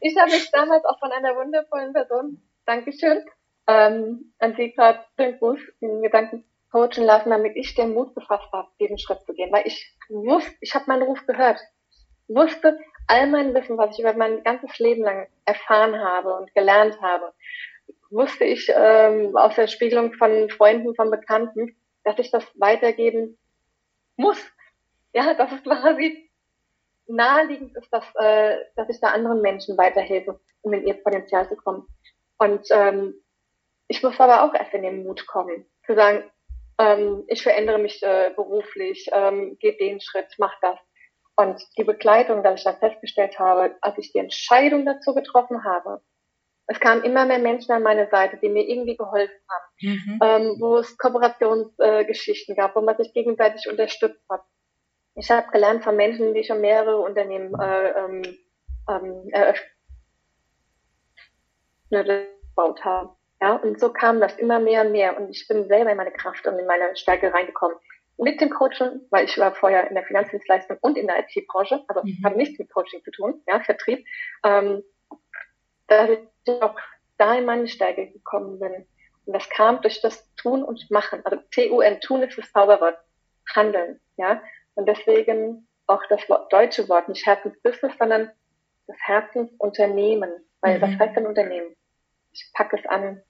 ich 0.00 0.16
habe 0.16 0.30
mich 0.30 0.50
damals 0.52 0.84
auch 0.84 0.98
von 1.00 1.10
einer 1.10 1.34
wundervollen 1.34 1.92
Person, 1.92 2.40
Dankeschön, 2.66 3.24
ähm, 3.66 4.32
an 4.38 4.54
sie 4.56 4.72
gerade 4.72 5.04
den 5.18 5.38
Gruß, 5.38 5.58
den 5.80 6.02
Gedanken 6.02 6.44
coachen 6.74 7.04
lassen, 7.04 7.30
damit 7.30 7.54
ich 7.54 7.76
den 7.76 7.94
Mut 7.94 8.16
gefasst 8.16 8.50
habe, 8.52 8.68
diesen 8.80 8.98
Schritt 8.98 9.20
zu 9.24 9.32
gehen. 9.32 9.52
Weil 9.52 9.64
ich 9.64 9.96
wusste, 10.08 10.52
ich 10.60 10.74
habe 10.74 10.86
meinen 10.88 11.04
Ruf 11.04 11.24
gehört. 11.24 11.60
wusste 12.26 12.76
all 13.06 13.28
mein 13.28 13.54
Wissen, 13.54 13.78
was 13.78 13.92
ich 13.92 14.00
über 14.00 14.14
mein 14.14 14.42
ganzes 14.42 14.76
Leben 14.80 15.02
lang 15.02 15.28
erfahren 15.44 16.00
habe 16.00 16.34
und 16.34 16.52
gelernt 16.54 17.00
habe, 17.00 17.32
wusste 18.10 18.44
ich 18.44 18.72
ähm, 18.74 19.36
aus 19.36 19.54
der 19.54 19.68
Spiegelung 19.68 20.14
von 20.14 20.50
Freunden, 20.50 20.96
von 20.96 21.10
Bekannten, 21.10 21.76
dass 22.02 22.18
ich 22.18 22.32
das 22.32 22.44
weitergeben 22.54 23.38
muss. 24.16 24.38
Ja, 25.12 25.34
dass 25.34 25.52
es 25.52 25.62
quasi 25.62 26.28
naheliegend 27.06 27.76
ist, 27.76 27.92
dass, 27.92 28.04
äh, 28.16 28.56
dass 28.74 28.88
ich 28.88 29.00
da 29.00 29.08
anderen 29.08 29.42
Menschen 29.42 29.78
weiterhelfe, 29.78 30.40
um 30.62 30.72
in 30.72 30.86
ihr 30.86 30.94
Potenzial 30.94 31.48
zu 31.48 31.54
kommen. 31.54 31.86
Und 32.38 32.66
ähm, 32.70 33.14
ich 33.86 34.02
muss 34.02 34.18
aber 34.18 34.42
auch 34.42 34.54
erst 34.54 34.74
in 34.74 34.82
den 34.82 35.04
Mut 35.04 35.24
kommen, 35.26 35.66
zu 35.86 35.94
sagen, 35.94 36.24
ähm, 36.78 37.24
ich 37.28 37.42
verändere 37.42 37.78
mich 37.78 38.02
äh, 38.02 38.32
beruflich, 38.34 39.08
ähm, 39.12 39.56
gehe 39.60 39.76
den 39.76 40.00
Schritt, 40.00 40.34
mach 40.38 40.54
das. 40.60 40.78
Und 41.36 41.60
die 41.76 41.84
Begleitung, 41.84 42.42
da 42.42 42.54
ich 42.54 42.64
dann 42.64 42.78
festgestellt 42.78 43.38
habe, 43.38 43.76
als 43.80 43.98
ich 43.98 44.12
die 44.12 44.18
Entscheidung 44.18 44.86
dazu 44.86 45.14
getroffen 45.14 45.64
habe, 45.64 46.00
es 46.66 46.80
kamen 46.80 47.02
immer 47.04 47.26
mehr 47.26 47.38
Menschen 47.38 47.72
an 47.72 47.82
meine 47.82 48.08
Seite, 48.08 48.38
die 48.38 48.48
mir 48.48 48.66
irgendwie 48.66 48.96
geholfen 48.96 49.40
haben, 49.50 49.64
mhm. 49.82 50.20
ähm, 50.22 50.56
wo 50.60 50.78
es 50.78 50.96
Kooperationsgeschichten 50.96 52.54
äh, 52.54 52.56
gab, 52.56 52.74
wo 52.74 52.80
man 52.80 52.96
sich 52.96 53.12
gegenseitig 53.12 53.68
unterstützt 53.68 54.24
hat. 54.30 54.42
Ich 55.16 55.30
habe 55.30 55.50
gelernt 55.50 55.84
von 55.84 55.94
Menschen, 55.94 56.34
die 56.34 56.44
schon 56.44 56.60
mehrere 56.60 56.98
Unternehmen 56.98 57.54
äh, 57.60 57.90
ähm, 57.90 58.22
ähm, 58.88 59.28
eröffnet 59.30 59.70
gebaut 61.90 62.84
haben. 62.84 63.10
Ja, 63.44 63.56
und 63.56 63.78
so 63.78 63.92
kam 63.92 64.22
das 64.22 64.34
immer 64.38 64.58
mehr 64.58 64.86
und 64.86 64.92
mehr. 64.92 65.20
Und 65.20 65.28
ich 65.28 65.46
bin 65.46 65.68
selber 65.68 65.90
in 65.90 65.98
meine 65.98 66.12
Kraft 66.12 66.46
und 66.46 66.58
in 66.58 66.64
meine 66.64 66.96
Stärke 66.96 67.30
reingekommen. 67.30 67.76
Mit 68.16 68.40
dem 68.40 68.48
Coaching, 68.48 69.02
weil 69.10 69.26
ich 69.26 69.36
war 69.36 69.54
vorher 69.54 69.86
in 69.86 69.94
der 69.94 70.04
Finanzdienstleistung 70.04 70.78
und 70.80 70.96
in 70.96 71.06
der 71.06 71.18
IT-Branche, 71.18 71.84
also 71.86 72.00
mhm. 72.02 72.24
hatte 72.24 72.38
nichts 72.38 72.58
mit 72.58 72.72
Coaching 72.72 73.04
zu 73.04 73.10
tun, 73.10 73.42
ja, 73.46 73.60
Vertrieb. 73.60 74.02
Ähm, 74.46 74.82
dass 75.88 76.08
ich 76.08 76.62
auch 76.62 76.74
da 77.18 77.34
in 77.34 77.44
meine 77.44 77.68
Stärke 77.68 78.06
gekommen 78.06 78.58
bin. 78.60 78.86
Und 79.26 79.32
das 79.34 79.46
kam 79.50 79.82
durch 79.82 80.00
das 80.00 80.26
Tun 80.36 80.62
und 80.62 80.90
Machen. 80.90 81.20
Also 81.24 81.36
T-U-N, 81.50 82.00
tun 82.00 82.22
ist 82.22 82.38
das 82.38 82.50
Zauberwort. 82.50 82.96
Handeln, 83.54 84.00
ja. 84.16 84.42
Und 84.74 84.88
deswegen 84.88 85.68
auch 85.86 86.02
das 86.08 86.26
Wort, 86.30 86.50
deutsche 86.50 86.88
Wort, 86.88 87.10
nicht 87.10 87.26
Herzensbusiness, 87.26 87.92
sondern 87.98 88.30
das 88.86 88.96
Herzensunternehmen. 89.00 90.32
Weil 90.62 90.78
mhm. 90.78 90.82
was 90.82 90.98
heißt 90.98 91.18
ein 91.18 91.26
Unternehmen? 91.26 91.76
Ich 92.32 92.50
packe 92.54 92.78
es 92.78 92.86
an. 92.86 93.20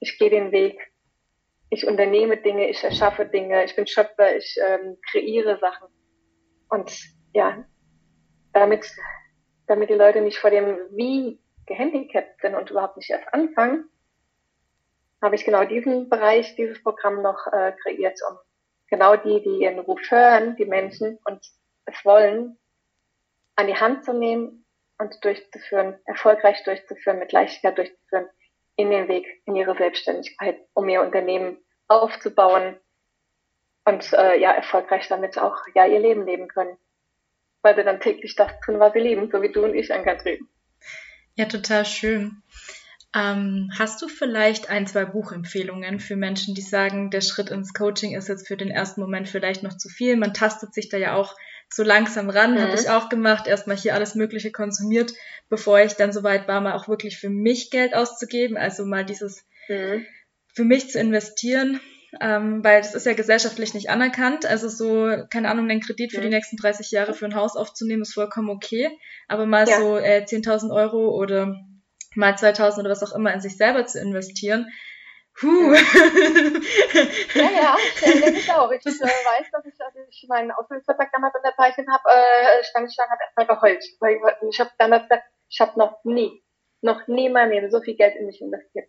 Ich 0.00 0.18
gehe 0.18 0.30
den 0.30 0.52
Weg. 0.52 0.80
Ich 1.68 1.86
unternehme 1.86 2.36
Dinge, 2.36 2.68
ich 2.68 2.82
erschaffe 2.82 3.26
Dinge, 3.26 3.64
ich 3.64 3.76
bin 3.76 3.86
Schöpfer, 3.86 4.36
ich 4.36 4.56
ähm, 4.66 4.98
kreiere 5.08 5.58
Sachen. 5.60 5.88
Und 6.68 6.90
ja, 7.32 7.64
damit, 8.52 8.90
damit 9.66 9.88
die 9.88 9.94
Leute 9.94 10.20
nicht 10.20 10.38
vor 10.38 10.50
dem 10.50 10.76
Wie 10.90 11.40
gehandicapt 11.66 12.40
sind 12.40 12.56
und 12.56 12.70
überhaupt 12.70 12.96
nicht 12.96 13.10
erst 13.10 13.32
anfangen, 13.32 13.88
habe 15.22 15.34
ich 15.34 15.44
genau 15.44 15.64
diesen 15.64 16.08
Bereich, 16.08 16.56
dieses 16.56 16.82
Programm 16.82 17.22
noch 17.22 17.46
äh, 17.52 17.72
kreiert, 17.82 18.18
um 18.28 18.38
genau 18.88 19.16
die, 19.16 19.42
die 19.42 19.62
ihren 19.62 19.78
Ruf 19.78 20.00
hören, 20.10 20.56
die 20.56 20.64
Menschen 20.64 21.18
und 21.24 21.40
es 21.84 22.04
wollen, 22.04 22.58
an 23.56 23.66
die 23.66 23.76
Hand 23.76 24.04
zu 24.04 24.12
nehmen 24.12 24.64
und 24.98 25.24
durchzuführen, 25.24 25.98
erfolgreich 26.06 26.62
durchzuführen, 26.64 27.18
mit 27.18 27.32
Leichtigkeit 27.32 27.78
durchzuführen, 27.78 28.28
in 28.80 28.90
den 28.90 29.08
Weg, 29.08 29.26
in 29.46 29.56
ihre 29.56 29.76
Selbstständigkeit, 29.76 30.58
um 30.74 30.88
ihr 30.88 31.02
Unternehmen 31.02 31.58
aufzubauen 31.88 32.76
und 33.84 34.12
äh, 34.12 34.40
ja, 34.40 34.52
erfolgreich 34.52 35.08
damit 35.08 35.38
auch 35.38 35.56
ja 35.74 35.86
ihr 35.86 36.00
Leben 36.00 36.26
leben 36.26 36.48
können. 36.48 36.76
Weil 37.62 37.76
sie 37.76 37.84
dann 37.84 38.00
täglich 38.00 38.36
das 38.36 38.52
tun, 38.64 38.78
was 38.80 38.92
sie 38.94 39.00
lieben, 39.00 39.30
so 39.30 39.42
wie 39.42 39.52
du 39.52 39.64
und 39.64 39.74
ich, 39.74 39.92
an 39.92 40.04
Kathrin. 40.04 40.48
Ja, 41.34 41.44
total 41.44 41.84
schön. 41.84 42.42
Ähm, 43.14 43.70
hast 43.76 44.00
du 44.00 44.08
vielleicht 44.08 44.70
ein, 44.70 44.86
zwei 44.86 45.04
Buchempfehlungen 45.04 46.00
für 46.00 46.16
Menschen, 46.16 46.54
die 46.54 46.62
sagen, 46.62 47.10
der 47.10 47.20
Schritt 47.20 47.50
ins 47.50 47.74
Coaching 47.74 48.16
ist 48.16 48.28
jetzt 48.28 48.46
für 48.46 48.56
den 48.56 48.70
ersten 48.70 49.00
Moment 49.00 49.28
vielleicht 49.28 49.62
noch 49.62 49.76
zu 49.76 49.88
viel? 49.88 50.16
Man 50.16 50.32
tastet 50.32 50.72
sich 50.72 50.88
da 50.88 50.96
ja 50.96 51.16
auch 51.16 51.34
so 51.72 51.82
langsam 51.82 52.30
ran, 52.30 52.54
mhm. 52.54 52.60
habe 52.60 52.74
ich 52.74 52.90
auch 52.90 53.08
gemacht, 53.08 53.46
erstmal 53.46 53.76
hier 53.76 53.94
alles 53.94 54.14
Mögliche 54.14 54.50
konsumiert, 54.50 55.12
bevor 55.48 55.80
ich 55.80 55.94
dann 55.94 56.12
soweit 56.12 56.48
war, 56.48 56.60
mal 56.60 56.74
auch 56.74 56.88
wirklich 56.88 57.18
für 57.18 57.30
mich 57.30 57.70
Geld 57.70 57.94
auszugeben, 57.94 58.56
also 58.56 58.84
mal 58.84 59.04
dieses 59.04 59.44
mhm. 59.68 60.04
für 60.52 60.64
mich 60.64 60.90
zu 60.90 60.98
investieren 60.98 61.80
ähm, 62.20 62.64
weil 62.64 62.80
das 62.80 62.94
ist 62.94 63.06
ja 63.06 63.12
gesellschaftlich 63.12 63.74
nicht 63.74 63.90
anerkannt. 63.90 64.44
Also 64.46 64.68
so, 64.68 65.24
keine 65.30 65.48
Ahnung, 65.48 65.68
den 65.68 65.80
Kredit 65.80 66.12
für 66.12 66.20
die 66.20 66.28
nächsten 66.28 66.56
30 66.56 66.90
Jahre 66.90 67.14
für 67.14 67.26
ein 67.26 67.34
Haus 67.34 67.56
aufzunehmen, 67.56 68.02
ist 68.02 68.14
vollkommen 68.14 68.50
okay. 68.50 68.90
Aber 69.28 69.46
mal 69.46 69.68
ja. 69.68 69.78
so 69.78 69.96
äh, 69.96 70.24
10.000 70.26 70.74
Euro 70.74 71.10
oder 71.10 71.54
mal 72.14 72.34
2.000 72.34 72.80
oder 72.80 72.90
was 72.90 73.02
auch 73.02 73.14
immer 73.14 73.32
in 73.32 73.40
sich 73.40 73.56
selber 73.56 73.86
zu 73.86 74.00
investieren, 74.00 74.66
Huh. 75.42 75.72
ja, 77.34 77.50
ja, 77.50 77.76
denke 78.04 78.38
ich 78.38 78.52
auch. 78.52 78.70
Ich 78.70 78.84
äh, 78.84 78.90
weiß, 78.90 79.50
dass 79.50 79.64
ich, 79.64 79.80
als 79.80 79.94
ich 80.08 80.26
meinen 80.28 80.50
Ausbildungsvertrag 80.50 81.10
damals 81.12 81.34
unterzeichnet 81.34 81.88
habe, 81.88 82.02
äh, 82.08 82.64
stand 82.64 82.90
ich 82.90 82.96
da 82.96 83.04
habe 83.08 83.22
erstmal 83.22 83.46
geheult. 83.46 83.84
Weil 84.00 84.20
ich 84.50 84.60
habe 84.60 84.70
damals 84.78 85.04
gesagt, 85.04 85.24
ich 85.48 85.60
habe 85.60 85.78
noch 85.78 86.04
nie, 86.04 86.42
noch 86.82 87.06
nie 87.06 87.28
mal 87.28 87.48
mehr 87.48 87.70
so 87.70 87.80
viel 87.80 87.96
Geld 87.96 88.16
in 88.16 88.26
mich 88.26 88.40
investiert. 88.40 88.88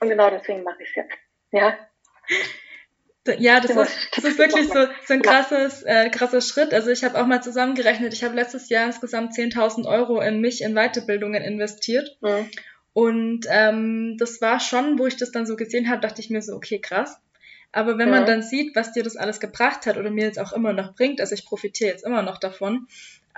Und 0.00 0.08
genau 0.08 0.30
deswegen 0.30 0.62
mache 0.62 0.82
ich 0.82 0.90
es 0.90 0.96
jetzt. 0.96 1.14
Ja, 1.50 1.76
Ja, 3.38 3.60
das 3.60 3.70
ist, 3.70 4.16
das 4.16 4.24
ist 4.24 4.38
wirklich 4.38 4.68
so, 4.68 4.86
so 5.06 5.14
ein 5.14 5.22
krasses, 5.22 5.82
äh, 5.82 6.08
krasser 6.10 6.40
Schritt. 6.40 6.72
Also 6.72 6.90
ich 6.90 7.04
habe 7.04 7.20
auch 7.20 7.26
mal 7.26 7.42
zusammengerechnet, 7.42 8.12
ich 8.12 8.24
habe 8.24 8.34
letztes 8.34 8.68
Jahr 8.68 8.86
insgesamt 8.86 9.32
10.000 9.32 9.86
Euro 9.86 10.20
in 10.20 10.40
mich 10.40 10.62
in 10.62 10.74
Weiterbildungen 10.74 11.42
investiert. 11.42 12.16
Mhm. 12.20 12.50
Und 12.98 13.46
ähm, 13.48 14.16
das 14.18 14.42
war 14.42 14.58
schon, 14.58 14.98
wo 14.98 15.06
ich 15.06 15.16
das 15.16 15.30
dann 15.30 15.46
so 15.46 15.54
gesehen 15.54 15.88
habe, 15.88 16.00
dachte 16.00 16.20
ich 16.20 16.30
mir 16.30 16.42
so, 16.42 16.56
okay, 16.56 16.80
krass. 16.80 17.22
Aber 17.70 17.96
wenn 17.96 18.08
ja. 18.08 18.16
man 18.16 18.26
dann 18.26 18.42
sieht, 18.42 18.74
was 18.74 18.90
dir 18.90 19.04
das 19.04 19.16
alles 19.16 19.38
gebracht 19.38 19.86
hat 19.86 19.96
oder 19.98 20.10
mir 20.10 20.24
jetzt 20.24 20.40
auch 20.40 20.52
immer 20.52 20.72
noch 20.72 20.96
bringt, 20.96 21.20
also 21.20 21.32
ich 21.32 21.46
profitiere 21.46 21.92
jetzt 21.92 22.04
immer 22.04 22.22
noch 22.22 22.38
davon, 22.38 22.88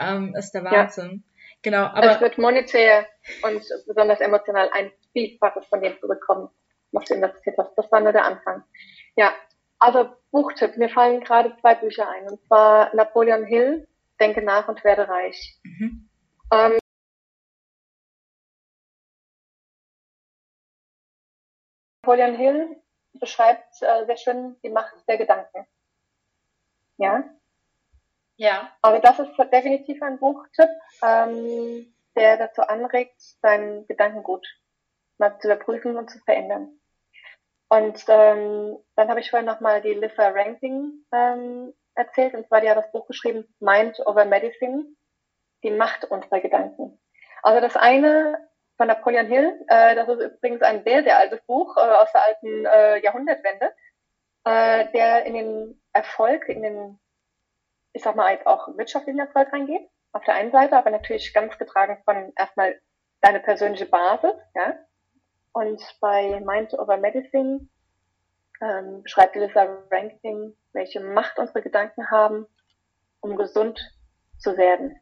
ähm, 0.00 0.34
ist 0.34 0.52
der 0.52 0.64
Wahnsinn. 0.64 1.10
Ja. 1.10 1.52
Genau, 1.60 1.82
aber. 1.82 2.14
Es 2.14 2.22
wird 2.22 2.38
monetär 2.38 3.06
und 3.42 3.62
besonders 3.86 4.20
emotional 4.20 4.70
ein 4.72 4.92
Vielfaches 5.12 5.66
von 5.66 5.82
dem 5.82 5.92
zurückkommen, 6.00 6.48
was 6.92 7.04
du 7.04 7.12
investiert 7.16 7.56
hast. 7.58 7.74
Das 7.76 7.92
war 7.92 8.00
nur 8.00 8.12
der 8.12 8.24
Anfang. 8.24 8.62
Ja, 9.14 9.34
also 9.78 10.08
Buchtipp. 10.30 10.78
Mir 10.78 10.88
fallen 10.88 11.20
gerade 11.20 11.54
zwei 11.60 11.74
Bücher 11.74 12.08
ein. 12.08 12.30
Und 12.30 12.42
zwar 12.46 12.96
Napoleon 12.96 13.44
Hill, 13.44 13.86
Denke 14.18 14.40
nach 14.40 14.68
und 14.68 14.82
werde 14.84 15.06
reich. 15.06 15.58
Mhm. 15.64 16.08
Ähm, 16.50 16.79
Napoleon 22.10 22.34
Hill 22.34 22.76
beschreibt 23.14 23.80
äh, 23.82 24.04
sehr 24.06 24.16
schön 24.16 24.56
die 24.64 24.68
Macht 24.68 24.94
der 25.06 25.16
Gedanken. 25.16 25.64
Ja? 26.96 27.22
Ja. 28.36 28.72
Aber 28.82 28.98
das 28.98 29.20
ist 29.20 29.36
definitiv 29.52 30.02
ein 30.02 30.18
Buchtipp, 30.18 30.70
ähm, 31.04 31.94
der 32.16 32.36
dazu 32.36 32.62
anregt, 32.62 33.20
dein 33.42 33.86
Gedankengut 33.86 34.44
mal 35.18 35.38
zu 35.38 35.46
überprüfen 35.46 35.96
und 35.96 36.10
zu 36.10 36.18
verändern. 36.20 36.80
Und 37.68 38.04
ähm, 38.08 38.78
dann 38.96 39.08
habe 39.08 39.20
ich 39.20 39.30
vorhin 39.30 39.46
nochmal 39.46 39.80
die 39.80 39.94
Lissa 39.94 40.30
Ranking 40.30 41.04
ähm, 41.12 41.72
erzählt, 41.94 42.34
und 42.34 42.48
zwar 42.48 42.60
die 42.60 42.70
hat 42.70 42.78
das 42.78 42.90
Buch 42.90 43.06
geschrieben, 43.06 43.46
Mind 43.60 44.04
over 44.04 44.24
Medicine, 44.24 44.84
die 45.62 45.70
Macht 45.70 46.06
unserer 46.06 46.40
Gedanken. 46.40 46.98
Also 47.44 47.60
das 47.60 47.76
eine 47.76 48.49
von 48.80 48.86
Napoleon 48.86 49.26
Hill, 49.26 49.60
äh, 49.68 49.94
das 49.94 50.08
ist 50.08 50.36
übrigens 50.36 50.62
ein 50.62 50.82
sehr, 50.84 51.02
sehr 51.02 51.18
altes 51.18 51.42
Buch 51.42 51.76
äh, 51.76 51.80
aus 51.80 52.10
der 52.12 52.26
alten 52.26 52.64
äh, 52.64 53.04
Jahrhundertwende, 53.04 53.74
äh, 54.46 54.90
der 54.92 55.26
in 55.26 55.34
den 55.34 55.82
Erfolg, 55.92 56.48
in 56.48 56.62
den, 56.62 56.98
ich 57.92 58.02
sag 58.02 58.16
mal, 58.16 58.32
jetzt 58.32 58.46
auch 58.46 58.68
wirtschaftlichen 58.78 59.18
Erfolg 59.18 59.52
reingeht, 59.52 59.86
auf 60.12 60.24
der 60.24 60.32
einen 60.32 60.50
Seite, 60.50 60.78
aber 60.78 60.88
natürlich 60.88 61.34
ganz 61.34 61.58
getragen 61.58 62.00
von 62.06 62.32
erstmal 62.38 62.80
deine 63.20 63.40
persönliche 63.40 63.84
Basis, 63.84 64.32
ja, 64.54 64.78
und 65.52 65.82
bei 66.00 66.40
Mind 66.40 66.72
over 66.72 66.96
Medicine 66.96 67.68
ähm, 68.62 69.02
beschreibt 69.02 69.36
Elissa 69.36 69.76
Ranking, 69.90 70.56
welche 70.72 71.00
Macht 71.00 71.38
unsere 71.38 71.60
Gedanken 71.60 72.10
haben, 72.10 72.46
um 73.20 73.36
gesund 73.36 73.78
zu 74.38 74.56
werden 74.56 74.98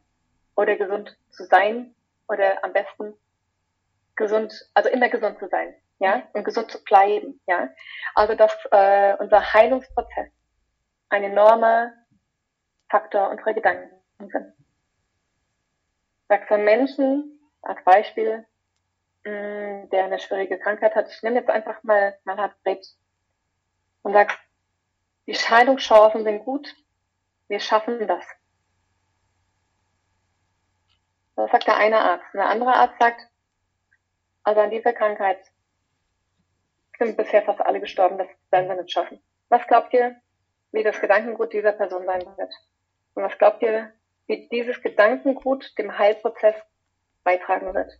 oder 0.57 0.75
gesund 0.75 1.15
zu 1.29 1.45
sein 1.45 1.95
oder 2.27 2.61
am 2.65 2.73
besten 2.73 3.13
gesund, 4.19 4.53
also 4.75 4.89
immer 4.89 5.09
gesund 5.09 5.39
zu 5.39 5.47
sein, 5.47 5.73
ja, 5.97 6.27
und 6.33 6.43
gesund 6.43 6.69
zu 6.69 6.83
bleiben, 6.83 7.41
ja. 7.47 7.69
Also 8.13 8.35
dass 8.35 8.53
äh, 8.71 9.15
unser 9.17 9.53
Heilungsprozess 9.53 10.29
ein 11.09 11.23
enormer 11.23 11.91
Faktor 12.89 13.31
unserer 13.31 13.53
Gedanken 13.53 13.89
sind. 14.19 14.53
Sagt 16.27 16.47
von 16.47 16.63
Menschen 16.63 17.39
als 17.63 17.83
Beispiel, 17.83 18.45
Mm, 19.25 19.89
der 19.89 20.05
eine 20.05 20.19
schwierige 20.19 20.57
Krankheit 20.57 20.95
hat, 20.95 21.09
ich 21.09 21.21
nehme 21.23 21.39
jetzt 21.39 21.49
einfach 21.49 21.83
mal, 21.83 22.17
man 22.23 22.39
hat 22.39 22.53
Krebs 22.63 22.97
und 24.01 24.13
sagt, 24.13 24.37
die 25.27 25.35
Scheidungschancen 25.35 26.23
sind 26.23 26.45
gut, 26.45 26.73
wir 27.47 27.59
schaffen 27.59 28.07
das. 28.07 28.25
Das 31.35 31.51
sagt 31.51 31.67
der 31.67 31.77
eine 31.77 31.99
Arzt. 31.99 32.25
Und 32.33 32.39
der 32.39 32.49
andere 32.49 32.73
Arzt 32.73 32.97
sagt, 32.99 33.27
also 34.49 34.61
an 34.61 34.71
dieser 34.71 34.93
Krankheit 34.93 35.37
sind 36.97 37.15
bisher 37.15 37.43
fast 37.43 37.61
alle 37.61 37.79
gestorben, 37.79 38.17
das 38.17 38.27
werden 38.49 38.67
wir 38.67 38.81
nicht 38.81 38.91
schaffen. 38.91 39.21
Was 39.49 39.67
glaubt 39.67 39.93
ihr, 39.93 40.15
wie 40.71 40.81
das 40.81 40.99
Gedankengut 40.99 41.53
dieser 41.53 41.71
Person 41.71 42.03
sein 42.07 42.21
wird? 42.21 42.51
Und 43.13 43.23
was 43.23 43.37
glaubt 43.37 43.61
ihr, 43.61 43.93
wie 44.25 44.49
dieses 44.49 44.81
Gedankengut 44.81 45.77
dem 45.77 45.99
Heilprozess 45.99 46.55
beitragen 47.23 47.75
wird? 47.75 47.91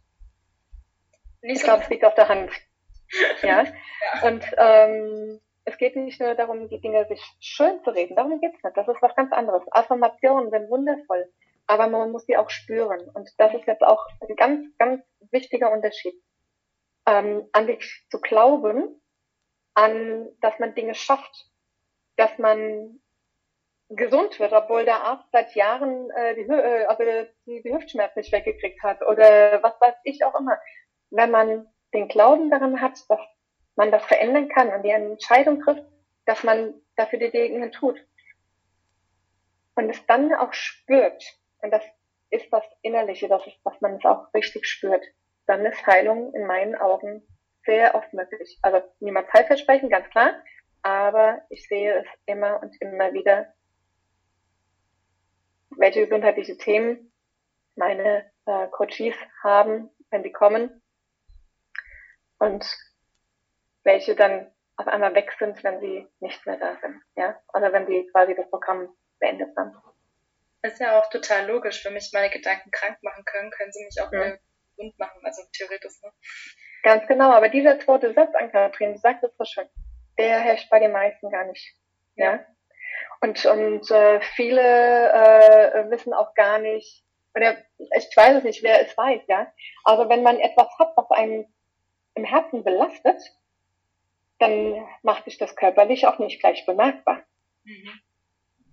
Nicht 1.43 1.58
ich 1.58 1.64
glaube, 1.64 1.84
es 1.84 1.89
liegt 1.89 2.04
auf 2.04 2.16
der 2.16 2.30
Hand. 2.30 2.52
ja. 3.43 3.62
ja. 3.62 4.28
Und 4.28 4.43
ähm, 4.58 5.39
es 5.66 5.78
geht 5.78 5.95
nicht 5.97 6.20
nur 6.20 6.34
darum, 6.34 6.68
die 6.68 6.82
Dinge 6.82 7.06
sich 7.06 7.22
schön 7.39 7.80
zu 7.84 7.91
reden. 7.91 8.16
Darum 8.16 8.41
geht's 8.41 8.64
nicht. 8.64 8.76
Das 8.76 8.88
ist 8.88 9.02
was 9.04 9.16
ganz 9.16 9.32
anderes. 9.34 9.62
Affirmationen 9.70 10.50
sind 10.50 10.68
wundervoll, 10.72 11.32
aber 11.68 11.86
man 11.86 12.12
muss 12.12 12.26
sie 12.26 12.38
auch 12.38 12.50
spüren. 12.50 13.08
Und 13.14 13.30
das 13.38 13.54
ist 13.54 13.68
jetzt 13.68 13.84
auch 13.84 14.04
ein 14.28 14.36
ganz, 14.36 14.76
ganz 14.80 15.04
wichtiger 15.30 15.72
Unterschied. 15.72 16.16
Ähm, 17.10 17.49
an 17.53 17.68
dich 17.68 18.05
zu 18.10 18.20
glauben, 18.20 19.01
an, 19.74 20.28
dass 20.41 20.60
man 20.60 20.76
Dinge 20.76 20.93
schafft, 20.95 21.49
dass 22.18 22.38
man 22.38 22.99
gesund 23.89 24.39
wird, 24.39 24.53
obwohl 24.53 24.86
der 24.86 25.01
Arzt 25.01 25.26
seit 25.32 25.55
Jahren 25.55 26.12
äh, 26.12 26.36
die, 26.36 26.41
äh, 26.41 26.86
also 26.86 27.03
die, 27.45 27.64
die 27.64 27.74
Hüftschmerzen 27.74 28.20
nicht 28.20 28.32
weggekriegt 28.32 28.84
hat 28.84 29.01
oder 29.01 29.64
was 29.64 29.80
weiß 29.82 29.95
ich 30.03 30.24
auch 30.24 30.39
immer 30.39 30.60
wenn 31.12 31.32
man 31.32 31.68
den 31.93 32.07
Glauben 32.07 32.49
daran 32.49 32.82
hat, 32.82 32.97
dass 33.10 33.20
man 33.76 33.91
das 33.91 34.03
verändern 34.05 34.49
kann 34.49 34.70
und 34.74 34.84
die 34.84 34.89
Entscheidung 34.89 35.62
trifft, 35.62 35.84
dass 36.26 36.43
man 36.43 36.74
dafür 36.95 37.20
die 37.20 37.32
Dinge 37.32 37.72
tut. 37.72 37.97
Und 39.76 39.89
es 39.89 40.05
dann 40.05 40.34
auch 40.34 40.53
spürt, 40.53 41.24
und 41.62 41.72
das 41.72 41.84
ist 42.30 42.51
das 42.51 42.64
Innerliche, 42.82 43.28
das 43.28 43.45
ist, 43.47 43.57
dass 43.64 43.80
man 43.82 43.95
es 43.95 44.05
auch 44.05 44.34
richtig 44.34 44.68
spürt, 44.68 45.03
dann 45.50 45.66
ist 45.66 45.86
Heilung 45.88 46.32
in 46.36 46.45
meinen 46.45 46.76
Augen 46.76 47.28
sehr 47.66 47.95
oft 47.95 48.14
möglich. 48.14 48.60
Also 48.62 48.84
niemals 49.00 49.34
Heilversprechen, 49.34 49.89
ganz 49.89 50.08
klar, 50.12 50.36
aber 50.84 51.41
ich 51.50 51.68
sehe 51.68 52.02
es 52.02 52.06
immer 52.28 52.62
und 52.62 52.80
immer 52.82 53.14
wieder, 53.14 53.52
welche 55.72 56.04
gesundheitliche 56.06 56.56
Themen 56.56 57.12
meine 57.76 58.32
äh, 58.45 58.68
Coaches 58.68 59.16
haben, 59.41 59.89
wenn 60.12 60.22
sie 60.22 60.32
kommen 60.32 60.84
und 62.38 62.64
welche 63.84 64.16
dann 64.16 64.52
auf 64.78 64.88
einmal 64.88 65.16
weg 65.16 65.36
sind, 65.39 65.64
wenn 65.64 65.80
sie 65.80 66.08
nicht 66.20 66.45
mehr 66.45 66.58
da 66.58 66.78
sind. 66.80 67.02
Ja? 67.16 67.41
Oder 67.56 67.74
wenn 67.74 67.88
sie 67.88 68.08
quasi 68.12 68.36
das 68.36 68.47
Programm 68.52 68.95
beendet 69.20 69.50
haben. 69.58 69.76
Das 70.62 70.74
ist 70.74 70.80
ja 70.80 71.00
auch 71.00 71.10
total 71.10 71.47
logisch. 71.47 71.84
Wenn 71.84 71.93
mich 71.93 72.12
meine 72.14 72.30
Gedanken 72.30 72.70
krank 72.70 73.02
machen 73.02 73.26
können, 73.26 73.50
können 73.50 73.72
sie 73.72 73.84
mich 73.84 74.00
auch 74.00 74.12
ja. 74.12 74.38
Gesund 74.80 74.98
machen, 74.98 75.22
also 75.24 75.42
theoretisch. 75.54 76.02
Ne? 76.02 76.12
Ganz 76.84 77.08
genau, 77.08 77.32
aber 77.32 77.50
dieser 77.50 77.80
zweite 77.80 78.14
Satz 78.14 78.34
an 78.36 78.52
Katrin, 78.52 78.94
du 78.94 79.00
sagst 79.00 79.24
es 79.24 79.36
so 79.38 79.46
schön, 79.46 79.68
der 80.18 80.40
herrscht 80.40 80.70
bei 80.70 80.80
den 80.80 80.92
meisten 80.92 81.30
gar 81.30 81.46
nicht. 81.46 81.76
Ja. 82.16 82.46
Und, 83.22 83.46
und 83.46 83.92
äh, 83.92 84.22
viele 84.36 84.62
äh, 85.12 85.92
wissen 85.92 86.14
auch 86.14 86.34
gar 86.36 86.60
nicht, 86.60 87.04
oder 87.36 87.58
ich 87.78 88.16
weiß 88.16 88.38
es 88.38 88.44
nicht, 88.44 88.64
wer 88.64 88.82
es 88.82 88.98
weiß, 88.98 89.22
ja. 89.28 89.52
Also 89.84 90.10
wenn 90.10 90.24
man 90.24 90.40
etwas 90.40 90.68
hat, 90.80 90.94
was 90.96 91.12
einen 91.12 91.54
im 92.16 92.24
Herzen 92.24 92.64
belastet, 92.64 93.22
dann 94.40 94.88
macht 95.04 95.26
sich 95.26 95.38
das 95.38 95.56
körperlich 95.56 96.08
auch 96.08 96.18
nicht 96.18 96.40
gleich 96.40 96.66
bemerkbar. 96.66 97.24
Mhm. 97.66 98.02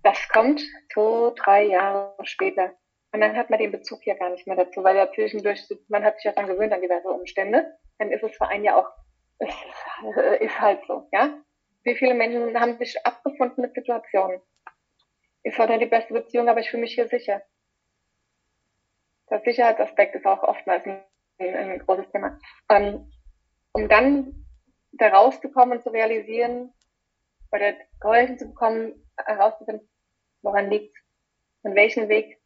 Das 0.03 0.29
kommt 0.29 0.61
zwei, 0.93 1.33
drei 1.35 1.63
Jahre 1.65 2.15
später. 2.23 2.73
Und 3.11 3.21
dann 3.21 3.35
hat 3.35 3.49
man 3.49 3.59
den 3.59 3.71
Bezug 3.71 4.05
ja 4.05 4.15
gar 4.15 4.29
nicht 4.29 4.47
mehr 4.47 4.55
dazu, 4.55 4.83
weil 4.83 4.95
ja 4.95 5.11
zwischendurch, 5.11 5.67
man 5.87 6.03
hat 6.03 6.15
sich 6.15 6.25
ja 6.25 6.33
dann 6.33 6.47
gewöhnt 6.47 6.73
an 6.73 6.81
diverse 6.81 7.07
Umstände. 7.09 7.77
Dann 7.97 8.11
ist 8.11 8.23
es 8.23 8.35
für 8.35 8.47
einen 8.47 8.63
ja 8.63 8.75
auch, 8.75 8.89
es 9.39 9.55
ist 10.41 10.59
halt 10.59 10.81
so, 10.87 11.07
ja. 11.11 11.37
Wie 11.83 11.95
viele 11.95 12.13
Menschen 12.13 12.59
haben 12.59 12.77
sich 12.77 12.97
abgefunden 13.05 13.61
mit 13.61 13.73
Situationen? 13.73 14.41
Ist 15.43 15.57
heute 15.57 15.79
die 15.79 15.85
beste 15.85 16.13
Beziehung, 16.13 16.49
aber 16.49 16.59
ich 16.59 16.69
fühle 16.69 16.81
mich 16.81 16.95
hier 16.95 17.07
sicher. 17.07 17.41
Der 19.29 19.39
Sicherheitsaspekt 19.41 20.15
ist 20.15 20.25
auch 20.25 20.43
oftmals 20.43 20.85
ein, 20.85 21.01
ein 21.39 21.79
großes 21.79 22.11
Thema. 22.11 22.37
Ähm, 22.69 23.09
um 23.71 23.87
dann 23.87 24.45
da 24.91 25.09
rauszukommen 25.09 25.77
und 25.77 25.83
zu 25.83 25.89
realisieren 25.89 26.73
oder 27.51 27.73
geholfen 28.01 28.37
zu 28.37 28.47
bekommen, 28.47 29.09
herauszufinden, 29.17 29.87
woran 30.41 30.69
liegt 30.69 30.97
und 31.61 31.75
welchen 31.75 32.09
Weg 32.09 32.37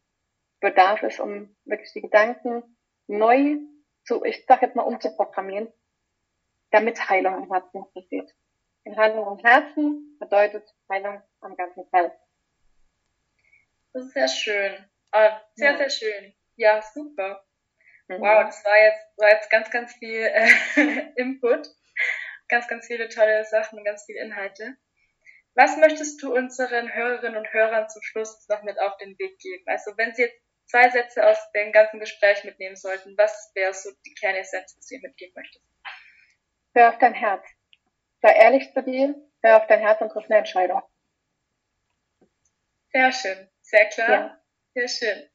bedarf 0.62 1.02
es, 1.02 1.20
um 1.20 1.54
wirklich 1.64 1.92
die 1.92 2.00
Gedanken 2.00 2.62
neu 3.06 3.58
zu, 4.04 4.24
ich 4.24 4.46
sag 4.46 4.62
jetzt 4.62 4.76
mal 4.76 4.82
umzuprogrammieren, 4.82 5.70
damit 6.70 7.10
Heilung 7.10 7.44
im 7.44 7.52
Herzen 7.52 7.84
passiert. 7.92 8.30
In 8.84 8.96
Heilung 8.96 9.38
im 9.38 9.44
Herzen 9.44 10.16
bedeutet 10.18 10.64
Heilung 10.90 11.22
am 11.40 11.56
ganzen 11.56 11.88
Teil. 11.90 12.16
Das 13.92 14.06
ist 14.06 14.14
sehr 14.14 14.28
schön. 14.28 14.90
Ah, 15.10 15.40
sehr, 15.54 15.72
ja. 15.72 15.76
sehr 15.76 15.90
schön. 15.90 16.34
Ja, 16.56 16.80
super. 16.80 17.44
Mhm. 18.08 18.20
Wow, 18.20 18.44
das 18.46 18.64
war 18.64 18.78
jetzt, 18.78 19.18
war 19.18 19.30
jetzt 19.30 19.50
ganz, 19.50 19.70
ganz 19.70 19.92
viel 19.94 20.22
äh, 20.32 20.48
Input, 21.16 21.68
ganz, 22.48 22.66
ganz 22.68 22.86
viele 22.86 23.08
tolle 23.08 23.44
Sachen 23.44 23.78
und 23.78 23.84
ganz 23.84 24.04
viele 24.04 24.20
Inhalte. 24.20 24.76
Was 25.54 25.76
möchtest 25.76 26.22
du 26.22 26.34
unseren 26.34 26.94
Hörerinnen 26.94 27.36
und 27.36 27.52
Hörern 27.52 27.88
zum 27.90 28.02
Schluss 28.02 28.48
noch 28.48 28.62
mit 28.62 28.80
auf 28.80 28.96
den 28.96 29.18
Weg 29.18 29.38
geben? 29.38 29.64
Also 29.66 29.92
wenn 29.96 30.14
sie 30.14 30.22
jetzt 30.22 30.40
zwei 30.66 30.90
Sätze 30.90 31.26
aus 31.26 31.38
dem 31.52 31.72
ganzen 31.72 32.00
Gespräch 32.00 32.44
mitnehmen 32.44 32.76
sollten, 32.76 33.16
was 33.16 33.50
wäre 33.54 33.74
so 33.74 33.90
die 34.06 34.14
Kernessenz, 34.14 34.74
was 34.76 34.86
du 34.86 34.98
mitgeben 34.98 35.34
möchtest? 35.36 35.64
Hör 36.74 36.90
auf 36.90 36.98
dein 36.98 37.14
Herz. 37.14 37.44
Sei 38.22 38.34
ehrlich 38.34 38.72
zu 38.72 38.82
dir, 38.82 39.14
hör 39.42 39.58
auf 39.58 39.66
dein 39.66 39.80
Herz 39.80 40.00
und 40.00 40.10
triff 40.10 40.24
eine 40.26 40.38
Entscheidung. 40.38 40.82
Sehr 42.92 43.12
schön, 43.12 43.50
sehr 43.62 43.86
klar, 43.86 44.10
ja. 44.10 44.40
sehr 44.74 44.88
schön. 44.88 45.28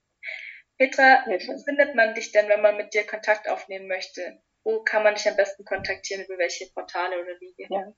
Petra, 0.77 1.25
wo 1.25 1.37
findet 1.63 1.95
man 1.95 2.13
dich 2.13 2.31
denn, 2.31 2.47
wenn 2.49 2.61
man 2.61 2.77
mit 2.77 2.93
dir 2.93 3.03
Kontakt 3.05 3.49
aufnehmen 3.49 3.87
möchte? 3.87 4.43
Wo 4.63 4.83
kann 4.83 5.01
man 5.03 5.15
dich 5.15 5.27
am 5.27 5.35
besten 5.35 5.65
kontaktieren? 5.65 6.23
Über 6.25 6.37
welche 6.37 6.71
Portale 6.71 7.19
oder 7.19 7.39
Wege? 7.39 7.65
Ja. 7.69 7.91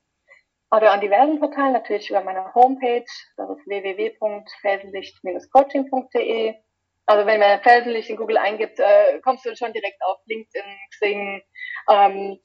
Also 0.69 0.87
an 0.87 1.01
diversen 1.01 1.39
Portalen, 1.39 1.73
natürlich 1.73 2.09
über 2.09 2.21
meine 2.21 2.53
Homepage, 2.53 3.03
das 3.37 3.49
ist 3.49 3.67
www.felsenlicht-coaching.de. 3.67 6.55
Also 7.09 7.25
wenn 7.25 7.39
man 7.39 7.61
Felsenlicht 7.61 8.09
in 8.09 8.17
Google 8.17 8.37
eingibt, 8.37 8.79
äh, 8.79 9.19
kommst 9.23 9.45
du 9.45 9.55
schon 9.55 9.73
direkt 9.73 10.01
auf 10.05 10.19
LinkedIn, 10.25 10.63
Xing. 10.91 11.41
Ähm, 11.89 12.39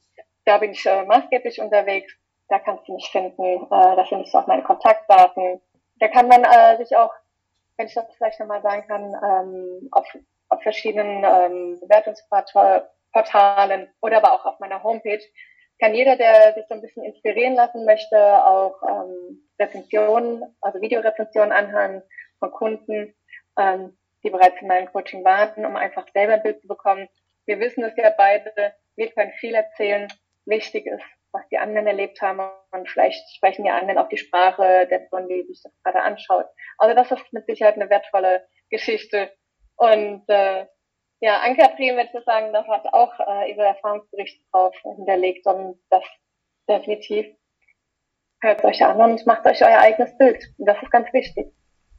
da 0.45 0.57
bin 0.57 0.71
ich 0.71 0.85
äh, 0.85 1.05
maßgeblich 1.05 1.61
unterwegs. 1.61 2.13
Da 2.49 2.59
kannst 2.59 2.87
du 2.87 2.95
mich 2.95 3.09
finden. 3.11 3.43
Äh, 3.43 3.67
da 3.69 4.05
findest 4.07 4.33
du 4.33 4.39
auch 4.39 4.47
meine 4.47 4.63
Kontaktdaten. 4.63 5.61
Da 5.99 6.07
kann 6.07 6.27
man 6.27 6.43
äh, 6.43 6.77
sich 6.77 6.95
auch 6.95 7.13
wenn 7.77 7.87
ich 7.87 7.93
das 7.93 8.05
vielleicht 8.17 8.39
nochmal 8.39 8.61
sagen 8.61 8.87
kann, 8.87 9.13
ähm, 9.23 9.89
auf, 9.91 10.07
auf 10.49 10.61
verschiedenen 10.63 11.23
ähm, 11.23 11.79
Bewertungsportalen 11.81 13.89
oder 14.01 14.17
aber 14.17 14.33
auch 14.33 14.45
auf 14.45 14.59
meiner 14.59 14.83
Homepage 14.83 15.21
kann 15.79 15.93
jeder, 15.93 16.15
der 16.15 16.53
sich 16.53 16.65
so 16.69 16.75
ein 16.75 16.81
bisschen 16.81 17.03
inspirieren 17.03 17.55
lassen 17.55 17.83
möchte, 17.83 18.17
auch 18.17 18.81
ähm, 18.83 19.41
Rezensionen, 19.59 20.55
also 20.61 20.79
Videorezensionen 20.79 21.51
anhören 21.51 22.01
von 22.39 22.49
Kunden, 22.51 23.13
ähm, 23.59 23.97
die 24.25 24.31
bereits 24.31 24.59
in 24.59 24.67
meinem 24.67 24.91
Coaching 24.91 25.23
warten, 25.23 25.65
um 25.65 25.75
einfach 25.75 26.05
selber 26.13 26.33
ein 26.33 26.43
Bild 26.43 26.59
zu 26.59 26.67
bekommen. 26.67 27.07
Wir 27.45 27.59
wissen 27.59 27.83
es 27.83 27.95
ja 27.95 28.09
beide, 28.09 28.51
wir 28.95 29.11
können 29.11 29.31
viel 29.33 29.53
erzählen. 29.53 30.11
Wichtig 30.45 30.87
ist, 30.87 31.03
was 31.31 31.47
die 31.49 31.57
anderen 31.57 31.87
erlebt 31.87 32.21
haben 32.21 32.41
und 32.71 32.89
vielleicht 32.89 33.23
sprechen 33.35 33.63
die 33.65 33.69
anderen 33.69 33.99
auch 33.99 34.09
die 34.09 34.17
Sprache 34.17 34.87
der 34.87 34.99
Person, 34.99 35.27
die 35.27 35.43
sich 35.43 35.61
das 35.61 35.71
gerade 35.83 36.01
anschaut. 36.01 36.47
Also 36.77 36.95
das 36.95 37.11
ist 37.11 37.33
mit 37.33 37.45
Sicherheit 37.45 37.75
eine 37.75 37.89
wertvolle 37.89 38.47
Geschichte. 38.69 39.31
Und 39.75 40.23
äh, 40.27 40.65
ja, 41.19 41.39
Ann-Kathrin, 41.41 41.95
würde 41.95 42.09
ich 42.13 42.25
sagen, 42.25 42.51
das 42.51 42.67
hat 42.67 42.85
auch 42.93 43.19
äh, 43.19 43.51
ihre 43.51 43.65
Erfahrungsberichte 43.65 44.43
drauf 44.51 44.75
hinterlegt 44.95 45.45
und 45.45 45.79
das 45.89 46.03
definitiv 46.67 47.27
hört 48.41 48.63
euch 48.63 48.83
an 48.83 48.99
und 49.01 49.25
macht 49.25 49.45
euch 49.45 49.63
euer 49.63 49.79
eigenes 49.79 50.17
Bild. 50.17 50.43
Und 50.57 50.65
das 50.65 50.81
ist 50.81 50.91
ganz 50.91 51.11
wichtig. 51.13 51.47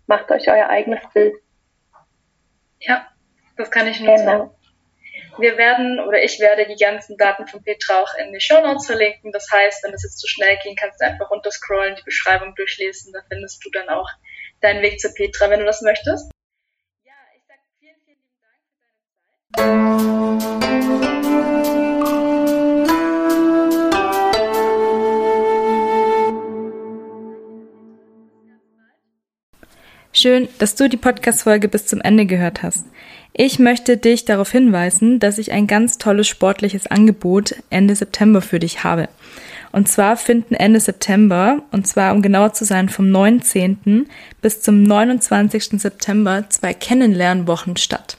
Macht 0.07 0.31
euch 0.31 0.49
euer 0.49 0.69
eigenes 0.69 1.03
Bild. 1.13 1.35
Ja, 2.81 3.07
das 3.57 3.71
kann 3.71 3.87
ich 3.87 4.01
nur 4.01 4.15
genau. 4.15 4.25
sagen. 4.25 4.51
Wir 5.39 5.59
werden 5.59 6.01
oder 6.01 6.23
ich 6.23 6.41
werde 6.41 6.67
die 6.67 6.83
ganzen 6.83 7.17
Daten 7.19 7.47
von 7.47 7.63
Petra 7.63 8.01
auch 8.01 8.15
in 8.15 8.33
die 8.33 8.41
Show 8.41 8.61
Notes 8.61 8.87
verlinken. 8.87 9.33
Das 9.33 9.51
heißt, 9.51 9.85
wenn 9.85 9.93
es 9.93 10.03
jetzt 10.03 10.19
zu 10.19 10.27
schnell 10.27 10.57
ging, 10.63 10.77
kannst 10.77 11.01
du 11.01 11.07
einfach 11.07 11.31
runterscrollen, 11.31 11.97
die 11.97 12.05
Beschreibung 12.05 12.55
durchlesen. 12.55 13.13
Da 13.13 13.21
findest 13.29 13.65
du 13.65 13.71
dann 13.71 13.89
auch 13.89 14.09
deinen 14.61 14.83
Weg 14.83 14.99
zu 14.99 15.13
Petra, 15.13 15.51
wenn 15.51 15.61
du 15.61 15.67
das 15.67 15.83
möchtest. 15.83 16.31
Ja, 17.05 17.13
ich 17.37 17.45
sage 17.47 17.61
vielen, 17.79 17.97
vielen 18.05 18.19
Dank 18.41 18.63
für 19.53 20.39
deine 20.39 20.46
Schön, 30.27 30.49
dass 30.59 30.75
du 30.75 30.89
die 30.89 30.97
Podcast-Folge 30.97 31.69
bis 31.69 31.87
zum 31.87 32.01
Ende 32.01 32.27
gehört 32.27 32.65
hast. 32.65 32.85
Ich 33.33 33.61
möchte 33.61 33.97
dich 33.97 34.25
darauf 34.25 34.51
hinweisen, 34.51 35.21
dass 35.21 35.39
ich 35.39 35.53
ein 35.53 35.69
ganz 35.69 35.99
tolles 35.99 36.27
sportliches 36.27 36.89
Angebot 36.89 37.55
Ende 37.71 37.95
September 37.95 38.43
für 38.43 38.59
dich 38.59 38.83
habe. 38.83 39.09
Und 39.71 39.87
zwar 39.87 40.17
finden 40.17 40.57
Ende 40.57 40.81
September, 40.81 41.63
und 41.71 41.87
zwar 41.87 42.13
um 42.13 42.23
genauer 42.23 42.55
zu 42.55 42.65
sein 42.65 42.89
vom 42.89 43.09
19. 43.09 44.09
bis 44.43 44.63
zum 44.63 44.83
29. 44.83 45.81
September 45.81 46.47
zwei 46.49 46.75
Kennenlernwochen 46.75 47.77
statt. 47.77 48.17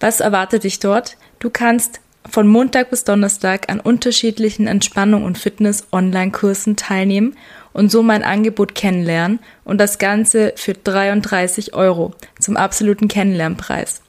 Was 0.00 0.18
erwartet 0.18 0.64
dich 0.64 0.80
dort? 0.80 1.16
Du 1.38 1.48
kannst 1.48 2.00
von 2.28 2.48
Montag 2.48 2.90
bis 2.90 3.04
Donnerstag 3.04 3.70
an 3.70 3.78
unterschiedlichen 3.78 4.66
Entspannung 4.66 5.22
und 5.22 5.38
Fitness 5.38 5.86
Online-Kursen 5.92 6.74
teilnehmen 6.74 7.36
und 7.74 7.90
so 7.90 8.02
mein 8.02 8.22
Angebot 8.22 8.74
kennenlernen 8.74 9.40
und 9.64 9.78
das 9.78 9.98
Ganze 9.98 10.54
für 10.56 10.72
33 10.72 11.74
Euro 11.74 12.14
zum 12.40 12.56
absoluten 12.56 13.08
Kennenlernpreis. 13.08 14.00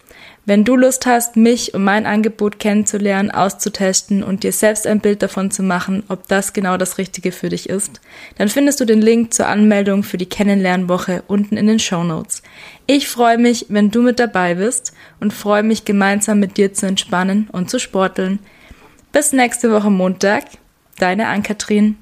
Wenn 0.48 0.64
du 0.64 0.76
Lust 0.76 1.08
hast, 1.08 1.38
mich 1.38 1.74
und 1.74 1.84
mein 1.84 2.06
Angebot 2.06 2.60
kennenzulernen, 2.60 3.32
auszutesten 3.32 4.22
und 4.22 4.44
dir 4.44 4.52
selbst 4.52 4.86
ein 4.86 5.00
Bild 5.00 5.24
davon 5.24 5.50
zu 5.50 5.64
machen, 5.64 6.04
ob 6.08 6.28
das 6.28 6.54
genau 6.54 6.78
das 6.78 7.00
Richtige 7.00 7.32
für 7.32 7.50
dich 7.50 7.68
ist, 7.68 8.00
dann 8.38 8.48
findest 8.48 8.80
du 8.80 8.86
den 8.86 9.02
Link 9.02 9.34
zur 9.34 9.48
Anmeldung 9.48 10.04
für 10.04 10.20
die 10.20 10.30
Kennenlernwoche 10.30 11.24
unten 11.26 11.58
in 11.58 11.66
den 11.66 11.80
Show 11.80 12.04
Notes. 12.04 12.44
Ich 12.86 13.08
freue 13.08 13.40
mich, 13.40 13.66
wenn 13.70 13.90
du 13.90 14.04
mit 14.04 14.20
dabei 14.20 14.54
bist 14.54 14.94
und 15.20 15.34
freue 15.34 15.64
mich 15.64 15.84
gemeinsam 15.84 16.40
mit 16.40 16.58
dir 16.58 16.72
zu 16.74 16.86
entspannen 16.86 17.50
und 17.52 17.72
zu 17.72 17.80
sporteln. 17.80 18.38
Bis 19.12 19.34
nächste 19.34 19.72
Woche 19.72 19.90
Montag. 19.90 20.44
Deine 21.00 21.28
Ann-Kathrin. 21.28 21.98